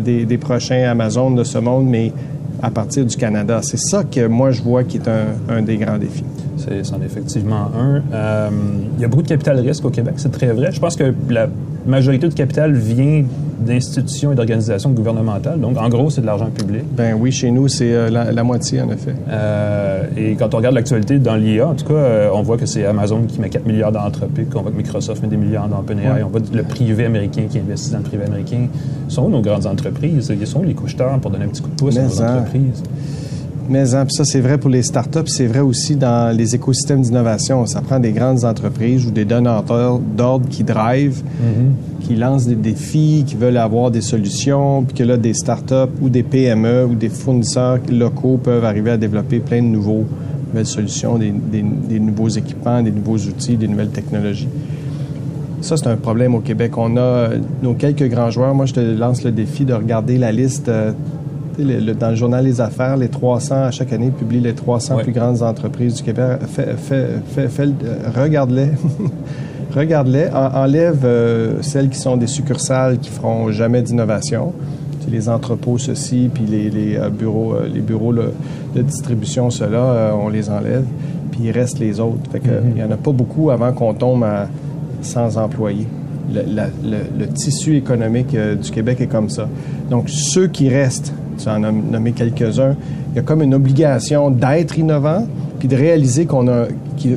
des, 0.00 0.24
des 0.24 0.38
prochains 0.38 0.88
Amazon 0.88 1.30
de 1.30 1.44
ce 1.44 1.58
monde, 1.58 1.86
mais 1.88 2.12
à 2.62 2.70
partir 2.70 3.04
du 3.04 3.16
Canada. 3.16 3.60
C'est 3.62 3.78
ça 3.78 4.04
que 4.04 4.26
moi 4.26 4.50
je 4.50 4.62
vois 4.62 4.84
qui 4.84 4.98
est 4.98 5.08
un 5.48 5.62
des 5.62 5.76
grands 5.76 5.98
défis. 5.98 6.24
C'est 6.70 6.84
c'en 6.84 7.00
est 7.00 7.06
effectivement 7.06 7.68
un. 7.76 8.00
Euh, 8.14 8.48
il 8.96 9.02
y 9.02 9.04
a 9.04 9.08
beaucoup 9.08 9.22
de 9.24 9.28
capital 9.28 9.58
risque 9.58 9.84
au 9.84 9.90
Québec, 9.90 10.14
c'est 10.18 10.30
très 10.30 10.52
vrai. 10.52 10.70
Je 10.70 10.78
pense 10.78 10.94
que 10.94 11.12
la 11.28 11.48
majorité 11.84 12.28
du 12.28 12.34
capital 12.34 12.72
vient 12.74 13.24
d'institutions 13.58 14.30
et 14.32 14.34
d'organisations 14.36 14.90
gouvernementales. 14.90 15.58
Donc, 15.58 15.76
en 15.78 15.88
gros, 15.88 16.10
c'est 16.10 16.20
de 16.20 16.26
l'argent 16.26 16.46
public. 16.50 16.82
Ben 16.96 17.16
oui, 17.18 17.32
chez 17.32 17.50
nous, 17.50 17.66
c'est 17.68 17.92
euh, 17.92 18.08
la, 18.08 18.30
la 18.30 18.42
moitié, 18.44 18.80
en 18.82 18.88
effet. 18.90 19.14
Euh, 19.28 20.04
et 20.16 20.34
quand 20.36 20.54
on 20.54 20.58
regarde 20.58 20.76
l'actualité 20.76 21.18
dans 21.18 21.34
l'IA, 21.34 21.66
en 21.68 21.74
tout 21.74 21.86
cas, 21.86 21.94
euh, 21.94 22.28
on 22.32 22.42
voit 22.42 22.56
que 22.56 22.66
c'est 22.66 22.84
Amazon 22.86 23.22
qui 23.26 23.40
met 23.40 23.48
4 23.50 23.66
milliards 23.66 23.90
dans 23.92 24.04
Anthropic, 24.06 24.46
on 24.54 24.62
voit 24.62 24.70
que 24.70 24.76
Microsoft 24.76 25.22
met 25.22 25.28
des 25.28 25.36
milliards 25.36 25.68
dans 25.68 25.80
OpenAI, 25.80 26.06
Ouais. 26.14 26.22
on 26.24 26.28
voit 26.28 26.40
le 26.54 26.62
privé 26.62 27.04
américain 27.06 27.42
qui 27.50 27.58
investit 27.58 27.90
dans 27.90 27.98
le 27.98 28.04
privé 28.04 28.24
américain. 28.24 28.68
sont 29.08 29.24
où 29.24 29.28
nos 29.30 29.42
grandes 29.42 29.66
entreprises? 29.66 30.32
Ils 30.38 30.46
sont 30.46 30.60
où 30.60 30.64
les 30.64 30.74
couche-tard 30.74 31.18
pour 31.18 31.30
donner 31.32 31.44
un 31.46 31.48
petit 31.48 31.62
coup 31.62 31.70
de 31.70 31.74
pouce 31.74 31.96
à 31.96 32.02
nos 32.04 32.20
en. 32.22 32.24
entreprises? 32.38 32.82
Mais 33.70 33.94
hein, 33.94 34.04
ça, 34.08 34.24
c'est 34.24 34.40
vrai 34.40 34.58
pour 34.58 34.68
les 34.68 34.82
startups, 34.82 35.26
c'est 35.28 35.46
vrai 35.46 35.60
aussi 35.60 35.94
dans 35.94 36.36
les 36.36 36.56
écosystèmes 36.56 37.02
d'innovation. 37.02 37.64
Ça 37.66 37.80
prend 37.80 38.00
des 38.00 38.10
grandes 38.10 38.44
entreprises 38.44 39.06
ou 39.06 39.12
des 39.12 39.24
donneurs 39.24 39.62
d'ordre 40.16 40.48
qui 40.48 40.64
drivent, 40.64 41.22
qui 42.00 42.16
lancent 42.16 42.48
des 42.48 42.56
défis, 42.56 43.22
qui 43.26 43.36
veulent 43.36 43.56
avoir 43.56 43.92
des 43.92 44.00
solutions, 44.00 44.82
puis 44.82 44.96
que 44.96 45.02
là, 45.04 45.16
des 45.16 45.34
startups 45.34 45.92
ou 46.02 46.08
des 46.08 46.24
PME 46.24 46.84
ou 46.86 46.94
des 46.96 47.08
fournisseurs 47.08 47.78
locaux 47.92 48.38
peuvent 48.42 48.64
arriver 48.64 48.90
à 48.90 48.96
développer 48.96 49.38
plein 49.38 49.62
de 49.62 49.68
nouveaux, 49.68 50.04
nouvelles 50.48 50.66
solutions, 50.66 51.16
des, 51.16 51.30
des- 51.30 51.62
des 51.88 52.00
nouveaux 52.00 52.28
équipements, 52.28 52.82
des 52.82 52.90
nouveaux 52.90 53.18
outils, 53.18 53.56
des 53.56 53.68
nouvelles 53.68 53.90
technologies. 53.90 54.48
Ça, 55.60 55.76
c'est 55.76 55.86
un 55.88 55.96
problème 55.96 56.34
au 56.34 56.40
Québec. 56.40 56.76
On 56.76 56.96
a 56.96 57.00
euh, 57.00 57.38
nos 57.62 57.74
quelques 57.74 58.08
grands 58.08 58.30
joueurs. 58.30 58.54
Moi, 58.54 58.66
je 58.66 58.72
te 58.72 58.80
lance 58.80 59.22
le 59.22 59.30
défi 59.30 59.64
de 59.64 59.74
regarder 59.74 60.18
la 60.18 60.32
liste. 60.32 60.68
Le- 61.64 61.80
le- 61.80 61.94
dans 61.94 62.10
le 62.10 62.16
journal 62.16 62.44
Les 62.44 62.60
Affaires, 62.60 62.96
les 62.96 63.08
300, 63.08 63.54
à 63.64 63.70
chaque 63.70 63.92
année, 63.92 64.10
publient 64.10 64.40
les 64.40 64.54
300 64.54 64.96
Ouais. 64.96 65.02
plus 65.02 65.12
grandes 65.12 65.42
entreprises 65.42 65.94
du 65.94 66.02
Québec. 66.02 66.38
Euh, 66.58 67.18
Regarde-les. 68.14 68.70
Regarde-les. 69.74 70.28
En- 70.34 70.62
enlève 70.62 71.00
euh, 71.04 71.54
celles 71.62 71.88
qui 71.88 71.98
sont 71.98 72.16
des 72.16 72.26
succursales 72.26 72.98
qui 72.98 73.10
feront 73.10 73.50
jamais 73.52 73.82
d'innovation. 73.82 74.52
Les 75.10 75.28
entrepôts, 75.28 75.76
ceci, 75.78 76.30
puis 76.32 76.44
les, 76.48 76.70
les, 76.70 76.96
euh, 76.96 77.08
bureaux, 77.08 77.54
les 77.72 77.80
bureaux 77.80 78.12
de 78.12 78.82
distribution, 78.82 79.50
ceux-là, 79.50 79.78
euh, 79.78 80.10
on 80.12 80.28
les 80.28 80.48
enlève. 80.50 80.84
Puis 81.32 81.40
il 81.44 81.50
reste 81.50 81.80
les 81.80 81.98
autres. 81.98 82.30
Fait 82.30 82.38
que, 82.38 82.48
Il 82.68 82.74
n'y 82.74 82.82
en 82.82 82.90
a 82.92 82.96
pas 82.96 83.10
beaucoup 83.10 83.50
avant 83.50 83.72
qu'on 83.72 83.92
tombe 83.92 84.22
à 84.22 84.48
100 85.02 85.36
employés. 85.36 85.88
Le, 86.32 86.42
la- 86.54 86.66
le- 86.84 87.18
le 87.18 87.26
tissu 87.26 87.76
économique 87.76 88.34
euh, 88.36 88.54
du 88.54 88.70
Québec 88.70 89.00
est 89.00 89.08
comme 89.08 89.28
ça. 89.30 89.48
Donc, 89.90 90.08
ceux 90.08 90.46
qui 90.46 90.68
restent, 90.68 91.12
tu 91.42 91.48
en 91.48 91.62
as 91.64 91.72
nommé 91.72 92.12
quelques-uns, 92.12 92.76
il 93.12 93.16
y 93.16 93.18
a 93.18 93.22
comme 93.22 93.42
une 93.42 93.54
obligation 93.54 94.30
d'être 94.30 94.78
innovant 94.78 95.26
puis 95.58 95.68
de 95.68 95.76
réaliser 95.76 96.26
qu'on 96.26 96.48
a, 96.48 96.66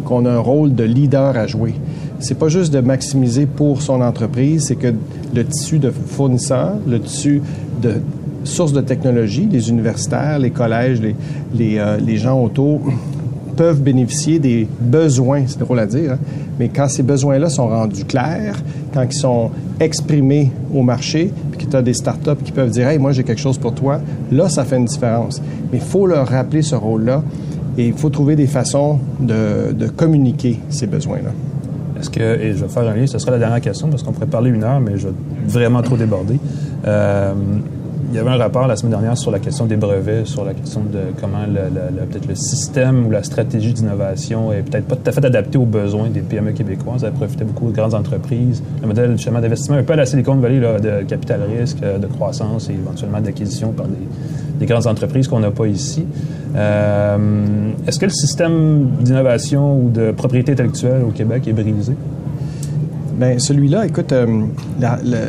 qu'on 0.06 0.26
a 0.26 0.32
un 0.32 0.40
rôle 0.40 0.76
de 0.76 0.84
leader 0.84 1.38
à 1.38 1.48
jouer. 1.48 1.74
C'est 2.20 2.38
pas 2.38 2.50
juste 2.50 2.74
de 2.74 2.80
maximiser 2.80 3.46
pour 3.46 3.82
son 3.82 4.02
entreprise, 4.02 4.66
c'est 4.68 4.76
que 4.76 4.94
le 5.34 5.46
tissu 5.46 5.80
de 5.80 5.90
fournisseurs, 5.90 6.76
le 6.88 7.00
tissu 7.00 7.42
de 7.82 7.96
sources 8.44 8.74
de 8.74 8.82
technologie, 8.82 9.48
les 9.50 9.70
universitaires, 9.70 10.40
les 10.40 10.52
collèges, 10.52 11.02
les, 11.02 11.16
les, 11.54 11.78
euh, 11.78 11.98
les 11.98 12.18
gens 12.18 12.42
autour 12.42 12.82
peuvent 13.56 13.82
bénéficier 13.82 14.40
des 14.40 14.68
besoins, 14.80 15.44
c'est 15.48 15.60
drôle 15.60 15.80
à 15.80 15.86
dire, 15.86 16.14
hein, 16.14 16.20
mais 16.60 16.70
quand 16.70 16.88
ces 16.88 17.04
besoins-là 17.04 17.50
sont 17.50 17.68
rendus 17.68 18.06
clairs, 18.06 18.56
quand 18.94 19.04
ils 19.04 19.14
sont 19.14 19.52
exprimés 19.80 20.52
au 20.74 20.82
marché, 20.82 21.32
que 21.66 21.78
tu 21.78 21.84
des 21.84 21.94
startups 21.94 22.44
qui 22.44 22.52
peuvent 22.52 22.70
dire 22.70 22.88
Hey, 22.88 23.00
moi 23.00 23.12
j'ai 23.12 23.24
quelque 23.24 23.42
chose 23.42 23.58
pour 23.58 23.74
toi, 23.74 24.00
là, 24.32 24.50
ça 24.50 24.64
fait 24.64 24.78
une 24.78 24.86
différence. 24.86 25.42
Mais 25.72 25.80
il 25.80 25.84
faut 25.84 26.08
leur 26.08 26.28
rappeler 26.28 26.62
ce 26.62 26.76
rôle-là 26.76 27.24
et 27.78 27.88
il 27.88 27.94
faut 27.94 28.10
trouver 28.10 28.36
des 28.36 28.48
façons 28.48 29.00
de, 29.20 29.72
de 29.74 29.88
communiquer 29.88 30.60
ces 30.70 30.88
besoins-là. 30.88 31.32
Est-ce 32.00 32.10
que, 32.10 32.20
et 32.20 32.54
je 32.54 32.66
vais 32.66 32.68
faire 32.68 32.88
un 32.88 32.96
lien, 32.96 33.08
ce 33.08 33.18
sera 33.18 33.32
la 33.32 33.40
dernière 33.40 33.62
question 33.62 33.88
parce 33.88 34.04
qu'on 34.04 34.12
pourrait 34.12 34.26
parler 34.26 34.50
une 34.50 34.64
heure, 34.64 34.80
mais 34.80 34.98
je 34.98 35.08
vais 35.08 35.14
vraiment 35.48 35.82
trop 35.82 35.96
déborder. 35.96 36.38
Euh, 36.86 37.34
il 38.14 38.18
y 38.18 38.20
avait 38.20 38.30
un 38.30 38.38
rapport 38.38 38.68
la 38.68 38.76
semaine 38.76 38.92
dernière 38.92 39.18
sur 39.18 39.32
la 39.32 39.40
question 39.40 39.66
des 39.66 39.76
brevets, 39.76 40.26
sur 40.28 40.46
la 40.46 40.54
question 40.54 40.82
de 40.82 41.00
comment 41.20 41.40
peut-être 42.12 42.28
le 42.28 42.36
système 42.36 43.08
ou 43.08 43.10
la 43.12 43.24
stratégie 43.24 43.74
d'innovation 43.74 44.54
est 44.54 44.62
peut-être 44.62 44.86
pas 44.86 44.96
tout 44.96 45.10
à 45.10 45.12
fait 45.12 45.26
adapté 45.26 45.58
aux 45.58 45.66
besoins 45.66 46.10
des 46.10 46.22
PME 46.22 46.52
québécoises. 46.52 47.02
Ça 47.02 47.10
profitait 47.10 47.44
beaucoup 47.44 47.70
aux 47.70 47.72
grandes 47.72 47.96
entreprises. 47.96 48.62
Le 48.84 48.88
modèle 48.88 49.12
justement 49.14 49.42
d'investissement 49.42 49.78
un 49.78 49.84
peu 49.84 49.94
à 49.94 49.96
la 49.96 50.06
Silicon 50.06 50.36
Valley 50.36 50.60
là, 50.60 50.80
de 50.80 51.02
capital 51.08 51.40
risque, 51.60 51.80
de 51.80 52.06
croissance 52.06 52.70
et 52.70 52.74
éventuellement 52.74 53.20
d'acquisition 53.20 53.72
par 53.72 53.88
des, 53.88 53.96
des 54.60 54.66
grandes 54.68 54.86
entreprises 54.86 55.28
qu'on 55.28 55.40
n'a 55.40 55.50
pas 55.50 55.66
ici. 55.66 56.06
Euh, 56.56 57.18
Est-ce 57.88 58.00
que 58.00 58.06
le 58.06 58.12
système 58.12 58.90
d'innovation 59.02 59.76
ou 59.80 59.90
de 59.90 60.12
propriété 60.12 60.52
intellectuelle 60.52 61.02
au 61.02 61.10
Québec 61.12 61.48
est 61.48 61.54
brisé? 61.54 61.94
Ben 63.18 63.40
celui-là, 63.40 63.86
écoute, 63.86 64.12
euh, 64.12 64.44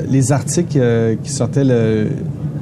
les 0.09 0.33
articles 0.33 0.79
euh, 0.81 1.17
qui 1.23 1.31
sortaient, 1.31 1.65
le- 1.65 2.09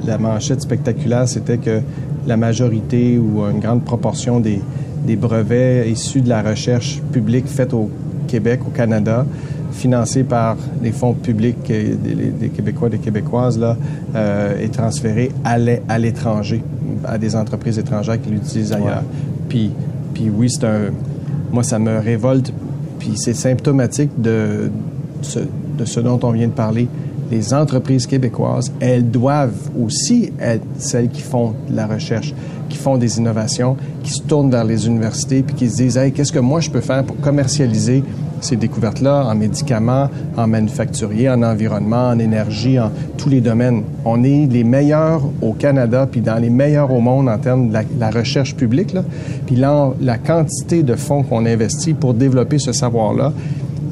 la 0.05 0.17
manchette 0.17 0.61
spectaculaire, 0.61 1.27
c'était 1.27 1.57
que 1.57 1.81
la 2.27 2.37
majorité 2.37 3.17
ou 3.17 3.41
une 3.41 3.59
grande 3.59 3.83
proportion 3.83 4.39
des, 4.39 4.61
des 5.05 5.15
brevets 5.15 5.89
issus 5.89 6.21
de 6.21 6.29
la 6.29 6.41
recherche 6.41 7.01
publique 7.11 7.47
faite 7.47 7.73
au 7.73 7.89
Québec, 8.27 8.61
au 8.65 8.69
Canada, 8.69 9.25
financée 9.71 10.23
par 10.23 10.55
les 10.81 10.91
fonds 10.91 11.13
publics 11.13 11.57
des, 11.67 12.49
Québécois, 12.49 12.89
des 12.89 12.99
Québécoises, 12.99 13.57
là, 13.57 13.75
euh, 14.15 14.59
est 14.59 14.73
transférée 14.73 15.31
à 15.43 15.57
l'é- 15.57 15.81
à 15.89 15.97
l'étranger, 15.99 16.63
à 17.05 17.17
des 17.17 17.35
entreprises 17.35 17.79
étrangères 17.79 18.21
qui 18.21 18.29
l'utilisent 18.29 18.71
ailleurs. 18.71 19.03
Puis, 19.49 19.71
puis 20.13 20.29
oui, 20.35 20.49
c'est 20.49 20.65
un... 20.65 20.91
Moi, 21.51 21.63
ça 21.63 21.79
me 21.79 21.99
révolte, 21.99 22.53
puis 22.99 23.13
c'est 23.15 23.33
symptomatique 23.33 24.09
de 24.17 24.71
ce, 25.21 25.39
de 25.39 25.85
ce 25.85 25.99
dont 25.99 26.19
on 26.23 26.31
vient 26.31 26.47
de 26.47 26.53
parler. 26.53 26.87
Les 27.33 27.51
entreprises 27.51 28.05
québécoises, 28.05 28.71
elles 28.79 29.09
doivent 29.09 29.71
aussi 29.81 30.31
être 30.39 30.63
celles 30.77 31.09
qui 31.09 31.23
font 31.23 31.55
de 31.67 31.75
la 31.75 31.87
recherche, 31.87 32.31
qui 32.69 32.77
font 32.77 32.95
des 32.95 33.17
innovations, 33.17 33.75
qui 34.03 34.11
se 34.11 34.21
tournent 34.21 34.51
vers 34.51 34.63
les 34.63 34.85
universités, 34.85 35.41
puis 35.41 35.55
qui 35.55 35.67
se 35.67 35.77
disent, 35.77 35.97
hey, 35.97 36.11
qu'est-ce 36.11 36.31
que 36.31 36.37
moi 36.37 36.59
je 36.59 36.69
peux 36.69 36.81
faire 36.81 37.03
pour 37.03 37.19
commercialiser 37.21 38.03
ces 38.39 38.55
découvertes-là 38.55 39.25
en 39.25 39.33
médicaments, 39.33 40.11
en 40.37 40.45
manufacturier, 40.45 41.27
en 41.27 41.41
environnement, 41.41 42.09
en 42.09 42.19
énergie, 42.19 42.79
en 42.79 42.91
tous 43.17 43.29
les 43.29 43.41
domaines? 43.41 43.81
On 44.05 44.23
est 44.23 44.45
les 44.45 44.63
meilleurs 44.63 45.23
au 45.41 45.53
Canada, 45.53 46.07
puis 46.09 46.21
dans 46.21 46.37
les 46.37 46.51
meilleurs 46.51 46.91
au 46.91 47.01
monde 47.01 47.29
en 47.29 47.39
termes 47.39 47.69
de 47.69 47.77
la, 47.97 48.11
recherche 48.11 48.53
publique. 48.55 48.95
Puis 49.47 49.55
la 49.55 50.17
quantité 50.23 50.83
de 50.83 50.95
fonds 50.95 51.23
qu'on 51.23 51.47
investit 51.47 51.95
pour 51.95 52.13
développer 52.13 52.59
ce 52.59 52.73
savoir-là, 52.73 53.33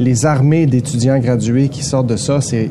les 0.02 0.26
armées 0.26 0.66
d'étudiants 0.66 1.20
gradués 1.20 1.70
qui 1.70 1.84
sortent 1.84 2.08
de 2.08 2.16
ça, 2.18 2.40
c'est 2.42 2.70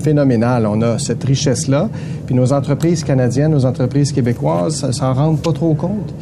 phénoménal. 0.00 0.66
On 0.66 0.80
a 0.82 0.98
cette 0.98 1.22
richesse-là. 1.24 1.88
Puis 2.26 2.34
nos 2.34 2.52
entreprises 2.52 3.04
canadiennes, 3.04 3.52
nos 3.52 3.64
entreprises 3.66 4.12
québécoises, 4.12 4.90
s'en 4.92 5.12
rendent 5.12 5.40
pas 5.42 5.52
trop 5.52 5.74
compte. 5.74 6.12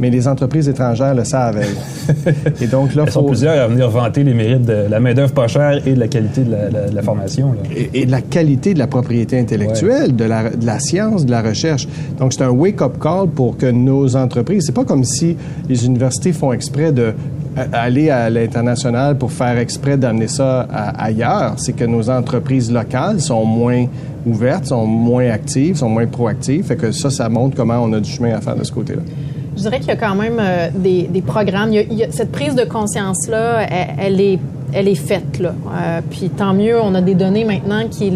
Mais 0.00 0.10
les 0.10 0.28
entreprises 0.28 0.68
étrangères 0.68 1.12
le 1.12 1.24
savent, 1.24 1.58
elles. 1.60 2.14
Et 2.60 2.68
donc 2.68 2.94
là, 2.94 3.02
Elles 3.04 3.12
sont 3.12 3.22
faut... 3.22 3.26
plusieurs 3.30 3.60
à 3.60 3.66
venir 3.66 3.90
vanter 3.90 4.22
les 4.22 4.32
mérites 4.32 4.64
de 4.64 4.86
la 4.88 5.00
main-d'œuvre 5.00 5.32
pas 5.32 5.48
chère 5.48 5.84
et 5.84 5.94
de 5.94 5.98
la 5.98 6.06
qualité 6.06 6.42
de 6.42 6.52
la, 6.52 6.70
la- 6.70 6.88
de 6.88 6.94
la 6.94 7.02
formation. 7.02 7.48
là. 7.52 7.58
et, 7.76 8.02
et 8.02 8.06
de 8.06 8.10
la 8.12 8.20
qualité 8.20 8.74
de 8.74 8.78
la 8.78 8.86
propriété 8.86 9.36
intellectuelle, 9.40 10.14
de, 10.14 10.24
la, 10.24 10.50
de 10.50 10.64
la 10.64 10.78
science, 10.78 11.26
de 11.26 11.32
la 11.32 11.42
recherche. 11.42 11.88
Donc, 12.20 12.32
c'est 12.32 12.42
un 12.44 12.50
wake-up 12.50 12.92
call 13.02 13.26
pour 13.34 13.56
que 13.56 13.66
nos 13.66 14.14
entreprises, 14.14 14.62
c'est 14.66 14.74
pas 14.74 14.84
comme 14.84 15.02
si 15.02 15.36
les 15.68 15.84
universités 15.84 16.32
font 16.32 16.52
exprès 16.52 16.92
de 16.92 17.14
aller 17.72 18.10
à 18.10 18.30
l'international 18.30 19.16
pour 19.18 19.32
faire 19.32 19.58
exprès 19.58 19.96
d'amener 19.96 20.28
ça 20.28 20.60
à- 20.72 21.04
ailleurs. 21.04 21.54
C'est 21.58 21.72
que 21.74 21.84
nos 21.84 22.08
entreprises 22.10 22.70
locales 22.72 23.20
sont 23.20 23.44
moins 23.44 23.86
ouvertes, 24.26 24.66
sont 24.66 24.86
moins 24.86 25.28
actives, 25.30 25.76
sont 25.76 25.88
moins 25.88 26.06
proactives. 26.06 26.64
Fait 26.64 26.76
que 26.76 26.92
ça, 26.92 27.10
ça 27.10 27.28
montre 27.28 27.56
comment 27.56 27.78
on 27.82 27.92
a 27.92 28.00
du 28.00 28.10
chemin 28.10 28.34
à 28.36 28.40
faire 28.40 28.56
de 28.56 28.64
ce 28.64 28.72
côté-là. 28.72 29.02
Je 29.56 29.62
dirais 29.62 29.78
qu'il 29.80 29.88
y 29.88 29.92
a 29.92 29.96
quand 29.96 30.14
même 30.14 30.36
euh, 30.40 30.68
des, 30.74 31.08
des 31.12 31.20
programmes. 31.22 31.72
Il 31.72 31.92
y 31.94 32.04
a- 32.04 32.10
cette 32.12 32.30
prise 32.30 32.54
de 32.54 32.64
conscience-là, 32.64 33.66
elle, 33.98 34.20
est, 34.20 34.38
elle 34.72 34.86
est 34.86 34.94
faite. 34.94 35.40
Là. 35.40 35.48
Euh, 35.50 36.00
puis 36.08 36.28
tant 36.30 36.54
mieux, 36.54 36.80
on 36.80 36.94
a 36.94 37.00
des 37.00 37.14
données 37.14 37.44
maintenant 37.44 37.88
qui 37.90 38.10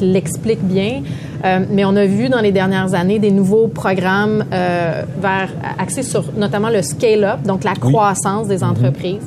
l'expliquent 0.00 0.64
bien. 0.66 1.02
Euh, 1.44 1.60
mais 1.70 1.84
on 1.84 1.94
a 1.96 2.06
vu 2.06 2.28
dans 2.30 2.40
les 2.40 2.52
dernières 2.52 2.94
années 2.94 3.18
des 3.18 3.30
nouveaux 3.30 3.68
programmes 3.68 4.44
euh, 4.52 5.02
vers, 5.20 5.50
axés 5.78 6.02
sur 6.02 6.24
notamment 6.36 6.70
le 6.70 6.80
scale-up, 6.82 7.42
donc 7.44 7.64
la 7.64 7.74
croissance 7.74 8.48
des 8.48 8.64
entreprises. 8.64 9.20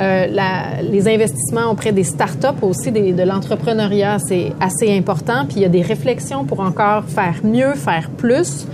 Euh, 0.00 0.26
la- 0.30 0.82
les 0.82 1.08
investissements 1.08 1.70
auprès 1.70 1.92
des 1.92 2.04
startups 2.04 2.60
aussi, 2.62 2.92
des- 2.92 3.12
de 3.12 3.22
l'entrepreneuriat, 3.22 4.18
c'est 4.20 4.52
assez 4.60 4.96
important. 4.96 5.46
Puis 5.48 5.56
il 5.56 5.62
y 5.62 5.64
a 5.64 5.68
des 5.68 5.82
réflexions 5.82 6.44
pour 6.44 6.60
encore 6.60 7.04
faire 7.06 7.34
mieux, 7.42 7.74
faire 7.74 8.08
plus. 8.16 8.66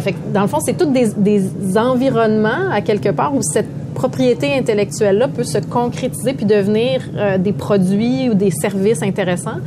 Fait 0.00 0.12
que, 0.12 0.18
dans 0.32 0.42
le 0.42 0.46
fond, 0.46 0.58
c'est 0.60 0.76
tous 0.78 0.86
des, 0.86 1.08
des 1.16 1.76
environnements, 1.76 2.70
à 2.72 2.80
quelque 2.80 3.08
part, 3.08 3.34
où 3.34 3.42
cette 3.42 3.66
propriété 3.94 4.54
intellectuelle-là 4.56 5.26
peut 5.26 5.42
se 5.42 5.58
concrétiser 5.58 6.32
puis 6.32 6.46
devenir 6.46 7.00
euh, 7.16 7.38
des 7.38 7.52
produits 7.52 8.30
ou 8.30 8.34
des 8.34 8.52
services 8.52 9.02
intéressants. 9.02 9.58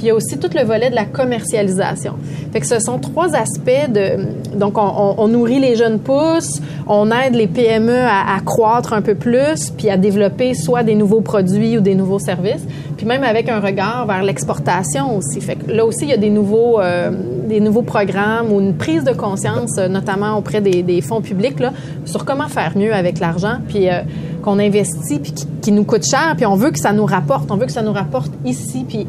Puis 0.00 0.06
il 0.06 0.08
y 0.08 0.12
a 0.12 0.14
aussi 0.14 0.38
tout 0.38 0.48
le 0.54 0.64
volet 0.64 0.88
de 0.88 0.94
la 0.94 1.04
commercialisation. 1.04 2.14
Fait 2.54 2.60
que 2.60 2.66
ce 2.66 2.78
sont 2.80 2.98
trois 2.98 3.36
aspects 3.36 3.92
de... 3.92 4.56
Donc, 4.56 4.78
on, 4.78 5.28
nourrit 5.28 5.60
les 5.60 5.76
jeunes 5.76 5.98
pousses, 5.98 6.62
on 6.88 7.10
aide 7.10 7.34
les 7.34 7.46
PME 7.46 7.98
à, 7.98 8.40
croître 8.42 8.94
un 8.94 9.02
peu 9.02 9.14
plus, 9.14 9.70
puis 9.76 9.90
à 9.90 9.98
développer 9.98 10.54
soit 10.54 10.84
des 10.84 10.94
nouveaux 10.94 11.20
produits 11.20 11.76
ou 11.76 11.82
des 11.82 11.94
nouveaux 11.94 12.18
services, 12.18 12.62
puis 12.96 13.04
même 13.04 13.24
avec 13.24 13.50
un 13.50 13.60
regard 13.60 14.06
vers 14.06 14.22
l'exportation 14.22 15.18
aussi. 15.18 15.38
Fait 15.42 15.56
que 15.56 15.70
là 15.70 15.84
aussi, 15.84 16.04
il 16.04 16.08
y 16.08 16.14
a 16.14 16.16
des 16.16 16.30
nouveaux, 16.30 16.80
euh, 16.80 17.10
des 17.46 17.60
nouveaux 17.60 17.82
programmes 17.82 18.50
ou 18.50 18.58
une 18.58 18.76
prise 18.78 19.04
de 19.04 19.12
conscience, 19.12 19.76
euh, 19.76 19.88
notamment 19.88 20.38
auprès 20.38 20.62
des, 20.62 20.82
des 20.82 21.02
fonds 21.02 21.20
publics, 21.20 21.60
là, 21.60 21.74
sur 22.06 22.24
comment 22.24 22.48
faire 22.48 22.72
mieux 22.74 22.94
avec 22.94 23.18
l'argent, 23.20 23.58
puis 23.68 23.90
euh, 23.90 24.00
qu'on 24.42 24.58
investit, 24.58 25.18
puis 25.18 25.32
qui, 25.32 25.46
qui 25.60 25.72
nous 25.72 25.84
coûte 25.84 26.06
cher, 26.10 26.32
puis 26.38 26.46
on 26.46 26.56
veut 26.56 26.70
que 26.70 26.80
ça 26.80 26.94
nous 26.94 27.04
rapporte, 27.04 27.50
on 27.50 27.56
veut 27.56 27.66
que 27.66 27.72
ça 27.72 27.82
nous 27.82 27.92
rapporte 27.92 28.32
ici, 28.46 28.86
puis 28.88 29.06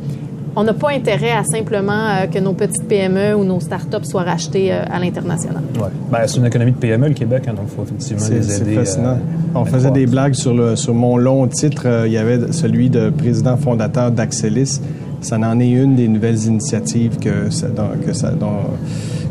on 0.55 0.63
n'a 0.63 0.73
pas 0.73 0.89
intérêt 0.91 1.31
à 1.31 1.43
simplement 1.43 1.91
euh, 2.09 2.27
que 2.27 2.37
nos 2.39 2.53
petites 2.53 2.87
PME 2.87 3.35
ou 3.35 3.43
nos 3.43 3.59
startups 3.59 4.03
soient 4.03 4.23
rachetées 4.23 4.71
euh, 4.73 4.83
à 4.91 4.99
l'international. 4.99 5.61
Ouais. 5.75 5.87
Ben, 6.11 6.19
c'est 6.25 6.37
une 6.37 6.45
économie 6.45 6.71
de 6.73 6.77
PME, 6.77 7.07
le 7.09 7.13
Québec, 7.13 7.43
hein, 7.47 7.53
donc 7.53 7.65
il 7.69 7.75
faut 7.75 7.83
effectivement 7.83 8.21
C'est 8.21 8.33
les 8.35 8.41
c'est 8.43 8.61
aider. 8.63 8.75
fascinant. 8.75 9.09
euh, 9.11 9.55
On 9.55 9.65
faisait 9.65 9.91
des 9.91 10.05
blagues 10.07 10.33
sur, 10.33 10.53
le, 10.53 10.75
sur 10.75 10.93
mon 10.93 11.17
long 11.17 11.47
titre. 11.47 11.83
Euh, 11.85 12.07
il 12.07 12.13
y 12.13 12.17
avait 12.17 12.51
celui 12.51 12.89
de 12.89 13.09
président 13.09 13.55
fondateur 13.57 14.11
d'Axelis. 14.11 14.81
Ça 15.21 15.37
en 15.37 15.59
est 15.59 15.69
une 15.69 15.95
des 15.95 16.07
nouvelles 16.07 16.43
initiatives 16.45 17.17
que, 17.19 17.49
ça, 17.51 17.67
dont- 17.67 17.91
que, 18.05 18.11
ça, 18.13 18.31
dont- 18.31 18.71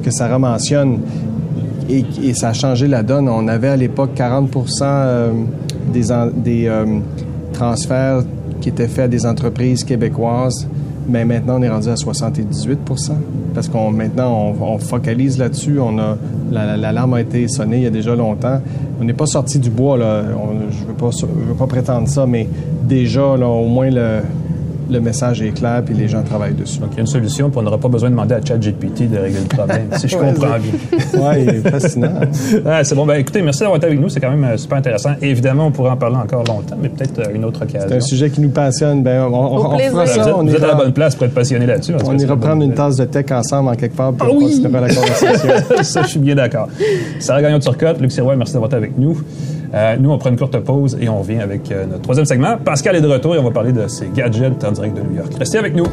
que 0.03 0.11
Sarah 0.11 0.39
mentionne. 0.39 1.01
Et, 1.89 2.05
et 2.23 2.35
ça 2.35 2.51
a 2.51 2.53
changé 2.53 2.87
la 2.87 3.03
donne. 3.03 3.29
On 3.29 3.49
avait 3.49 3.68
à 3.68 3.77
l'époque 3.77 4.11
40 4.14 4.51
euh, 4.83 5.33
des, 5.93 6.03
des 6.37 6.66
euh, 6.68 6.85
transferts 7.53 8.23
qui 8.61 8.68
étaient 8.68 8.87
faits 8.89 9.07
à 9.07 9.09
des 9.09 9.27
entreprises 9.27 9.83
québécoises. 9.85 10.68
Mais 11.09 11.25
maintenant, 11.25 11.59
on 11.59 11.63
est 11.63 11.69
rendu 11.69 11.89
à 11.89 11.97
78 11.97 12.81
parce 13.55 13.69
qu'on 13.69 13.91
maintenant 13.91 14.55
on, 14.61 14.79
focalise 14.79 15.39
là-dessus. 15.39 15.79
On 15.81 15.99
a 15.99 16.17
la- 16.53 16.67
la- 16.67 16.77
l'alarme 16.77 17.15
a 17.15 17.21
été 17.21 17.49
sonnée 17.49 17.79
il 17.79 17.83
y 17.83 17.87
a 17.87 17.91
déjà 17.91 18.15
longtemps. 18.15 18.61
On 19.01 19.05
n'est 19.05 19.13
pas 19.15 19.27
sorti 19.27 19.59
du 19.59 19.71
bois 19.71 19.97
là. 19.97 20.23
Je 20.71 20.85
veux 20.85 20.93
pas 20.95 21.11
veux 21.11 21.55
pas 21.55 21.67
prétendre 21.67 22.07
ça, 22.07 22.27
mais 22.27 22.47
déjà 22.85 23.37
là, 23.37 23.47
au 23.49 23.67
moins 23.67 23.91
le, 23.91 24.21
le 24.91 25.01
message 25.01 25.41
est 25.43 25.51
clair 25.51 25.82
puis 25.84 25.95
les 25.95 26.09
gens 26.09 26.22
travaillent 26.22 26.55
dessus. 26.55 26.78
Donc, 26.78 26.91
il 26.93 26.97
y 26.97 26.99
a 26.99 27.01
une 27.03 27.07
solution, 27.07 27.51
puis 27.51 27.59
on 27.59 27.62
n'aura 27.62 27.78
pas 27.78 27.88
besoin 27.88 28.09
de 28.11 28.14
demander 28.14 28.34
à 28.34 28.41
ChatGPT 28.45 29.11
de 29.11 29.18
régler 29.18 29.41
le 29.41 29.47
problème, 29.57 29.88
si 29.97 30.09
je 30.09 30.16
Ouais, 30.20 30.32
comprends 30.32 30.57
bien. 30.59 31.20
Ouais, 31.20 31.43
il 31.43 31.49
est 31.49 31.70
fascinant. 31.70 32.12
Ah, 32.66 32.84
c'est 32.84 32.95
bon. 32.95 33.07
Ben, 33.07 33.14
écoutez, 33.14 33.43
merci 33.43 33.61
d'avoir 33.61 33.76
été 33.78 33.86
avec 33.86 34.01
nous. 34.01 34.09
C'est 34.09 34.20
quand 34.20 34.30
même 34.30 34.45
euh, 34.45 34.57
super 34.57 34.78
intéressant. 34.78 35.11
Évidemment, 35.22 35.66
on 35.66 35.70
pourrait 35.70 35.91
en 35.91 35.97
parler 35.97 36.16
encore 36.16 36.45
longtemps, 36.45 36.76
mais 36.80 36.88
peut-être 36.88 37.18
euh, 37.20 37.34
une 37.34 37.45
autre 37.45 37.62
occasion. 37.62 37.88
C'est 37.88 37.97
un 37.97 38.01
sujet 38.01 38.30
qui 38.30 38.41
nous 38.41 38.51
passionne. 38.51 39.03
Ben, 39.03 39.22
on, 39.22 39.34
on, 39.34 39.57
on 39.57 39.78
fera 39.78 40.05
vous 40.05 40.07
ça. 40.07 40.28
êtes, 40.28 40.34
on 40.34 40.45
vous 40.45 40.55
êtes 40.55 40.62
à 40.62 40.66
la 40.68 40.74
bonne 40.74 40.93
place 40.93 41.14
pour 41.14 41.26
être 41.26 41.34
passionné 41.34 41.66
là-dessus. 41.66 41.95
on 42.05 42.18
ira 42.18 42.34
une 42.34 42.41
prendre 42.41 42.62
une 42.62 42.74
tasse 42.74 42.97
de 42.97 43.05
tech 43.05 43.26
ensemble 43.32 43.68
en 43.70 43.74
quelque 43.74 43.97
part, 43.97 44.12
puis 44.12 44.26
Ah 44.28 44.32
on 44.32 44.38
oui! 44.38 44.61
la 44.62 44.88
conversation. 44.95 45.82
ça, 45.82 46.03
je 46.03 46.09
suis 46.09 46.20
bien 46.20 46.34
d'accord. 46.34 46.68
Sarah 47.18 47.43
Gagnon-Turcotte, 47.43 48.01
Luc 48.01 48.12
Sirois, 48.12 48.36
merci 48.36 48.53
d'avoir 48.53 48.68
été 48.68 48.76
avec 48.76 48.97
nous. 48.99 49.20
Euh, 49.72 49.97
nous, 50.01 50.11
on 50.11 50.18
prend 50.18 50.30
une 50.30 50.36
courte 50.38 50.59
pause 50.59 50.99
et 51.01 51.09
on 51.09 51.20
revient 51.20 51.38
avec 51.38 51.70
euh, 51.70 51.86
notre 51.86 52.03
troisième 52.03 52.26
segment. 52.26 52.57
Pascal 52.64 52.97
est 52.97 53.01
de 53.01 53.07
retour 53.07 53.36
et 53.36 53.38
on 53.38 53.45
va 53.45 53.53
parler 53.53 53.70
de 53.72 53.86
ses 53.86 54.09
gadgets 54.12 54.64
en 54.64 54.72
Restez 55.39 55.59
avec 55.59 55.74
nous. 55.74 55.87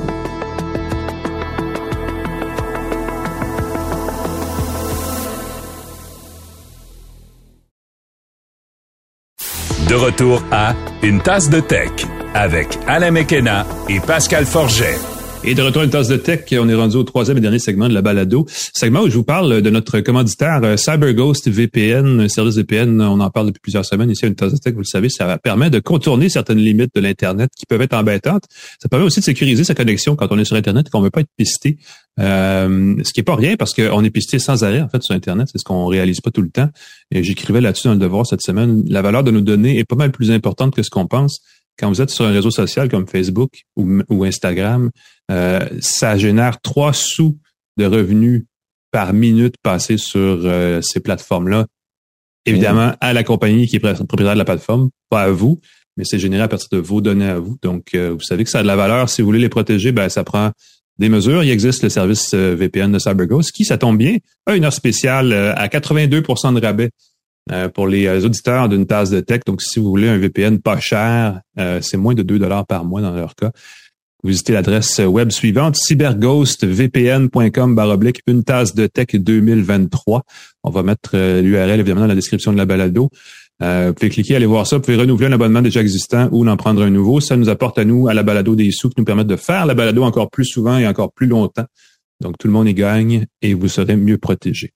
De 9.89 9.95
retour 9.95 10.43
à 10.51 10.73
Une 11.01 11.21
tasse 11.21 11.49
de 11.49 11.59
tech 11.61 11.91
avec 12.33 12.77
Alain 12.88 13.11
Mekena 13.11 13.65
et 13.88 13.99
Pascal 13.99 14.45
Forget. 14.45 15.16
Et 15.43 15.53
de 15.55 15.61
retour 15.61 15.81
à 15.81 15.85
une 15.85 15.91
tasse 15.91 16.07
de 16.09 16.17
tech, 16.17 16.41
on 16.53 16.67
est 16.67 16.75
rendu 16.75 16.97
au 16.97 17.03
troisième 17.03 17.38
et 17.38 17.41
dernier 17.41 17.59
segment 17.59 17.88
de 17.88 17.93
la 17.93 18.01
balado. 18.01 18.45
Segment 18.49 19.01
où 19.01 19.09
je 19.09 19.15
vous 19.15 19.23
parle 19.23 19.61
de 19.61 19.69
notre 19.69 20.01
commanditaire 20.01 20.59
euh, 20.63 20.75
CyberGhost 20.75 21.47
VPN, 21.49 22.21
un 22.21 22.27
service 22.27 22.55
VPN. 22.55 23.01
On 23.01 23.19
en 23.21 23.29
parle 23.29 23.47
depuis 23.47 23.61
plusieurs 23.61 23.85
semaines 23.85 24.09
ici 24.09 24.25
à 24.25 24.27
une 24.27 24.35
tasse 24.35 24.51
de 24.51 24.57
tech. 24.57 24.73
Vous 24.73 24.81
le 24.81 24.85
savez, 24.85 25.09
ça 25.09 25.38
permet 25.38 25.69
de 25.69 25.79
contourner 25.79 26.27
certaines 26.27 26.57
limites 26.57 26.93
de 26.93 26.99
l'Internet 26.99 27.51
qui 27.55 27.65
peuvent 27.65 27.81
être 27.81 27.93
embêtantes. 27.93 28.43
Ça 28.81 28.89
permet 28.89 29.05
aussi 29.05 29.19
de 29.19 29.25
sécuriser 29.25 29.63
sa 29.63 29.73
connexion 29.73 30.15
quand 30.15 30.27
on 30.31 30.38
est 30.38 30.45
sur 30.45 30.57
Internet 30.57 30.88
et 30.88 30.89
qu'on 30.89 31.01
veut 31.01 31.11
pas 31.11 31.21
être 31.21 31.31
pisté. 31.38 31.77
Euh, 32.19 32.95
ce 33.03 33.13
qui 33.13 33.19
est 33.19 33.23
pas 33.23 33.35
rien 33.35 33.55
parce 33.57 33.75
qu'on 33.75 34.03
est 34.03 34.09
pisté 34.09 34.39
sans 34.39 34.63
arrêt 34.63 34.81
en 34.81 34.89
fait 34.89 35.03
sur 35.03 35.15
Internet. 35.15 35.47
C'est 35.51 35.59
ce 35.59 35.63
qu'on 35.63 35.85
réalise 35.85 36.19
pas 36.19 36.31
tout 36.31 36.41
le 36.41 36.49
temps. 36.49 36.69
Et 37.11 37.23
j'écrivais 37.23 37.61
là-dessus 37.61 37.88
dans 37.88 37.93
le 37.93 37.99
devoir 37.99 38.25
cette 38.25 38.41
semaine. 38.41 38.83
La 38.88 39.01
valeur 39.01 39.23
de 39.23 39.31
nos 39.31 39.41
données 39.41 39.77
est 39.77 39.85
pas 39.85 39.95
mal 39.95 40.11
plus 40.11 40.31
importante 40.31 40.75
que 40.75 40.83
ce 40.83 40.89
qu'on 40.89 41.07
pense 41.07 41.41
quand 41.78 41.89
vous 41.89 42.01
êtes 42.01 42.09
sur 42.09 42.25
un 42.25 42.32
réseau 42.32 42.51
social 42.51 42.89
comme 42.89 43.07
Facebook 43.07 43.63
ou, 43.75 44.23
Instagram, 44.23 44.89
euh, 45.32 45.59
ça 45.80 46.17
génère 46.17 46.59
trois 46.61 46.93
sous 46.93 47.38
de 47.78 47.86
revenus 47.86 48.45
par 48.91 49.13
minute 49.13 49.55
passée 49.61 49.97
sur 49.97 50.19
euh, 50.19 50.82
ces 50.82 50.99
plateformes-là. 50.99 51.67
Évidemment, 52.45 52.93
à 53.01 53.13
la 53.13 53.23
compagnie 53.23 53.67
qui 53.67 53.75
est 53.75 53.80
propriétaire 53.80 54.34
de 54.34 54.39
la 54.39 54.45
plateforme, 54.45 54.89
pas 55.09 55.23
à 55.23 55.30
vous. 55.30 55.59
mais 55.97 56.05
c'est 56.05 56.19
généré 56.19 56.43
à 56.43 56.47
partir 56.47 56.69
de 56.71 56.78
vos 56.78 57.01
données 57.01 57.28
à 57.28 57.39
vous. 57.39 57.57
Donc, 57.61 57.93
euh, 57.93 58.11
vous 58.13 58.21
savez 58.21 58.43
que 58.43 58.49
ça 58.49 58.59
a 58.59 58.61
de 58.61 58.67
la 58.67 58.78
valeur. 58.78 59.09
Si 59.09 59.21
vous 59.21 59.28
voulez 59.28 59.39
les 59.39 59.49
protéger, 59.49 59.91
ben, 59.91 60.07
ça 60.07 60.23
prend 60.23 60.51
des 60.97 61.09
mesures. 61.09 61.43
Il 61.43 61.49
existe 61.49 61.84
le 61.84 61.89
service 61.89 62.34
VPN 62.34 62.91
de 62.91 62.99
CyberGhost 62.99 63.51
qui, 63.51 63.65
ça 63.65 63.78
tombe 63.78 63.97
bien, 63.97 64.17
a 64.45 64.55
une 64.55 64.63
heure 64.63 64.73
spéciale 64.73 65.34
à 65.34 65.67
82% 65.67 66.55
de 66.55 66.65
rabais 66.65 66.89
pour 67.73 67.87
les 67.87 68.25
auditeurs 68.25 68.69
d'une 68.69 68.85
tasse 68.85 69.09
de 69.09 69.19
tech. 69.19 69.41
Donc, 69.45 69.61
si 69.61 69.79
vous 69.79 69.89
voulez 69.89 70.09
un 70.09 70.17
VPN 70.17 70.59
pas 70.59 70.79
cher, 70.79 71.41
c'est 71.81 71.97
moins 71.97 72.13
de 72.13 72.23
2 72.23 72.39
dollars 72.39 72.65
par 72.65 72.85
mois 72.85 73.01
dans 73.01 73.15
leur 73.15 73.35
cas. 73.35 73.51
Visitez 74.23 74.53
l'adresse 74.53 74.99
web 74.99 75.31
suivante, 75.31 75.75
cyberghostvpn.com 75.75 77.75
baroblique 77.75 78.21
une 78.27 78.43
tasse 78.43 78.75
de 78.75 78.87
tech 78.87 79.07
2023. 79.13 80.23
On 80.63 80.69
va 80.69 80.83
mettre 80.83 81.15
l'URL 81.15 81.79
évidemment 81.79 82.01
dans 82.01 82.07
la 82.07 82.15
description 82.15 82.51
de 82.51 82.57
la 82.57 82.65
balado. 82.65 83.09
Euh, 83.63 83.87
vous 83.87 83.93
pouvez 83.93 84.09
cliquer, 84.09 84.35
aller 84.35 84.45
voir 84.45 84.67
ça. 84.67 84.77
Vous 84.77 84.81
pouvez 84.81 84.97
renouveler 84.97 85.27
un 85.27 85.33
abonnement 85.33 85.61
déjà 85.61 85.81
existant 85.81 86.29
ou 86.31 86.47
en 86.47 86.57
prendre 86.57 86.81
un 86.81 86.89
nouveau. 86.89 87.19
Ça 87.19 87.37
nous 87.37 87.49
apporte 87.49 87.79
à 87.79 87.85
nous, 87.85 88.07
à 88.07 88.13
la 88.13 88.23
balado, 88.23 88.55
des 88.55 88.71
sous 88.71 88.89
qui 88.89 88.99
nous 88.99 89.05
permettent 89.05 89.27
de 89.27 89.35
faire 89.35 89.65
la 89.65 89.73
balado 89.73 90.03
encore 90.03 90.29
plus 90.29 90.45
souvent 90.45 90.77
et 90.77 90.87
encore 90.87 91.11
plus 91.11 91.27
longtemps. 91.27 91.65
Donc, 92.21 92.37
tout 92.37 92.47
le 92.47 92.53
monde 92.53 92.67
y 92.67 92.73
gagne 92.73 93.25
et 93.41 93.53
vous 93.53 93.67
serez 93.67 93.95
mieux 93.95 94.17
protégé. 94.17 94.71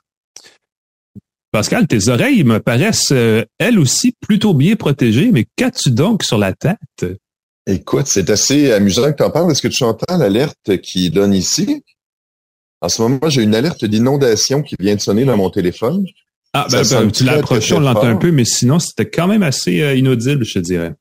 Pascal, 1.51 1.85
tes 1.85 2.07
oreilles 2.07 2.45
me 2.45 2.59
paraissent, 2.59 3.11
euh, 3.11 3.43
elles 3.57 3.77
aussi, 3.77 4.13
plutôt 4.21 4.53
bien 4.53 4.75
protégées, 4.77 5.31
mais 5.31 5.45
qu'as-tu 5.57 5.91
donc 5.91 6.23
sur 6.23 6.37
la 6.37 6.53
tête? 6.53 7.19
Écoute, 7.67 8.07
c'est 8.07 8.29
assez 8.29 8.71
amusant 8.71 9.11
que 9.11 9.17
tu 9.17 9.23
en 9.23 9.31
parles. 9.31 9.51
Est-ce 9.51 9.61
que 9.61 9.67
tu 9.67 9.83
entends 9.83 10.17
l'alerte 10.17 10.77
qui 10.81 11.09
donne 11.09 11.33
ici? 11.33 11.83
En 12.79 12.89
ce 12.89 13.01
moment, 13.01 13.29
j'ai 13.29 13.43
une 13.43 13.53
alerte 13.53 13.83
d'inondation 13.83 14.63
qui 14.63 14.75
vient 14.79 14.95
de 14.95 15.01
sonner 15.01 15.25
dans 15.25 15.37
mon 15.37 15.49
téléphone. 15.49 16.05
Ah, 16.53 16.67
ben, 16.71 16.83
ben 16.89 17.11
tu 17.11 17.23
l'approches, 17.25 17.71
on 17.73 17.79
l'entend 17.79 18.07
un 18.07 18.15
peu, 18.15 18.31
mais 18.31 18.45
sinon, 18.45 18.79
c'était 18.79 19.09
quand 19.09 19.27
même 19.27 19.43
assez 19.43 19.81
euh, 19.81 19.93
inaudible, 19.93 20.45
je 20.45 20.53
te 20.53 20.59
dirais. 20.59 20.93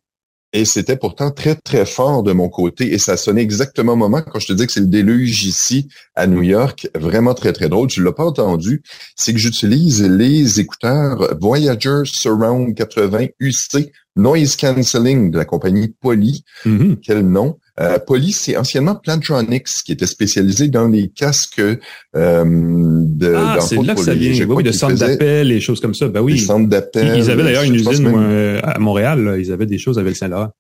Et 0.53 0.64
c'était 0.64 0.96
pourtant 0.96 1.30
très, 1.30 1.55
très 1.55 1.86
fort 1.86 2.22
de 2.22 2.32
mon 2.32 2.48
côté. 2.48 2.92
Et 2.92 2.98
ça 2.98 3.16
sonnait 3.16 3.42
exactement 3.42 3.92
au 3.92 3.96
moment 3.96 4.20
quand 4.22 4.40
je 4.40 4.48
te 4.48 4.53
dis 4.53 4.66
que 4.66 4.72
c'est 4.72 4.80
le 4.80 4.86
déluge 4.86 5.44
ici 5.44 5.88
à 6.16 6.26
New 6.26 6.42
York. 6.42 6.88
Vraiment 6.94 7.34
très, 7.34 7.53
très 7.53 7.68
drôle. 7.68 7.88
Tu 7.88 8.03
l'as 8.03 8.12
pas 8.12 8.24
entendu. 8.24 8.82
C'est 9.14 9.32
que 9.32 9.38
j'utilise 9.38 10.03
les 10.03 10.59
écouteurs 10.59 11.36
Voyager 11.40 12.03
Surround 12.05 12.74
80 12.74 13.26
UC 13.38 13.92
Noise 14.16 14.57
Cancelling 14.57 15.30
de 15.30 15.38
la 15.38 15.44
compagnie 15.44 15.94
Poly. 16.01 16.44
Mm-hmm. 16.66 16.96
Quel 17.01 17.20
nom? 17.20 17.59
Euh, 17.78 17.98
Poly, 17.98 18.32
c'est 18.32 18.56
anciennement 18.56 18.94
Plantronics 18.94 19.68
qui 19.84 19.92
était 19.92 20.06
spécialisé 20.06 20.68
dans 20.68 20.88
les 20.88 21.08
casques 21.08 21.60
euh, 21.60 21.78
de 22.14 23.34
Ah, 23.34 23.58
c'est 23.60 23.76
là 23.82 23.94
que 23.94 24.02
ça 24.02 24.14
vient. 24.14 24.46
Oui, 24.46 24.62
de 24.62 24.72
centres 24.72 24.96
d'appel 24.96 25.52
et 25.52 25.60
choses 25.60 25.80
comme 25.80 25.94
ça. 25.94 26.08
Ben 26.08 26.20
oui. 26.20 26.38
Centres 26.38 26.68
d'appel. 26.68 27.16
Ils 27.16 27.30
avaient 27.30 27.44
d'ailleurs 27.44 27.64
une 27.64 27.74
usine 27.74 28.12
euh, 28.14 28.60
à 28.62 28.78
Montréal. 28.78 29.36
Ils 29.38 29.52
avaient 29.52 29.66
des 29.66 29.78
choses 29.78 29.98
avec 29.98 30.16
Saint-Laurent. 30.16 30.50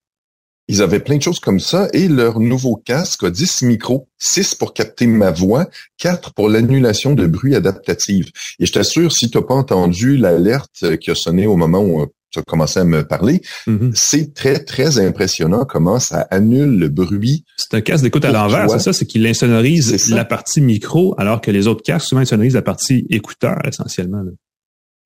Ils 0.68 0.82
avaient 0.82 1.00
plein 1.00 1.16
de 1.16 1.22
choses 1.22 1.40
comme 1.40 1.58
ça 1.58 1.88
et 1.92 2.06
leur 2.06 2.38
nouveau 2.38 2.76
casque 2.76 3.24
a 3.24 3.30
10 3.30 3.62
micros, 3.62 4.08
6 4.18 4.54
pour 4.54 4.72
capter 4.72 5.08
ma 5.08 5.32
voix, 5.32 5.68
4 5.98 6.32
pour 6.32 6.48
l'annulation 6.48 7.14
de 7.14 7.26
bruit 7.26 7.56
adaptative. 7.56 8.30
Et 8.60 8.66
je 8.66 8.72
t'assure, 8.72 9.10
si 9.10 9.28
tu 9.28 9.36
n'as 9.36 9.42
pas 9.42 9.54
entendu 9.54 10.16
l'alerte 10.16 10.96
qui 10.98 11.10
a 11.10 11.16
sonné 11.16 11.48
au 11.48 11.56
moment 11.56 11.80
où 11.80 12.06
tu 12.30 12.38
as 12.38 12.42
commencé 12.42 12.80
à 12.80 12.84
me 12.84 13.04
parler, 13.04 13.40
mm-hmm. 13.66 13.92
c'est 13.94 14.34
très, 14.34 14.64
très 14.64 14.98
impressionnant 14.98 15.64
comment 15.64 15.98
ça 15.98 16.26
annule 16.30 16.78
le 16.78 16.88
bruit. 16.88 17.44
C'est 17.56 17.74
un 17.74 17.80
casque 17.80 18.04
d'écoute 18.04 18.24
à 18.24 18.32
l'envers, 18.32 18.70
c'est 18.70 18.78
ça? 18.78 18.92
C'est 18.92 19.06
qu'il 19.06 19.26
insonorise 19.26 20.10
la 20.10 20.24
partie 20.24 20.60
micro, 20.60 21.14
alors 21.18 21.40
que 21.40 21.50
les 21.50 21.66
autres 21.66 21.82
casques, 21.82 22.08
souvent, 22.08 22.22
insonorisent 22.22 22.54
la 22.54 22.62
partie 22.62 23.06
écouteur, 23.10 23.56
essentiellement. 23.66 24.22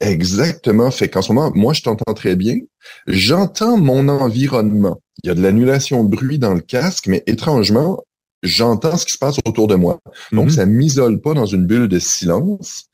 Exactement. 0.00 0.90
Fait 0.90 1.08
qu'en 1.08 1.22
ce 1.22 1.32
moment, 1.32 1.50
moi, 1.54 1.72
je 1.72 1.82
t'entends 1.82 2.14
très 2.14 2.36
bien. 2.36 2.56
J'entends 3.06 3.76
mon 3.76 4.08
environnement. 4.08 5.00
Il 5.22 5.28
y 5.28 5.30
a 5.30 5.34
de 5.34 5.42
l'annulation 5.42 6.04
de 6.04 6.10
bruit 6.10 6.38
dans 6.38 6.54
le 6.54 6.60
casque, 6.60 7.06
mais 7.06 7.22
étrangement, 7.26 8.02
j'entends 8.42 8.96
ce 8.96 9.06
qui 9.06 9.12
se 9.12 9.18
passe 9.18 9.36
autour 9.46 9.68
de 9.68 9.76
moi. 9.76 10.00
Donc, 10.32 10.48
mm-hmm. 10.48 10.54
ça 10.54 10.66
m'isole 10.66 11.20
pas 11.20 11.32
dans 11.32 11.46
une 11.46 11.66
bulle 11.66 11.88
de 11.88 11.98
silence 11.98 12.84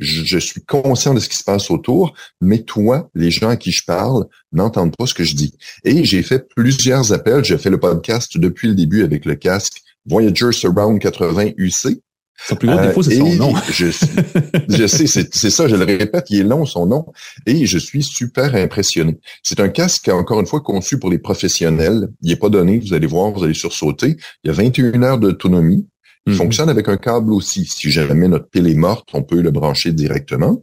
je, 0.00 0.38
suis 0.38 0.62
conscient 0.62 1.14
de 1.14 1.20
ce 1.20 1.28
qui 1.28 1.36
se 1.36 1.44
passe 1.44 1.70
autour, 1.70 2.14
mais 2.40 2.62
toi, 2.62 3.10
les 3.14 3.30
gens 3.30 3.50
à 3.50 3.56
qui 3.56 3.70
je 3.70 3.84
parle, 3.86 4.26
n'entendent 4.52 4.96
pas 4.96 5.06
ce 5.06 5.14
que 5.14 5.24
je 5.24 5.34
dis. 5.34 5.54
Et 5.84 6.04
j'ai 6.04 6.22
fait 6.22 6.48
plusieurs 6.56 7.12
appels. 7.12 7.44
J'ai 7.44 7.58
fait 7.58 7.70
le 7.70 7.78
podcast 7.78 8.36
depuis 8.36 8.68
le 8.68 8.74
début 8.74 9.04
avec 9.04 9.24
le 9.24 9.36
casque 9.36 9.82
Voyager 10.06 10.52
Surround 10.52 11.00
80 11.00 11.50
UC. 11.56 12.00
Son 12.46 12.56
plus 12.56 12.68
gros 12.68 12.80
défaut, 12.80 13.02
c'est 13.02 13.16
son 13.16 13.34
nom. 13.34 13.54
je, 13.70 13.86
je 14.68 14.86
sais, 14.86 15.06
c'est 15.06 15.50
ça, 15.50 15.68
je 15.68 15.76
le 15.76 15.84
répète, 15.84 16.24
il 16.30 16.40
est 16.40 16.44
long 16.44 16.64
son 16.64 16.86
nom, 16.86 17.04
et 17.44 17.66
je 17.66 17.76
suis 17.76 18.02
super 18.02 18.54
impressionné. 18.54 19.18
C'est 19.42 19.60
un 19.60 19.68
casque, 19.68 20.08
encore 20.08 20.40
une 20.40 20.46
fois, 20.46 20.60
conçu 20.60 20.98
pour 20.98 21.10
les 21.10 21.18
professionnels. 21.18 22.08
Il 22.22 22.30
n'est 22.30 22.36
pas 22.36 22.48
donné, 22.48 22.78
vous 22.78 22.94
allez 22.94 23.06
voir, 23.06 23.30
vous 23.30 23.44
allez 23.44 23.52
sursauter. 23.52 24.16
Il 24.42 24.48
y 24.48 24.50
a 24.50 24.54
21 24.54 25.02
heures 25.02 25.18
d'autonomie. 25.18 25.86
Il 26.30 26.34
mhm. 26.34 26.36
fonctionne 26.36 26.68
avec 26.68 26.88
un 26.88 26.96
câble 26.96 27.32
aussi. 27.32 27.64
Si 27.66 27.90
jamais 27.90 28.28
notre 28.28 28.48
pile 28.48 28.68
est 28.68 28.74
morte, 28.74 29.08
on 29.12 29.22
peut 29.22 29.40
le 29.40 29.50
brancher 29.50 29.92
directement. 29.92 30.62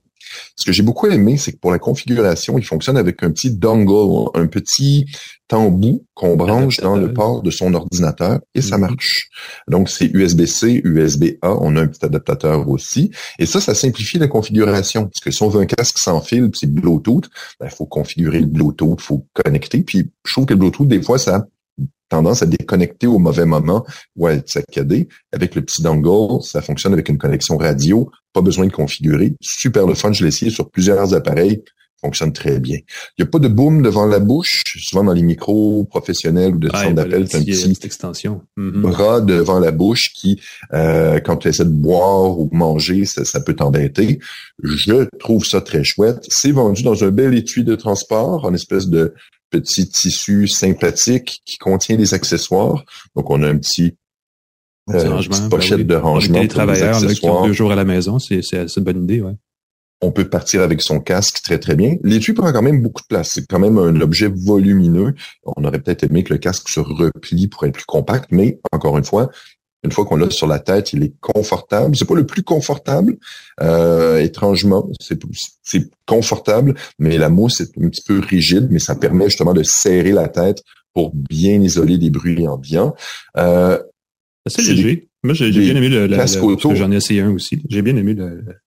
Ce 0.55 0.65
que 0.65 0.72
j'ai 0.72 0.84
beaucoup 0.84 1.07
aimé, 1.07 1.38
c'est 1.38 1.53
que 1.53 1.57
pour 1.57 1.72
la 1.72 1.80
configuration, 1.80 2.57
il 2.57 2.65
fonctionne 2.65 2.97
avec 2.97 3.24
un 3.24 3.32
petit 3.32 3.51
dongle, 3.51 4.30
un 4.34 4.47
petit 4.47 5.05
tambour 5.47 6.01
qu'on 6.13 6.36
branche 6.36 6.78
dans 6.78 6.97
le 6.97 7.13
port 7.13 7.41
de 7.41 7.49
son 7.51 7.74
ordinateur 7.74 8.39
et 8.53 8.61
ça 8.61 8.78
mhm. 8.78 8.82
marche. 8.82 9.30
Donc 9.70 9.89
c'est 9.89 10.05
USB-C, 10.13 10.82
USB-A, 10.84 11.55
on 11.61 11.76
a 11.76 11.82
un 11.82 11.88
petit 11.88 12.03
adaptateur 12.03 12.68
aussi. 12.68 13.11
Et 13.39 13.45
ça, 13.45 13.61
ça 13.61 13.74
simplifie 13.74 14.18
la 14.18 14.28
configuration. 14.28 15.03
Parce 15.03 15.22
que 15.24 15.32
si 15.32 15.41
on 15.43 15.49
veut 15.49 15.61
un 15.61 15.65
casque 15.65 15.97
sans 15.97 16.22
fil, 16.22 16.49
c'est 16.53 16.72
Bluetooth, 16.72 17.26
il 17.26 17.55
ben, 17.61 17.70
faut 17.70 17.86
configurer 17.86 18.39
le 18.39 18.47
Bluetooth, 18.47 18.99
il 18.99 19.03
faut 19.03 19.26
connecter. 19.34 19.84
Puis 19.84 20.11
je 20.26 20.34
trouve 20.34 20.45
que 20.45 20.53
le 20.53 20.59
Bluetooth, 20.59 20.88
des 20.88 21.01
fois, 21.01 21.18
ça 21.18 21.45
tendance 22.09 22.41
à 22.43 22.45
déconnecter 22.45 23.07
au 23.07 23.19
mauvais 23.19 23.45
moment 23.45 23.85
ou 24.15 24.27
à 24.27 24.33
être 24.33 24.49
saccadé. 24.49 25.07
Avec 25.31 25.55
le 25.55 25.61
petit 25.61 25.81
dongle, 25.81 26.41
ça 26.43 26.61
fonctionne 26.61 26.93
avec 26.93 27.09
une 27.09 27.17
connexion 27.17 27.57
radio, 27.57 28.09
pas 28.33 28.41
besoin 28.41 28.65
de 28.65 28.71
configurer. 28.71 29.35
Super 29.41 29.85
le 29.85 29.93
fun, 29.93 30.13
je 30.13 30.23
l'ai 30.23 30.29
essayé 30.29 30.51
sur 30.51 30.69
plusieurs 30.69 31.13
appareils, 31.13 31.63
fonctionne 32.01 32.31
très 32.31 32.59
bien. 32.59 32.77
Il 33.17 33.23
n'y 33.23 33.27
a 33.27 33.27
pas 33.27 33.39
de 33.39 33.47
boom 33.47 33.81
devant 33.81 34.05
la 34.05 34.19
bouche. 34.19 34.61
Souvent 34.77 35.03
dans 35.03 35.13
les 35.13 35.23
micros 35.23 35.85
professionnels 35.85 36.55
ou 36.55 36.59
de 36.59 36.69
ah, 36.73 36.83
centre 36.83 36.95
d'appel, 36.95 37.27
c'est 37.29 37.37
un 37.37 37.43
petit 37.43 37.79
extension. 37.83 38.41
Mm-hmm. 38.57 38.81
bras 38.81 39.21
devant 39.21 39.59
la 39.59 39.71
bouche 39.71 40.11
qui, 40.13 40.39
euh, 40.73 41.19
quand 41.19 41.37
tu 41.37 41.47
essaies 41.47 41.65
de 41.65 41.69
boire 41.69 42.39
ou 42.39 42.49
manger, 42.51 43.05
ça, 43.05 43.25
ça 43.25 43.39
peut 43.39 43.55
t'embêter. 43.55 44.19
Je 44.63 45.05
trouve 45.19 45.45
ça 45.45 45.61
très 45.61 45.83
chouette. 45.83 46.25
C'est 46.29 46.51
vendu 46.51 46.83
dans 46.83 47.03
un 47.03 47.09
bel 47.09 47.33
étui 47.33 47.63
de 47.63 47.75
transport, 47.75 48.45
en 48.45 48.53
espèce 48.53 48.87
de 48.87 49.13
petit 49.49 49.87
tissu 49.89 50.47
sympathique 50.47 51.41
qui 51.45 51.57
contient 51.57 51.95
des 51.95 52.13
accessoires. 52.13 52.83
Donc, 53.15 53.29
on 53.29 53.41
a 53.43 53.47
un 53.47 53.57
petit 53.57 53.95
euh, 54.89 55.17
petite 55.17 55.31
ben 55.31 55.49
pochette 55.49 55.87
de 55.87 55.95
rangement. 55.95 56.39
Les 56.39 56.47
travailleurs 56.47 56.99
qui 56.99 57.25
ont 57.25 57.45
deux 57.45 57.53
jours 57.53 57.71
à 57.71 57.75
la 57.75 57.85
maison, 57.85 58.19
c'est 58.19 58.41
une 58.51 58.83
bonne 58.83 59.03
idée, 59.03 59.21
ouais. 59.21 59.35
On 60.01 60.11
peut 60.11 60.29
partir 60.29 60.61
avec 60.61 60.81
son 60.81 60.99
casque 60.99 61.41
très 61.43 61.57
très 61.57 61.75
bien. 61.75 61.95
L'étui 62.03 62.33
prend 62.33 62.51
quand 62.53 62.61
même 62.61 62.81
beaucoup 62.81 63.01
de 63.01 63.07
place. 63.07 63.31
C'est 63.33 63.47
quand 63.47 63.59
même 63.59 63.79
un 63.79 63.99
objet 64.01 64.27
volumineux. 64.27 65.15
On 65.45 65.63
aurait 65.63 65.79
peut-être 65.79 66.03
aimé 66.03 66.23
que 66.23 66.33
le 66.33 66.39
casque 66.39 66.69
se 66.69 66.79
replie 66.79 67.47
pour 67.47 67.65
être 67.65 67.73
plus 67.73 67.85
compact, 67.85 68.27
mais 68.31 68.59
encore 68.71 68.97
une 68.97 69.03
fois, 69.03 69.31
une 69.83 69.91
fois 69.91 70.05
qu'on 70.05 70.15
l'a 70.15 70.29
sur 70.29 70.47
la 70.47 70.59
tête, 70.59 70.93
il 70.93 71.03
est 71.03 71.13
confortable. 71.19 71.95
C'est 71.95 72.07
pas 72.07 72.15
le 72.15 72.25
plus 72.25 72.43
confortable, 72.43 73.17
euh, 73.61 74.19
étrangement. 74.19 74.89
C'est, 74.99 75.19
confortable, 76.05 76.75
mais 76.99 77.17
la 77.17 77.29
mousse 77.29 77.61
est 77.61 77.77
un 77.81 77.89
petit 77.89 78.01
peu 78.01 78.19
rigide, 78.19 78.67
mais 78.69 78.79
ça 78.79 78.95
permet 78.95 79.25
justement 79.25 79.53
de 79.53 79.63
serrer 79.63 80.11
la 80.11 80.29
tête 80.29 80.63
pour 80.93 81.11
bien 81.13 81.61
isoler 81.61 81.97
des 81.97 82.09
bruits 82.09 82.47
ambiants. 82.47 82.95
Euh, 83.37 83.79
c'est 84.47 84.61
léger. 84.61 85.09
Moi, 85.28 85.34
j'ai, 85.34 85.51
bien 85.51 85.75
aimé 85.75 85.89
le, 85.89 86.07
le, 86.07 86.75
j'en 86.75 86.89
ai 86.89 86.95
essayé 86.95 87.19
un 87.19 87.32
aussi. 87.32 87.61
J'ai 87.69 87.82
bien 87.82 87.97
aimé 87.97 88.15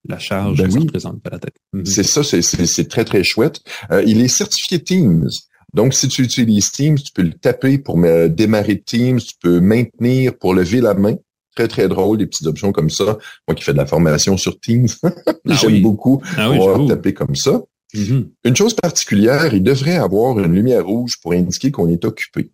la 0.06 0.18
charge 0.18 0.58
ben 0.58 0.66
que 0.66 0.72
ça 0.72 0.78
représente 0.78 1.26
à 1.26 1.30
la 1.30 1.38
tête. 1.38 1.54
Mhm. 1.72 1.86
C'est 1.86 2.02
ça, 2.02 2.22
c'est, 2.22 2.88
très, 2.88 3.06
très 3.06 3.24
chouette. 3.24 3.60
Euh, 3.90 4.02
il 4.06 4.20
est 4.20 4.28
certifié 4.28 4.78
Teams. 4.82 5.30
Donc, 5.72 5.94
si 5.94 6.06
tu 6.08 6.22
utilises 6.22 6.70
Teams, 6.70 6.96
tu 6.96 7.12
peux 7.14 7.22
le 7.22 7.32
taper 7.32 7.78
pour 7.78 7.98
démarrer 8.28 8.78
Teams, 8.78 9.20
tu 9.20 9.34
peux 9.40 9.60
maintenir 9.60 10.36
pour 10.36 10.52
lever 10.52 10.82
la 10.82 10.92
main. 10.92 11.16
Très, 11.56 11.66
très 11.66 11.88
drôle, 11.88 12.18
des 12.18 12.26
petites 12.26 12.46
options 12.46 12.72
comme 12.72 12.90
ça. 12.90 13.16
Moi 13.48 13.54
qui 13.56 13.64
fais 13.64 13.72
de 13.72 13.78
la 13.78 13.86
formation 13.86 14.36
sur 14.36 14.60
Teams, 14.60 14.88
ah 15.02 15.10
j'aime 15.46 15.80
beaucoup 15.80 16.20
ah 16.36 16.50
taper 16.88 17.14
comme 17.14 17.34
ça. 17.36 17.62
Mm-hmm. 17.94 18.28
Une 18.44 18.56
chose 18.56 18.74
particulière, 18.74 19.52
il 19.54 19.62
devrait 19.62 19.96
avoir 19.96 20.38
une 20.38 20.52
lumière 20.52 20.84
rouge 20.84 21.12
pour 21.22 21.32
indiquer 21.32 21.70
qu'on 21.70 21.88
est 21.88 22.04
occupé. 22.04 22.52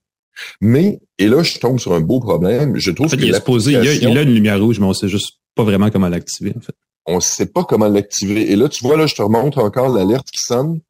Mais, 0.61 1.01
et 1.19 1.29
là, 1.29 1.43
je 1.43 1.59
tombe 1.59 1.79
sur 1.79 1.93
un 1.95 2.01
beau 2.01 2.21
problème. 2.21 2.77
Je 2.77 2.91
trouve 2.91 3.11
que 3.11 3.17
il, 3.17 3.25
il, 3.27 3.35
a, 3.35 3.95
il 3.95 4.19
a 4.19 4.23
une 4.23 4.35
lumière 4.35 4.61
rouge, 4.61 4.79
mais 4.79 4.87
on 4.87 4.95
sait 4.95 5.09
juste 5.09 5.39
pas 5.55 5.65
vraiment 5.65 5.91
comment 5.91 6.09
l'activer, 6.09 6.53
en 6.57 6.61
fait. 6.61 6.75
On 7.07 7.21
sait 7.21 7.47
pas 7.47 7.65
comment 7.65 7.89
l'activer. 7.89 8.51
Et 8.51 8.57
là, 8.57 8.69
tu 8.69 8.85
vois, 8.85 8.97
là, 8.97 9.07
je 9.07 9.15
te 9.15 9.23
remontre 9.23 9.59
encore 9.59 9.89
l'alerte 9.89 10.29
qui 10.31 10.43
sonne. 10.43 10.81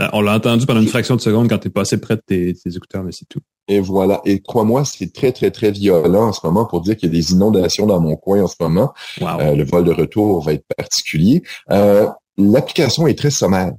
Euh, 0.00 0.08
on 0.12 0.20
l'a 0.20 0.34
entendu 0.34 0.66
pendant 0.66 0.80
une 0.80 0.88
fraction 0.88 1.16
de 1.16 1.20
seconde 1.20 1.48
quand 1.48 1.58
tu 1.58 1.68
es 1.68 1.70
passé 1.70 1.98
près 1.98 2.16
de 2.16 2.22
tes, 2.26 2.54
écouteurs, 2.66 3.02
mais 3.02 3.12
c'est 3.12 3.28
tout. 3.28 3.40
Et 3.68 3.80
voilà. 3.80 4.20
Et 4.24 4.40
crois-moi, 4.40 4.84
c'est 4.84 5.12
très, 5.12 5.32
très, 5.32 5.50
très 5.50 5.70
violent 5.70 6.28
en 6.28 6.32
ce 6.32 6.44
moment 6.44 6.64
pour 6.66 6.80
dire 6.80 6.96
qu'il 6.96 7.08
y 7.08 7.12
a 7.12 7.20
des 7.20 7.32
inondations 7.32 7.86
dans 7.86 8.00
mon 8.00 8.16
coin 8.16 8.42
en 8.42 8.46
ce 8.46 8.56
moment. 8.60 8.92
Euh, 9.20 9.54
le 9.54 9.64
vol 9.64 9.84
de 9.84 9.92
retour 9.92 10.42
va 10.42 10.54
être 10.54 10.66
particulier. 10.76 11.42
Euh, 11.70 12.08
l'application 12.36 13.06
est 13.06 13.18
très 13.18 13.30
sommaire. 13.30 13.72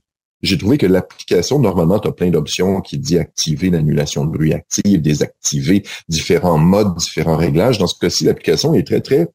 J'ai 0.44 0.58
trouvé 0.58 0.78
que 0.78 0.86
l'application, 0.86 1.58
normalement, 1.58 2.00
tu 2.00 2.08
as 2.10 2.12
plein 2.12 2.30
d'options 2.30 2.82
qui 2.82 3.00
dit 3.00 3.18
activer 3.18 3.70
l'annulation 3.70 4.26
de 4.26 4.32
bruit 4.32 4.54
active, 4.54 5.02
désactiver 5.02 5.84
différents 6.10 6.58
modes, 6.58 6.96
différents 6.98 7.38
réglages. 7.38 7.78
Dans 7.80 7.88
ce 7.88 7.98
cas-ci, 8.00 8.26
l'application 8.26 8.74
est 8.76 8.86
très, 8.86 9.02
très 9.02 9.28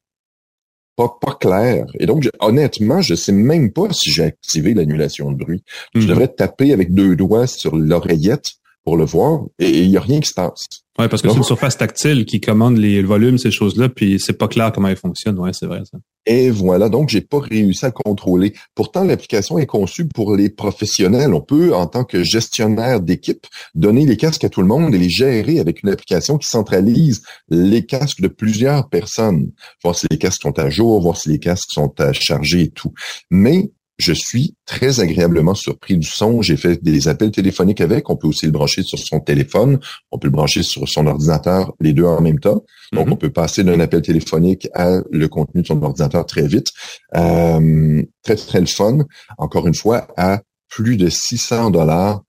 pas, 0.95 1.17
pas 1.21 1.33
claire. 1.35 1.85
Et 1.99 2.05
donc, 2.05 2.29
honnêtement, 2.39 3.01
je 3.01 3.15
sais 3.15 3.31
même 3.31 3.71
pas 3.71 3.87
si 3.91 4.11
j'ai 4.11 4.23
activé 4.23 4.73
l'annulation 4.73 5.31
de 5.31 5.37
bruit. 5.37 5.63
Je 5.95 6.01
Mhm. 6.01 6.07
devrais 6.07 6.27
taper 6.27 6.73
avec 6.73 6.93
deux 6.93 7.15
doigts 7.15 7.47
sur 7.47 7.75
l'oreillette 7.75 8.51
pour 8.89 8.97
le 8.97 9.05
voir 9.05 9.41
et 9.59 9.69
il 9.69 9.89
y 9.91 9.97
a 9.97 10.01
rien 10.01 10.19
qui 10.19 10.29
se 10.29 10.33
passe. 10.33 10.65
Ouais, 10.97 11.07
parce 11.07 11.21
que 11.21 11.29
c'est 11.29 11.37
une 11.37 11.43
surface 11.43 11.77
tactile 11.77 12.25
qui 12.25 12.41
commande 12.41 12.75
les, 12.77 13.03
le 13.03 13.07
volume, 13.07 13.37
ces 13.37 13.51
choses-là, 13.51 13.87
puis 13.87 14.19
c'est 14.19 14.33
pas 14.33 14.47
clair 14.47 14.71
comment 14.71 14.87
elle 14.87 14.97
fonctionne. 14.97 15.37
Ouais, 15.37 15.51
c'est 15.53 15.67
vrai, 15.67 15.81
ça. 15.89 15.99
Et 16.25 16.49
voilà, 16.49 16.89
donc 16.89 17.09
j'ai 17.09 17.21
pas 17.21 17.39
réussi 17.39 17.85
à 17.85 17.91
contrôler. 17.91 18.53
Pourtant, 18.73 19.03
l'application 19.03 19.59
est 19.59 19.67
conçue 19.67 20.07
pour 20.07 20.35
les 20.35 20.49
professionnels. 20.49 21.35
On 21.35 21.41
peut, 21.41 21.71
en 21.75 21.85
tant 21.85 22.03
que 22.03 22.23
gestionnaire 22.23 22.99
d'équipe, 22.99 23.45
donner 23.75 24.07
les 24.07 24.17
casques 24.17 24.43
à 24.43 24.49
tout 24.49 24.61
le 24.61 24.67
monde 24.67 24.95
et 24.95 24.97
les 24.97 25.09
gérer 25.09 25.59
avec 25.59 25.83
une 25.83 25.89
application 25.89 26.39
qui 26.39 26.49
centralise 26.49 27.21
les 27.49 27.85
casques 27.85 28.21
de 28.21 28.27
plusieurs 28.27 28.89
personnes. 28.89 29.51
Voir 29.83 29.95
si 29.95 30.07
les 30.09 30.17
casques 30.17 30.41
sont 30.41 30.57
à 30.57 30.71
jour, 30.71 30.99
voir 30.99 31.15
si 31.15 31.29
les 31.29 31.39
casques 31.39 31.69
sont 31.69 31.93
à 31.99 32.11
charger 32.11 32.61
et 32.61 32.69
tout. 32.71 32.91
Mais 33.29 33.69
je 33.99 34.13
suis 34.13 34.55
très 34.65 35.01
agréablement 35.01 35.53
surpris 35.53 35.97
du 35.97 36.07
son. 36.07 36.41
J'ai 36.41 36.55
fait 36.57 36.81
des 36.81 37.07
appels 37.09 37.31
téléphoniques 37.31 37.81
avec. 37.81 38.09
On 38.09 38.15
peut 38.15 38.27
aussi 38.27 38.45
le 38.45 38.51
brancher 38.53 38.81
sur 38.81 38.97
son 38.97 39.19
téléphone. 39.19 39.79
On 40.11 40.17
peut 40.17 40.27
le 40.27 40.31
brancher 40.31 40.63
sur 40.63 40.87
son 40.87 41.05
ordinateur, 41.05 41.73
les 41.81 41.93
deux 41.93 42.05
en 42.05 42.21
même 42.21 42.39
temps. 42.39 42.63
Donc, 42.93 43.07
Mhm. 43.07 43.13
on 43.13 43.15
peut 43.17 43.29
passer 43.29 43.63
d'un 43.63 43.79
appel 43.81 44.01
téléphonique 44.01 44.67
à 44.73 45.01
le 45.11 45.27
contenu 45.27 45.61
de 45.61 45.67
son 45.67 45.81
ordinateur 45.83 46.25
très 46.25 46.47
vite. 46.47 46.67
Euh, 47.15 48.01
très, 48.23 48.35
très 48.35 48.61
le 48.61 48.65
fun. 48.67 48.99
Encore 49.37 49.67
une 49.67 49.75
fois, 49.75 50.07
à 50.17 50.41
plus 50.69 50.97
de 50.97 51.09
600 51.09 51.69
dollars. 51.69 52.21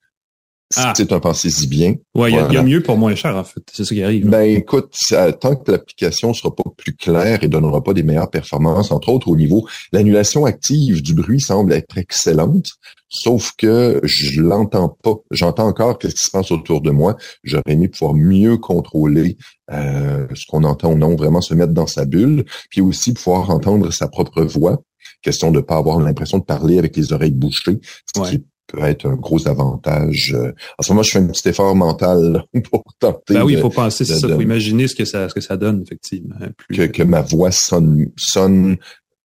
Ah. 0.76 0.92
C'est 0.96 1.12
un 1.12 1.18
pensée-y 1.18 1.66
bien. 1.66 1.94
Ouais, 2.14 2.30
il 2.30 2.36
y 2.36 2.38
a- 2.38 2.52
y, 2.52 2.64
mieux 2.64 2.80
pour 2.82 2.96
moins 2.96 3.14
cher, 3.16 3.34
en 3.36 3.42
fait. 3.42 3.60
C'est 3.72 3.84
ça 3.84 3.92
qui 3.92 4.02
arrive. 4.04 4.28
Ben 4.28 4.42
écoute, 4.42 4.92
ça- 4.94 5.32
tant 5.32 5.56
que 5.56 5.72
l'application 5.72 6.32
sera 6.32 6.54
pas 6.54 6.62
plus 6.76 6.94
claire 6.94 7.42
et 7.42 7.48
donnera 7.48 7.82
pas 7.82 7.92
des 7.92 8.04
meilleures 8.04 8.30
performances, 8.30 8.92
entre 8.92 9.08
autres 9.08 9.26
au 9.28 9.36
niveau, 9.36 9.66
l'annulation 9.92 10.44
active 10.44 11.02
du 11.02 11.12
bruit 11.14 11.40
semble 11.40 11.72
être 11.72 11.98
excellente, 11.98 12.66
sauf 13.08 13.52
que 13.58 14.00
je 14.04 14.40
l'entends 14.40 14.96
pas. 15.02 15.14
J'entends 15.32 15.66
encore 15.66 15.98
qu'est-ce 15.98 16.14
qui 16.14 16.26
se 16.26 16.30
passe 16.30 16.52
autour 16.52 16.80
de 16.82 16.92
moi. 16.92 17.16
J'aurais 17.42 17.62
aimé 17.66 17.88
pouvoir 17.88 18.14
mieux 18.14 18.56
contrôler 18.56 19.36
euh, 19.72 20.26
ce 20.34 20.44
qu'on 20.48 20.62
entend 20.64 20.92
ou 20.92 20.98
non, 20.98 21.16
vraiment 21.16 21.40
se 21.40 21.54
mettre 21.54 21.72
dans 21.72 21.86
sa 21.88 22.04
bulle, 22.04 22.44
puis 22.70 22.80
aussi 22.80 23.12
pouvoir 23.12 23.50
entendre 23.50 23.92
sa 23.92 24.06
propre 24.08 24.42
voix. 24.42 24.80
Question 25.22 25.50
de 25.50 25.60
pas 25.60 25.76
avoir 25.76 25.98
l'impression 26.00 26.38
de 26.38 26.44
parler 26.44 26.78
avec 26.78 26.96
les 26.96 27.12
oreilles 27.12 27.30
bouchées, 27.32 27.78
ce 28.14 28.20
Ouais. 28.20 28.30
qui 28.30 28.44
peut 28.70 28.82
être 28.84 29.06
un 29.06 29.14
gros 29.16 29.46
avantage. 29.48 30.34
Euh, 30.36 30.52
En 30.78 30.82
ce 30.82 30.92
moment, 30.92 31.02
je 31.02 31.10
fais 31.12 31.18
un 31.18 31.26
petit 31.26 31.48
effort 31.48 31.74
mental 31.74 32.44
pour 32.70 32.82
tenter 32.98 33.34
Ben 33.34 33.42
oui, 33.44 33.54
il 33.54 33.60
faut 33.60 33.70
penser, 33.70 34.04
c'est 34.04 34.16
ça, 34.16 34.28
de- 34.28 34.34
faut 34.34 34.40
imaginer 34.40 34.86
ce 34.88 34.94
que 34.94 35.04
ça, 35.04 35.28
ce 35.28 35.34
que 35.34 35.40
ça 35.40 35.56
donne, 35.56 35.82
effectivement. 35.82 36.36
hein, 36.40 36.48
Plus, 36.56 36.76
que, 36.76 36.82
que 36.84 37.02
ma 37.02 37.22
voix 37.22 37.50
sonne, 37.50 38.06
sonne 38.16 38.76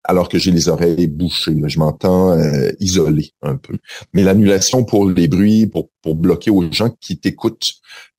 alors 0.08 0.30
que 0.30 0.38
j'ai 0.38 0.52
les 0.52 0.70
oreilles 0.70 1.08
bouchées. 1.08 1.56
là. 1.56 1.68
Je 1.68 1.80
m'entends 1.80 2.32
euh, 2.34 2.70
isolé 2.80 3.32
un 3.42 3.56
peu. 3.56 3.78
Mais 4.14 4.22
l'annulation 4.22 4.84
pour 4.84 5.10
les 5.10 5.28
bruits, 5.28 5.66
pour, 5.66 5.90
pour 6.04 6.16
bloquer 6.16 6.52
aux 6.52 6.72
gens 6.72 6.92
qui 7.02 7.18
t'écoutent 7.18 7.64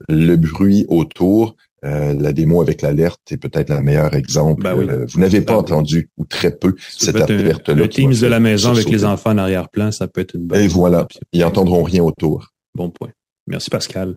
le 0.08 0.34
bruit 0.36 0.84
autour, 0.88 1.54
euh, 1.87 2.14
la 2.18 2.32
démo 2.32 2.61
avec 2.61 2.82
l'alerte 2.82 3.20
est 3.30 3.37
peut-être 3.37 3.70
le 3.70 3.80
meilleur 3.80 4.12
exemple. 4.14 4.62
Ben 4.62 4.74
oui. 4.76 4.87
Euh, 4.91 5.07
vous 5.09 5.20
n'avez 5.20 5.41
pas 5.41 5.53
Ben 5.55 5.59
entendu, 5.61 6.11
ou 6.16 6.24
très 6.24 6.51
peu, 6.51 6.74
Ça 6.91 7.12
cette 7.12 7.16
alerte-là. 7.30 7.74
m'a 7.74 7.89
Teams 7.89 8.12
de 8.14 8.26
la 8.26 8.41
maison 8.41 8.72
avec 8.72 8.89
les 8.89 9.05
enfants 9.05 9.30
en 9.30 9.39
arrière-plan, 9.39 9.93
ça 9.93 10.09
peut 10.09 10.20
être 10.20 10.34
une 10.34 10.47
bonne 10.47 10.61
Et 10.61 10.68
voilà, 10.68 11.07
ils 11.32 11.45
entendront 11.45 11.82
rien 11.82 12.03
autour. 12.03 12.49
Bon 12.74 12.91
point. 12.91 13.11
Merci 13.47 13.70
Pascal. 13.70 14.16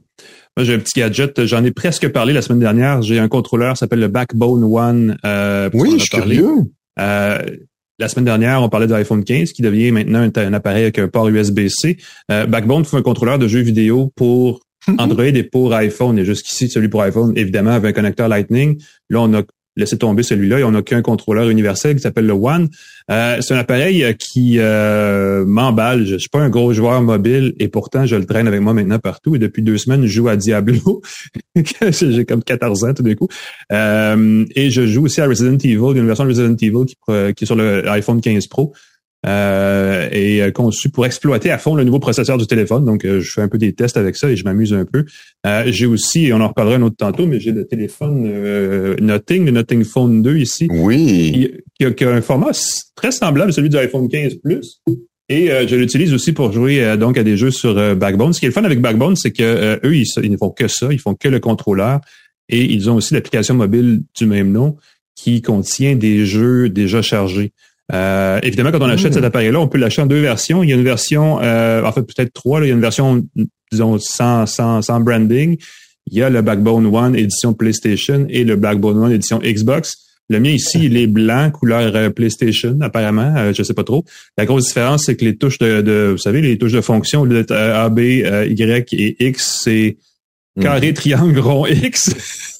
Moi 0.58 0.64
j'ai 0.66 0.74
un 0.74 0.80
petit 0.80 1.00
gadget, 1.00 1.46
j'en 1.46 1.64
ai 1.64 1.72
presque 1.72 2.08
parlé 2.10 2.34
la 2.34 2.42
semaine 2.42 2.60
dernière. 2.60 3.02
J'ai 3.04 3.20
un 3.20 3.28
contrôleur 3.28 3.74
qui 3.74 3.80
s'appelle 3.80 4.00
le 4.00 4.08
Backbone 4.08 4.64
One. 4.64 5.18
Euh, 5.26 5.70
Oui, 5.74 5.94
je 5.94 5.98
suis 6.00 6.10
curieux. 6.10 6.50
Euh, 7.00 7.38
la 8.00 8.08
semaine 8.08 8.26
dernière, 8.26 8.64
on 8.64 8.70
parlait 8.70 8.88
de 8.88 8.94
l'iPhone 8.94 9.24
15 9.24 9.52
qui 9.52 9.62
devient 9.62 9.92
maintenant 9.92 10.20
un, 10.22 10.32
un 10.36 10.54
appareil 10.54 10.84
avec 10.84 10.98
un 11.00 11.08
port 11.10 11.28
USB-C. 11.28 11.98
Euh, 12.32 12.46
Backbone 12.46 12.86
fait 12.86 12.98
un 12.98 13.02
contrôleur 13.02 13.38
de 13.38 13.48
jeux 13.48 13.60
vidéo 13.62 14.12
pour 14.16 14.62
Android 14.98 15.24
et 15.26 15.44
pour 15.44 15.74
iPhone. 15.74 16.18
Et 16.20 16.26
jusqu'ici, 16.26 16.70
celui 16.70 16.90
pour 16.90 17.02
iPhone, 17.02 17.34
évidemment, 17.36 17.72
avec 17.72 17.90
un 17.92 18.02
connecteur 18.02 18.28
Lightning. 18.28 18.82
Là, 19.10 19.22
on 19.22 19.34
a 19.34 19.44
laissé 19.78 19.98
tomber 19.98 20.24
celui-là 20.24 20.60
et 20.60 20.64
on 20.66 20.72
n'a 20.72 20.82
qu'un 20.82 21.02
contrôleur 21.02 21.48
universel 21.50 21.96
qui 21.96 22.02
s'appelle 22.02 22.26
le 22.26 22.34
One. 22.34 22.68
Euh, 23.10 23.38
c'est 23.40 23.54
un 23.54 23.58
appareil 23.58 24.04
euh, 24.04 24.12
qui 24.12 24.56
euh, 24.60 25.46
m'emballe. 25.46 26.06
Je, 26.06 26.14
je 26.14 26.18
suis 26.18 26.30
pas 26.30 26.40
un 26.42 26.50
gros 26.50 26.74
joueur 26.74 27.02
mobile 27.02 27.54
et 27.60 27.70
pourtant, 27.70 28.06
je 28.06 28.18
le 28.18 28.26
traîne 28.26 28.48
avec 28.48 28.60
moi 28.60 28.74
maintenant 28.74 29.00
partout. 29.00 29.36
Et 29.36 29.40
depuis 29.40 29.62
deux 29.62 29.78
semaines, 29.78 30.02
je 30.02 30.08
joue 30.12 30.28
à 30.28 30.36
Diablo. 30.36 31.02
J'ai 31.92 32.26
comme 32.26 32.44
14 32.44 32.84
ans 32.84 32.94
tout 32.94 33.04
d'un 33.04 33.16
coup. 33.16 33.28
Euh, 33.72 34.46
et 34.56 34.70
je 34.70 34.86
joue 34.86 35.06
aussi 35.06 35.22
à 35.22 35.28
Resident 35.28 35.58
Evil. 35.58 35.98
Une 35.98 36.08
version 36.08 36.26
de 36.26 36.30
Resident 36.30 36.56
Evil 36.62 36.86
qui, 36.86 36.96
pro- 37.00 37.32
qui 37.34 37.44
est 37.44 37.48
sur 37.48 37.56
le 37.56 37.88
iPhone 37.90 38.20
15 38.20 38.48
Pro. 38.48 38.74
Euh, 39.26 40.08
et 40.14 40.42
euh, 40.42 40.52
conçu 40.52 40.90
pour 40.90 41.06
exploiter 41.06 41.52
à 41.52 41.58
fond 41.58 41.76
le 41.76 41.84
nouveau 41.84 42.00
processeur 42.00 42.38
du 42.38 42.48
téléphone. 42.48 42.86
Donc, 42.86 43.04
euh, 43.04 43.20
je 43.20 43.32
fais 43.32 43.42
un 43.42 43.50
peu 43.50 43.58
des 43.58 43.74
tests 43.74 43.98
avec 43.98 44.16
ça 44.16 44.30
et 44.30 44.38
je 44.38 44.46
m'amuse 44.46 44.74
un 44.74 44.86
peu. 44.86 45.04
Euh, 45.46 45.64
j'ai 45.68 45.86
aussi, 45.86 46.28
et 46.28 46.34
on 46.34 46.40
en 46.40 46.48
reparlera 46.48 46.78
un 46.78 46.82
autre 46.84 46.96
tantôt, 46.98 47.26
mais 47.26 47.40
j'ai 47.40 47.52
le 47.52 47.66
téléphone 47.68 48.24
euh, 48.28 48.96
Nothing, 49.02 49.46
le 49.46 49.52
Nothing 49.52 49.84
Phone 49.84 50.22
2 50.22 50.38
ici, 50.38 50.68
Oui. 50.72 51.06
qui, 51.06 51.52
qui 51.78 51.86
a, 51.86 51.92
qui 51.92 52.06
a 52.06 52.12
un 52.12 52.22
format 52.22 52.52
très 52.96 53.12
semblable 53.12 53.50
à 53.50 53.54
celui 53.54 53.68
du 53.70 53.78
iPhone 53.78 54.08
15 54.08 54.36
Plus. 54.36 54.82
Et 55.28 55.52
euh, 55.52 55.68
je 55.68 55.76
l'utilise 55.76 56.14
aussi 56.14 56.32
pour 56.32 56.52
jouer 56.54 56.82
euh, 56.84 56.96
donc 56.96 57.18
à 57.18 57.24
des 57.24 57.36
jeux 57.36 57.52
sur 57.52 57.78
euh, 57.78 57.96
Backbone. 57.96 58.32
Ce 58.34 58.40
qui 58.40 58.46
est 58.46 58.50
le 58.50 58.54
fun 58.54 58.64
avec 58.64 58.80
Backbone, 58.80 59.16
c'est 59.18 59.32
que 59.32 59.44
euh, 59.44 59.78
eux, 59.84 59.96
ils, 59.96 60.06
ils 60.24 60.32
ne 60.32 60.38
font 60.38 60.50
que 60.50 60.68
ça, 60.70 60.88
ils 60.92 61.00
font 61.00 61.14
que 61.14 61.28
le 61.28 61.40
contrôleur. 61.42 62.00
Et 62.48 62.64
ils 62.64 62.90
ont 62.90 62.96
aussi 62.96 63.14
l'application 63.14 63.54
mobile 63.54 64.02
du 64.18 64.26
même 64.26 64.52
nom 64.52 64.78
qui 65.16 65.42
contient 65.42 65.96
des 65.96 66.26
jeux 66.26 66.70
déjà 66.70 67.02
chargés. 67.02 67.52
Euh, 67.92 68.40
évidemment, 68.44 68.72
quand 68.72 68.82
on 68.82 68.90
achète 68.90 69.12
Mm. 69.12 69.16
cet 69.16 69.24
appareil-là, 69.24 69.60
on 69.60 69.68
peut 69.68 69.78
l'acheter 69.80 70.02
en 70.02 70.06
deux 70.06 70.22
versions. 70.22 70.62
Il 70.64 70.70
y 70.70 70.74
a 70.74 70.76
une 70.76 70.84
version, 70.84 71.40
euh, 71.42 71.84
en 71.84 71.92
fait 71.92 72.04
peut-être 72.04 72.34
trois. 72.34 72.60
Là. 72.60 72.66
Il 72.66 72.70
y 72.70 72.72
a 72.72 72.76
une 72.76 72.82
version, 72.82 73.26
disons, 73.72 73.98
sans, 74.00 74.46
sans, 74.46 74.82
sans 74.82 75.00
branding. 75.00 75.58
Il 76.12 76.18
y 76.18 76.22
a 76.24 76.30
le 76.30 76.42
Backbone 76.42 76.86
One 76.88 77.16
édition 77.16 77.54
PlayStation 77.54 78.26
et 78.30 78.44
le 78.44 78.56
Backbone 78.56 78.98
One 78.98 79.12
édition 79.12 79.40
Xbox. 79.44 79.96
Le 80.32 80.40
mien 80.40 80.52
ici, 80.52 80.80
il 80.84 80.96
est 80.98 81.08
blanc, 81.08 81.50
couleur 81.50 81.96
euh, 81.96 82.10
PlayStation, 82.12 82.78
apparemment. 82.82 83.34
Euh, 83.36 83.52
je 83.56 83.64
sais 83.64 83.74
pas 83.74 83.84
trop. 83.84 84.06
La 84.38 84.46
grosse 84.46 84.66
différence, 84.68 85.06
c'est 85.06 85.16
que 85.16 85.26
les 85.26 85.36
touches 85.38 85.58
de, 85.58 85.82
de, 85.82 86.10
vous 86.12 86.18
savez, 86.20 86.42
les 86.42 86.58
touches 86.60 86.74
de 86.74 86.82
fonction, 86.82 87.22
au 87.22 87.26
lieu 87.26 87.36
d'être 87.38 87.52
A, 87.56 87.90
B, 87.90 88.00
euh, 88.24 88.46
Y 88.48 88.94
et 88.94 89.28
X, 89.28 89.62
c'est 89.64 89.98
Mhm. 90.56 90.64
carré, 90.64 90.94
triangle, 90.94 91.40
rond, 91.40 91.66
X. 91.68 92.14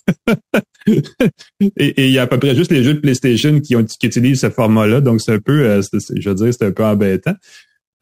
et, 0.88 2.06
il 2.06 2.12
y 2.12 2.20
a 2.20 2.24
à 2.24 2.28
peu 2.28 2.40
près 2.40 2.56
juste 2.56 2.72
les 2.72 2.84
jeux 2.84 2.94
de 2.94 3.00
PlayStation 3.00 3.60
qui, 3.60 3.76
ont, 3.76 3.84
qui 3.84 4.08
utilisent 4.08 4.42
ce 4.42 4.50
format-là. 4.50 5.02
Donc, 5.02 5.22
c'est 5.22 5.34
un 5.34 5.40
peu, 5.40 5.66
euh, 5.66 5.82
je 6.16 6.30
veux 6.30 6.36
dire, 6.36 6.54
c'est 6.54 6.66
un 6.66 6.72
peu 6.72 6.84
embêtant. 6.84 7.36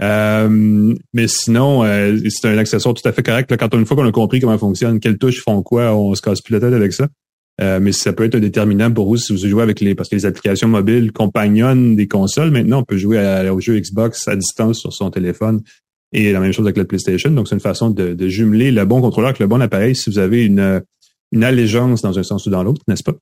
Euh, 0.02 0.94
mais 1.14 1.28
sinon, 1.28 1.84
euh, 1.84 2.18
c'est 2.30 2.48
un 2.48 2.58
accessoire 2.58 2.94
tout 2.94 3.08
à 3.08 3.12
fait 3.12 3.24
correct. 3.24 3.56
Quand 3.58 3.74
une 3.74 3.86
fois 3.86 3.98
qu'on 3.98 4.08
a 4.08 4.12
compris 4.12 4.40
comment 4.40 4.58
fonctionne, 4.58 5.00
quelles 5.00 5.18
touches 5.18 5.42
font 5.42 5.64
quoi, 5.64 5.96
on 5.96 6.14
se 6.14 6.22
casse 6.22 6.42
plus 6.42 6.54
la 6.54 6.60
tête 6.60 6.74
avec 6.74 6.94
ça. 6.94 7.08
Euh, 7.60 7.80
mais 7.82 7.92
ça 7.92 8.14
peut 8.14 8.26
être 8.26 8.36
un 8.36 8.40
déterminant 8.40 8.92
pour 8.92 9.08
vous 9.08 9.18
si 9.18 9.34
vous 9.34 9.48
jouez 9.48 9.64
avec 9.64 9.80
les 9.80 9.96
parce 9.96 10.10
que 10.10 10.16
les 10.16 10.28
applications 10.28 10.68
mobiles 10.68 11.12
compagnonnent 11.12 11.96
des 11.96 12.08
consoles. 12.08 12.52
Maintenant, 12.52 12.82
on 12.82 12.84
peut 12.84 12.98
jouer 12.98 13.18
à, 13.18 13.52
au 13.52 13.60
jeu 13.60 13.80
Xbox 13.80 14.28
à 14.28 14.36
distance 14.36 14.80
sur 14.80 14.94
son 14.94 15.10
téléphone 15.10 15.62
et 16.14 16.32
la 16.32 16.40
même 16.40 16.54
chose 16.54 16.66
avec 16.66 16.78
la 16.78 16.86
PlayStation. 16.86 17.32
Donc, 17.32 17.48
c'est 17.48 17.56
une 17.56 17.62
façon 17.62 17.90
de, 17.90 18.14
de 18.14 18.28
jumeler 18.28 18.70
le 18.72 18.86
bon 18.86 19.02
contrôleur 19.02 19.30
avec 19.30 19.40
le 19.40 19.48
bon 19.48 19.60
appareil 19.60 19.96
si 19.96 20.12
vous 20.12 20.20
avez 20.20 20.46
une, 20.46 20.84
une 21.32 21.44
allégeance 21.44 22.02
dans 22.02 22.18
un 22.18 22.24
sens 22.24 22.46
ou 22.46 22.50
dans 22.50 22.64
l'autre, 22.64 22.82
n'est-ce 22.88 23.04
pas? 23.04 23.14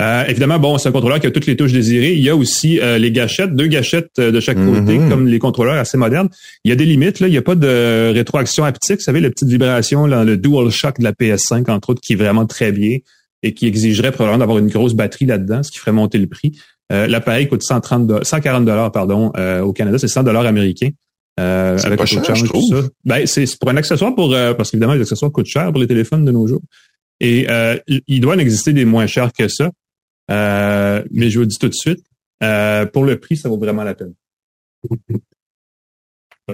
Euh, 0.00 0.24
évidemment, 0.26 0.58
bon, 0.58 0.78
c'est 0.78 0.88
un 0.88 0.92
contrôleur 0.92 1.20
qui 1.20 1.26
a 1.26 1.30
toutes 1.30 1.46
les 1.46 1.54
touches 1.56 1.72
désirées. 1.72 2.14
Il 2.14 2.20
y 2.20 2.30
a 2.30 2.36
aussi 2.36 2.80
euh, 2.80 2.96
les 2.98 3.12
gâchettes, 3.12 3.54
deux 3.54 3.66
gâchettes 3.66 4.10
euh, 4.18 4.30
de 4.32 4.40
chaque 4.40 4.56
côté, 4.56 4.98
Mhm. 4.98 5.10
comme 5.10 5.26
les 5.28 5.38
contrôleurs 5.38 5.76
assez 5.76 5.98
modernes. 5.98 6.30
Il 6.64 6.70
y 6.70 6.72
a 6.72 6.76
des 6.76 6.86
limites, 6.86 7.20
là. 7.20 7.28
Il 7.28 7.30
n'y 7.32 7.36
a 7.36 7.42
pas 7.42 7.54
de 7.56 8.10
rétroaction 8.14 8.64
haptique. 8.64 8.96
Vous 8.96 9.02
savez, 9.02 9.20
la 9.20 9.28
petite 9.30 9.48
vibration, 9.48 10.06
là, 10.06 10.24
le 10.24 10.38
DualShock 10.38 10.98
de 10.98 11.04
la 11.04 11.12
PS5, 11.12 11.70
entre 11.70 11.90
autres, 11.90 12.00
qui 12.00 12.14
est 12.14 12.16
vraiment 12.16 12.46
très 12.46 12.72
bien 12.72 12.98
et 13.42 13.52
qui 13.52 13.66
exigerait 13.66 14.12
probablement 14.12 14.38
d'avoir 14.38 14.58
une 14.58 14.68
grosse 14.68 14.94
batterie 14.94 15.26
là-dedans, 15.26 15.62
ce 15.62 15.70
qui 15.70 15.78
ferait 15.78 15.92
monter 15.92 16.16
le 16.18 16.26
prix. 16.26 16.52
Euh, 16.92 17.06
L'appareil 17.06 17.46
coûte 17.46 17.62
130 17.62 18.06
do- 18.06 18.24
140 18.24 18.64
dollars 18.64 18.90
pardon 18.92 19.30
euh, 19.36 19.60
au 19.60 19.72
Canada, 19.74 19.98
c'est 19.98 20.08
100 20.08 20.22
dollars 20.22 20.46
américains. 20.46 20.88
Euh, 21.38 21.76
C'est 21.76 21.86
avec 21.88 21.98
pas 21.98 22.06
cher, 22.06 22.34
je 22.34 22.46
trouve. 22.46 22.62
ça. 22.82 22.88
Ben, 23.04 23.26
c'est 23.26 23.44
c'est 23.44 23.58
pour 23.60 23.68
un 23.68 23.76
accessoire 23.76 24.14
pour 24.14 24.32
euh, 24.32 24.54
parce 24.54 24.70
qu'évidemment 24.70 24.94
les 24.94 25.02
accessoires 25.02 25.30
coûtent 25.30 25.44
cher 25.46 25.70
pour 25.70 25.80
les 25.82 25.86
téléphones 25.86 26.24
de 26.24 26.32
nos 26.32 26.46
jours. 26.46 26.62
Et 27.20 27.48
euh, 27.50 27.78
il- 28.06 28.20
doit 28.20 28.34
en 28.34 28.38
exister 28.38 28.72
des 28.72 28.84
moins 28.84 29.06
chers 29.06 29.32
que 29.32 29.48
ça. 29.48 29.70
Euh, 30.30 31.02
mais 31.10 31.30
je 31.30 31.38
vous 31.38 31.46
dis 31.46 31.56
tout 31.58 31.68
de 31.68 31.74
suite, 31.74 32.04
euh, 32.42 32.84
pour 32.86 33.04
le 33.04 33.18
prix, 33.18 33.36
ça 33.36 33.48
vaut 33.48 33.58
vraiment 33.58 33.84
la 33.84 33.94
peine. 33.94 34.12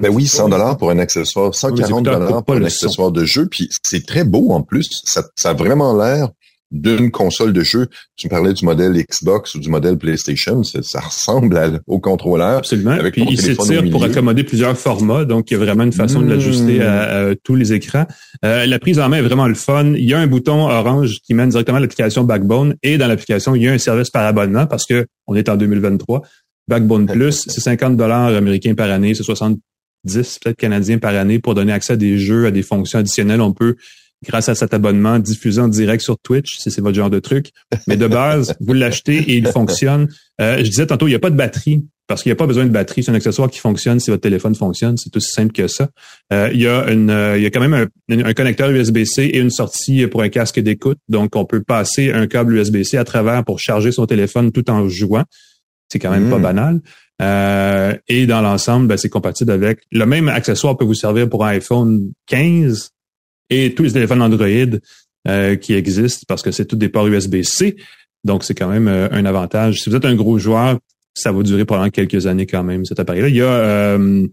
Ben 0.01 0.09
oui, 0.11 0.27
100 0.27 0.49
dollars 0.49 0.79
pour 0.79 0.91
un 0.91 0.99
accessoire, 0.99 1.49
Oui, 1.51 1.55
140 1.55 1.79
mais 1.79 1.87
c'est 1.87 2.19
pas- 2.19 2.19
dollars 2.27 2.45
pour 2.45 2.55
un 2.55 2.65
accessoire 2.65 3.13
de 3.13 3.25
jeu, 3.25 3.47
puis 3.49 3.69
c'est 3.83 4.07
très 4.07 4.25
beau 4.25 4.51
en 4.53 4.63
plus. 4.63 4.89
Ça, 5.05 5.23
ça 5.37 5.51
a 5.51 5.55
vraiment 5.55 5.95
l'air 5.97 6.31
d'une 6.73 7.11
console 7.11 7.53
de 7.53 7.63
jeu. 7.63 7.87
Tu 8.17 8.27
me 8.27 8.31
parlais 8.31 8.55
du 8.55 8.65
modèle 8.65 8.93
Xbox 8.93 9.55
ou 9.55 9.61
du 9.61 9.69
modèle 9.69 9.99
PlayStation, 9.99 10.63
ça, 10.65 11.01
ressemble 11.01 11.81
au 11.87 12.01
contrôleur. 12.01 12.59
Absolument. 12.59 12.93
Avec 12.93 13.13
Puis 13.13 13.27
il 13.29 13.41
s'étire 13.41 13.89
pour 13.91 14.03
accommoder 14.03 14.43
plusieurs 14.43 14.77
formats, 14.77 15.25
donc 15.25 15.51
il 15.51 15.55
y 15.55 15.57
a 15.57 15.61
vraiment 15.61 15.85
une 15.85 15.93
façon 15.93 16.23
de 16.23 16.29
l'ajuster 16.29 16.83
à, 16.83 17.31
hmm. 17.31 17.35
tous 17.45 17.55
les 17.55 17.75
écrans. 17.75 18.07
Euh, 18.45 18.67
la 18.67 18.79
prise 18.79 18.99
en 18.99 19.09
main 19.11 19.19
est 19.19 19.23
vraiment 19.23 19.47
le 19.47 19.55
fun. 19.55 19.93
Il 19.95 20.09
y 20.09 20.15
a 20.15 20.19
un 20.19 20.27
bouton 20.27 20.69
orange 20.69 21.19
qui 21.25 21.35
mène 21.35 21.51
directement 21.51 21.77
à 21.77 21.81
l'application 21.81 22.25
Backbone 22.25 22.75
et 22.83 22.97
dans 22.97 23.07
l'application, 23.07 23.55
il 23.55 23.63
y 23.63 23.69
a 23.69 23.73
un 23.73 23.79
service 23.79 24.11
par 24.11 24.25
abonnement 24.25 24.67
parce 24.67 24.87
que 24.87 25.07
on 25.27 25.37
est 25.37 25.49
en 25.49 25.57
2023. 25.57 26.23
Backbone 26.69 27.07
Plus, 27.07 27.45
c'est 27.49 27.61
50 27.61 27.97
dollars 27.97 28.29
américains 28.29 28.75
par 28.75 28.91
année, 28.91 29.15
c'est 29.15 29.23
70 29.23 29.61
peut-être 30.05 30.57
canadiens 30.57 30.99
par 30.99 31.15
année 31.15 31.39
pour 31.39 31.55
donner 31.55 31.73
accès 31.73 31.95
à 31.95 31.97
des 31.97 32.19
jeux, 32.19 32.47
à 32.47 32.51
des 32.51 32.63
fonctions 32.63 32.99
additionnelles. 32.99 33.41
On 33.41 33.53
peut 33.53 33.77
grâce 34.23 34.49
à 34.49 34.55
cet 34.55 34.75
abonnement, 34.75 35.19
diffusé 35.19 35.61
en 35.61 35.69
direct 35.69 36.03
sur 36.03 36.19
Twitch, 36.19 36.59
si 36.59 36.71
c'est 36.71 36.81
votre 36.81 36.97
genre 36.97 37.11
de 37.11 37.19
truc. 37.19 37.51
Mais 37.87 37.97
de 37.97 38.07
base, 38.07 38.55
vous 38.61 38.73
l'achetez 38.73 39.17
et 39.17 39.35
il 39.35 39.47
fonctionne. 39.47 40.09
Euh, 40.41 40.59
je 40.59 40.71
disais 40.71 40.87
tantôt, 40.87 41.07
il 41.07 41.11
n'y 41.11 41.17
a 41.17 41.21
pas 41.21 41.31
de 41.31 41.37
batterie 41.37 41.85
parce 42.09 42.23
qu'il 42.23 42.31
n'y 42.31 42.35
a 42.35 42.37
pas 42.37 42.47
besoin 42.47 42.65
de 42.65 42.71
batterie. 42.71 43.03
C'est 43.03 43.11
un 43.11 43.15
accessoire 43.15 43.51
qui 43.51 43.59
fonctionne 43.59 44.01
si 44.01 44.11
votre 44.11 44.23
téléphone 44.23 44.55
fonctionne. 44.55 44.97
C'est 44.97 45.17
aussi 45.17 45.31
simple 45.31 45.53
que 45.53 45.67
ça. 45.67 45.89
Euh, 46.33 46.51
il, 46.53 46.61
y 46.61 46.67
a 46.67 46.91
une, 46.91 47.11
euh, 47.11 47.39
il 47.39 47.43
y 47.43 47.47
a 47.47 47.51
quand 47.51 47.61
même 47.61 47.75
un, 47.75 48.25
un 48.25 48.33
connecteur 48.35 48.71
USB-C 48.71 49.23
et 49.23 49.39
une 49.39 49.51
sortie 49.51 50.07
pour 50.07 50.23
un 50.23 50.29
casque 50.29 50.61
d'écoute. 50.61 50.99
Donc, 51.09 51.37
on 51.37 51.45
peut 51.45 51.63
passer 51.63 52.13
un 52.13 52.27
câble 52.27 52.57
USB-C 52.57 52.97
à 52.97 53.05
travers 53.05 53.45
pour 53.45 53.61
charger 53.61 53.93
son 53.93 54.07
téléphone 54.07 54.53
tout 54.53 54.69
en 54.71 54.89
jouant. 54.89 55.25
C'est 55.89 55.99
quand 55.99 56.11
même 56.11 56.31
pas 56.31 56.39
mmh. 56.39 56.43
banal. 56.43 56.81
Euh, 57.21 57.97
et 58.09 58.27
dans 58.27 58.41
l'ensemble, 58.41 58.89
ben, 58.89 58.97
c'est 58.97 59.09
compatible 59.09 59.53
avec 59.53 59.81
le 59.93 60.07
même 60.07 60.29
accessoire 60.29 60.77
peut 60.77 60.85
vous 60.85 60.95
servir 60.95 61.29
pour 61.29 61.45
un 61.45 61.51
iPhone 61.51 62.13
15 62.27 62.91
et 63.53 63.75
tous 63.75 63.83
les 63.83 63.93
téléphones 63.93 64.23
Android 64.23 64.47
euh, 65.29 65.57
qui 65.57 65.75
existent 65.75 66.25
parce 66.27 66.43
que 66.43 66.51
c'est 66.51 66.65
tous 66.65 66.77
des 66.77 66.89
ports 66.89 67.07
USB-C. 67.07 67.77
Donc, 68.25 68.45
c'est 68.45 68.55
quand 68.55 68.69
même 68.69 68.89
euh, 68.89 69.09
un 69.13 69.25
avantage. 69.25 69.81
Si 69.81 69.91
vous 69.91 69.95
êtes 69.95 70.05
un 70.05 70.15
gros 70.15 70.39
joueur, 70.39 70.79
ça 71.15 71.31
va 71.31 71.43
durer 71.43 71.65
pendant 71.65 71.89
quelques 71.91 72.27
années 72.27 72.47
quand 72.47 72.65
même, 72.65 72.85
cet 72.85 72.99
appareil-là. 72.99 73.29
Il 73.29 73.37
y 73.37 73.43
a 73.43 73.53
euh, 73.53 74.27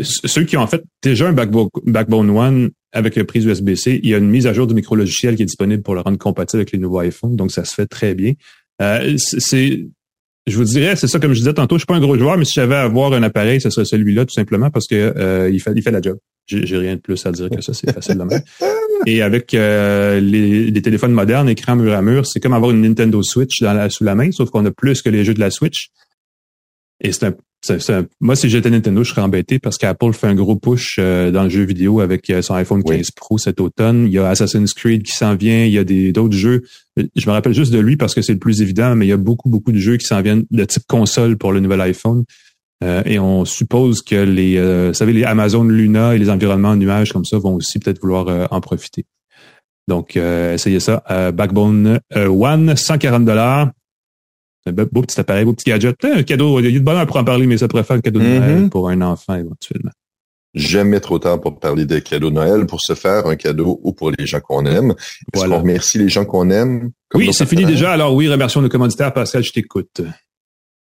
ceux 0.00 0.44
qui 0.44 0.56
ont 0.56 0.62
en 0.62 0.66
fait 0.66 0.82
déjà 1.02 1.28
un 1.28 1.32
Backbone, 1.32 2.30
One 2.30 2.70
avec 2.92 3.16
une 3.16 3.24
prise 3.24 3.44
USB-C. 3.44 4.00
Il 4.02 4.08
y 4.08 4.14
a 4.14 4.18
une 4.18 4.30
mise 4.30 4.46
à 4.46 4.52
jour 4.52 4.66
du 4.66 4.74
micro-logiciel 4.74 5.36
qui 5.36 5.42
est 5.42 5.46
disponible 5.46 5.82
pour 5.82 5.94
le 5.94 6.00
rendre 6.00 6.18
compatible 6.18 6.60
avec 6.60 6.72
les 6.72 6.78
nouveaux 6.78 7.02
iPhones. 7.02 7.36
Donc, 7.36 7.52
ça 7.52 7.64
se 7.64 7.74
fait 7.74 7.86
très 7.86 8.14
bien. 8.14 8.32
c'est 8.78 9.84
je 10.44 10.56
vous 10.56 10.64
dirais, 10.64 10.96
c'est 10.96 11.06
ça 11.06 11.20
comme 11.20 11.34
je 11.34 11.38
disais 11.38 11.54
tantôt, 11.54 11.76
je 11.76 11.80
suis 11.80 11.86
pas 11.86 11.94
un 11.94 12.00
gros 12.00 12.18
joueur, 12.18 12.36
mais 12.36 12.44
si 12.44 12.54
j'avais 12.54 12.74
à 12.74 12.82
avoir 12.82 13.12
un 13.12 13.22
appareil, 13.22 13.60
ce 13.60 13.70
serait 13.70 13.84
celui-là 13.84 14.24
tout 14.24 14.34
simplement 14.34 14.70
parce 14.70 14.86
que 14.88 15.50
il 15.52 15.60
fait 15.60 15.72
il 15.76 15.82
fait 15.82 15.90
la 15.90 16.00
job. 16.00 16.18
J'ai 16.46 16.76
rien 16.76 16.96
de 16.96 17.00
plus 17.00 17.24
à 17.24 17.32
dire 17.32 17.48
que 17.50 17.60
ça, 17.60 17.72
c'est 17.72 17.92
facile 17.92 18.18
de 18.18 18.24
même. 18.24 18.42
Et 19.06 19.22
avec 19.22 19.54
euh, 19.54 20.20
les, 20.20 20.82
téléphones 20.82 21.12
modernes, 21.12 21.48
écran 21.48 21.76
mur 21.76 21.92
à 21.92 22.02
mur, 22.02 22.26
c'est 22.26 22.40
comme 22.40 22.52
avoir 22.52 22.70
une 22.70 22.82
Nintendo 22.82 23.22
Switch 23.22 23.60
dans 23.60 23.72
la, 23.72 23.90
sous 23.90 24.04
la 24.04 24.14
main, 24.14 24.30
sauf 24.32 24.50
qu'on 24.50 24.64
a 24.66 24.70
plus 24.70 25.02
que 25.02 25.08
les 25.08 25.24
jeux 25.24 25.34
de 25.34 25.40
la 25.40 25.50
Switch. 25.50 25.90
Et 27.00 27.12
c'est 27.12 27.26
un, 27.26 27.34
moi, 28.20 28.34
si 28.34 28.48
j'étais 28.48 28.70
Nintendo, 28.70 29.04
je 29.04 29.10
serais 29.10 29.22
embêté 29.22 29.58
parce 29.58 29.78
qu'Apple 29.78 30.12
fait 30.12 30.26
un 30.26 30.34
gros 30.34 30.56
push 30.56 30.96
euh, 30.98 31.30
dans 31.30 31.44
le 31.44 31.48
jeu 31.48 31.62
vidéo 31.62 32.00
avec 32.00 32.28
euh, 32.30 32.42
son 32.42 32.54
iPhone 32.54 32.82
15 32.82 33.12
Pro 33.12 33.38
cet 33.38 33.60
automne. 33.60 34.06
Il 34.06 34.12
y 34.12 34.18
a 34.18 34.28
Assassin's 34.28 34.74
Creed 34.74 35.04
qui 35.04 35.12
s'en 35.12 35.36
vient, 35.36 35.64
il 35.64 35.72
y 35.72 35.78
a 35.78 35.84
des 35.84 36.12
d'autres 36.12 36.36
jeux. 36.36 36.62
Je 36.96 37.26
me 37.26 37.32
rappelle 37.32 37.54
juste 37.54 37.72
de 37.72 37.78
lui 37.78 37.96
parce 37.96 38.14
que 38.14 38.22
c'est 38.22 38.32
le 38.32 38.38
plus 38.38 38.62
évident, 38.62 38.96
mais 38.96 39.06
il 39.06 39.10
y 39.10 39.12
a 39.12 39.16
beaucoup, 39.16 39.48
beaucoup 39.48 39.72
de 39.72 39.78
jeux 39.78 39.96
qui 39.96 40.06
s'en 40.06 40.20
viennent 40.22 40.44
de 40.50 40.64
type 40.64 40.82
console 40.88 41.36
pour 41.36 41.52
le 41.52 41.60
nouvel 41.60 41.80
iPhone. 41.82 42.24
Euh, 42.82 43.02
et 43.06 43.18
on 43.18 43.44
suppose 43.44 44.02
que 44.02 44.16
les, 44.16 44.56
euh, 44.56 44.88
vous 44.88 44.94
savez, 44.94 45.12
les 45.12 45.24
Amazon 45.24 45.64
Luna 45.64 46.14
et 46.14 46.18
les 46.18 46.30
environnements 46.30 46.74
nuages 46.74 47.12
comme 47.12 47.24
ça 47.24 47.38
vont 47.38 47.54
aussi 47.54 47.78
peut-être 47.78 48.00
vouloir 48.00 48.28
euh, 48.28 48.46
en 48.50 48.60
profiter. 48.60 49.06
Donc, 49.88 50.14
essayez 50.16 50.78
ça. 50.78 51.02
Backbone 51.34 51.98
One, 52.14 52.76
140 52.76 53.24
dollars. 53.24 53.68
Un 54.64 54.72
beau 54.72 55.02
petit 55.02 55.18
appareil, 55.18 55.44
beau 55.44 55.54
petit 55.54 55.68
gadget. 55.68 56.04
Un 56.04 56.22
cadeau, 56.22 56.60
il 56.60 56.70
y 56.70 56.76
a 56.76 56.78
de 56.78 56.84
bonheur 56.84 57.04
pour 57.04 57.16
en 57.16 57.24
parler, 57.24 57.48
mais 57.48 57.58
ça 57.58 57.66
préfère 57.66 57.96
un 57.96 58.00
cadeau 58.00 58.20
de 58.20 58.24
Noël 58.24 58.42
mm-hmm. 58.42 58.68
pour 58.68 58.88
un 58.88 59.00
enfant 59.02 59.34
éventuellement. 59.34 59.90
Jamais 60.54 61.00
trop 61.00 61.18
tard 61.18 61.40
pour 61.40 61.58
parler 61.58 61.84
des 61.84 62.00
cadeaux 62.00 62.30
de 62.30 62.36
Noël, 62.36 62.64
pour 62.66 62.80
se 62.80 62.94
faire 62.94 63.26
un 63.26 63.34
cadeau 63.34 63.80
ou 63.82 63.92
pour 63.92 64.12
les 64.12 64.24
gens 64.24 64.38
qu'on 64.38 64.64
aime. 64.66 64.94
Est-ce 65.34 65.46
qu'on 65.46 65.58
remercie 65.58 65.98
les 65.98 66.08
gens 66.08 66.24
qu'on 66.24 66.48
aime? 66.50 66.92
Oui, 67.14 67.30
c'est 67.32 67.46
fini 67.46 67.64
déjà. 67.64 67.90
Alors 67.90 68.14
oui, 68.14 68.28
remercions 68.28 68.62
nos 68.62 68.68
commanditaires. 68.68 69.12
Pascal, 69.12 69.42
je 69.42 69.50
t'écoute. 69.50 70.00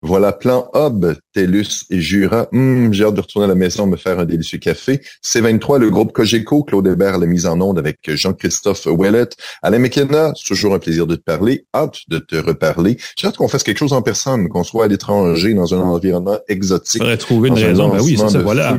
Voilà, 0.06 0.34
plan 0.34 0.70
Hub, 0.76 1.16
TELUS 1.34 1.86
et 1.90 2.00
Jura. 2.00 2.48
Hum, 2.54 2.94
j'ai 2.94 3.06
hâte 3.06 3.16
de 3.16 3.22
retourner 3.22 3.46
à 3.46 3.48
la 3.48 3.56
maison 3.56 3.88
me 3.88 3.98
faire 3.98 4.20
un 4.20 4.26
délicieux 4.26 4.60
café. 4.60 5.02
C23, 5.24 5.80
le 5.80 5.90
groupe 5.90 6.12
Cogeco, 6.14 6.64
Claude 6.64 6.86
Hébert, 6.86 7.18
la 7.18 7.26
mise 7.26 7.48
en 7.48 7.60
onde 7.60 7.80
avec 7.80 7.98
Jean-Christophe 8.06 8.86
Ouellet. 8.86 9.30
Alain 9.64 9.80
McKenna, 9.80 10.32
c'est 10.36 10.48
toujours 10.48 10.76
un 10.76 10.80
plaisir 10.80 11.08
de 11.08 11.16
te 11.16 11.24
parler. 11.24 11.66
Hâte 11.74 11.98
de 12.08 12.20
te 12.20 12.36
reparler. 12.36 12.98
J'ai 13.18 13.28
hâte 13.28 13.38
qu'on 13.38 13.48
fasse 13.48 13.64
quelque 13.64 13.80
chose 13.80 13.94
en 13.94 14.04
personne, 14.04 14.48
qu'on 14.48 14.64
soit 14.64 14.86
à 14.86 14.88
l'étranger, 14.88 15.56
dans 15.56 15.74
un 15.74 15.80
environnement 15.80 16.38
exotique. 16.48 17.02
On 17.04 17.18
trouver 17.18 17.50
une 17.50 17.56
raison. 17.56 17.90
Ben 17.90 18.02
oui, 18.02 18.16
c'est 18.20 18.30
ça, 18.30 18.40
voilà. 18.42 18.78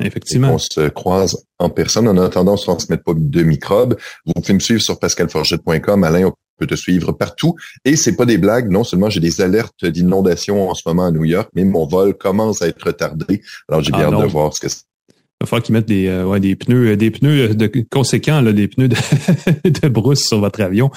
Effectivement. 0.00 0.54
On 0.54 0.58
se 0.58 0.88
croise 0.88 1.44
en 1.58 1.70
personne. 1.70 2.08
En 2.08 2.16
attendant, 2.18 2.54
on 2.54 2.56
se 2.56 2.64
transmet 2.64 2.96
pas 2.96 3.12
de 3.14 3.42
microbes. 3.42 3.96
Vous 4.26 4.32
pouvez 4.34 4.54
me 4.54 4.60
suivre 4.60 4.80
sur 4.80 4.98
pascalforget.com. 4.98 6.04
Alain, 6.04 6.32
peut 6.60 6.66
te 6.66 6.76
suivre 6.76 7.12
partout. 7.12 7.56
Et 7.84 7.96
c'est 7.96 8.14
pas 8.14 8.26
des 8.26 8.38
blagues. 8.38 8.70
Non 8.70 8.84
seulement 8.84 9.10
j'ai 9.10 9.20
des 9.20 9.40
alertes 9.40 9.84
d'inondation 9.84 10.70
en 10.70 10.74
ce 10.74 10.82
moment 10.86 11.06
à 11.06 11.10
New 11.10 11.24
York, 11.24 11.48
mais 11.54 11.64
mon 11.64 11.86
vol 11.86 12.14
commence 12.14 12.62
à 12.62 12.68
être 12.68 12.86
retardé. 12.86 13.42
Alors 13.68 13.82
j'ai 13.82 13.90
bien 13.90 14.08
ah 14.10 14.14
hâte 14.14 14.20
de 14.20 14.26
voir 14.26 14.54
ce 14.54 14.60
que 14.60 14.68
c'est. 14.68 14.82
Il 15.10 15.44
va 15.44 15.46
falloir 15.46 15.62
qu'ils 15.62 15.72
mettent 15.72 15.88
des, 15.88 16.06
euh, 16.06 16.26
ouais, 16.26 16.38
des 16.38 16.54
pneus, 16.54 16.96
des 16.96 17.10
pneus 17.10 17.54
de 17.54 17.72
conséquents, 17.90 18.42
là, 18.42 18.52
des 18.52 18.68
pneus 18.68 18.88
de, 18.88 18.96
de 19.64 19.88
brousse 19.88 20.26
sur 20.26 20.38
votre 20.38 20.60
avion. 20.60 20.90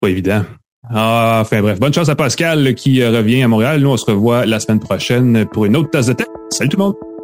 Pas 0.00 0.08
évident. 0.08 0.44
Ah, 0.88 1.40
enfin 1.42 1.62
bref, 1.62 1.80
bonne 1.80 1.92
chance 1.92 2.08
à 2.08 2.14
Pascal 2.14 2.76
qui 2.76 3.02
euh, 3.02 3.10
revient 3.10 3.42
à 3.42 3.48
Montréal. 3.48 3.80
Nous, 3.80 3.90
on 3.90 3.96
se 3.96 4.08
revoit 4.08 4.46
la 4.46 4.60
semaine 4.60 4.78
prochaine 4.78 5.46
pour 5.46 5.64
une 5.64 5.74
autre 5.74 5.90
tasse 5.90 6.06
de 6.06 6.12
tête. 6.12 6.30
Salut 6.50 6.68
tout 6.68 6.78
le 6.78 6.84
monde! 6.84 7.15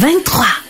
23. 0.00 0.69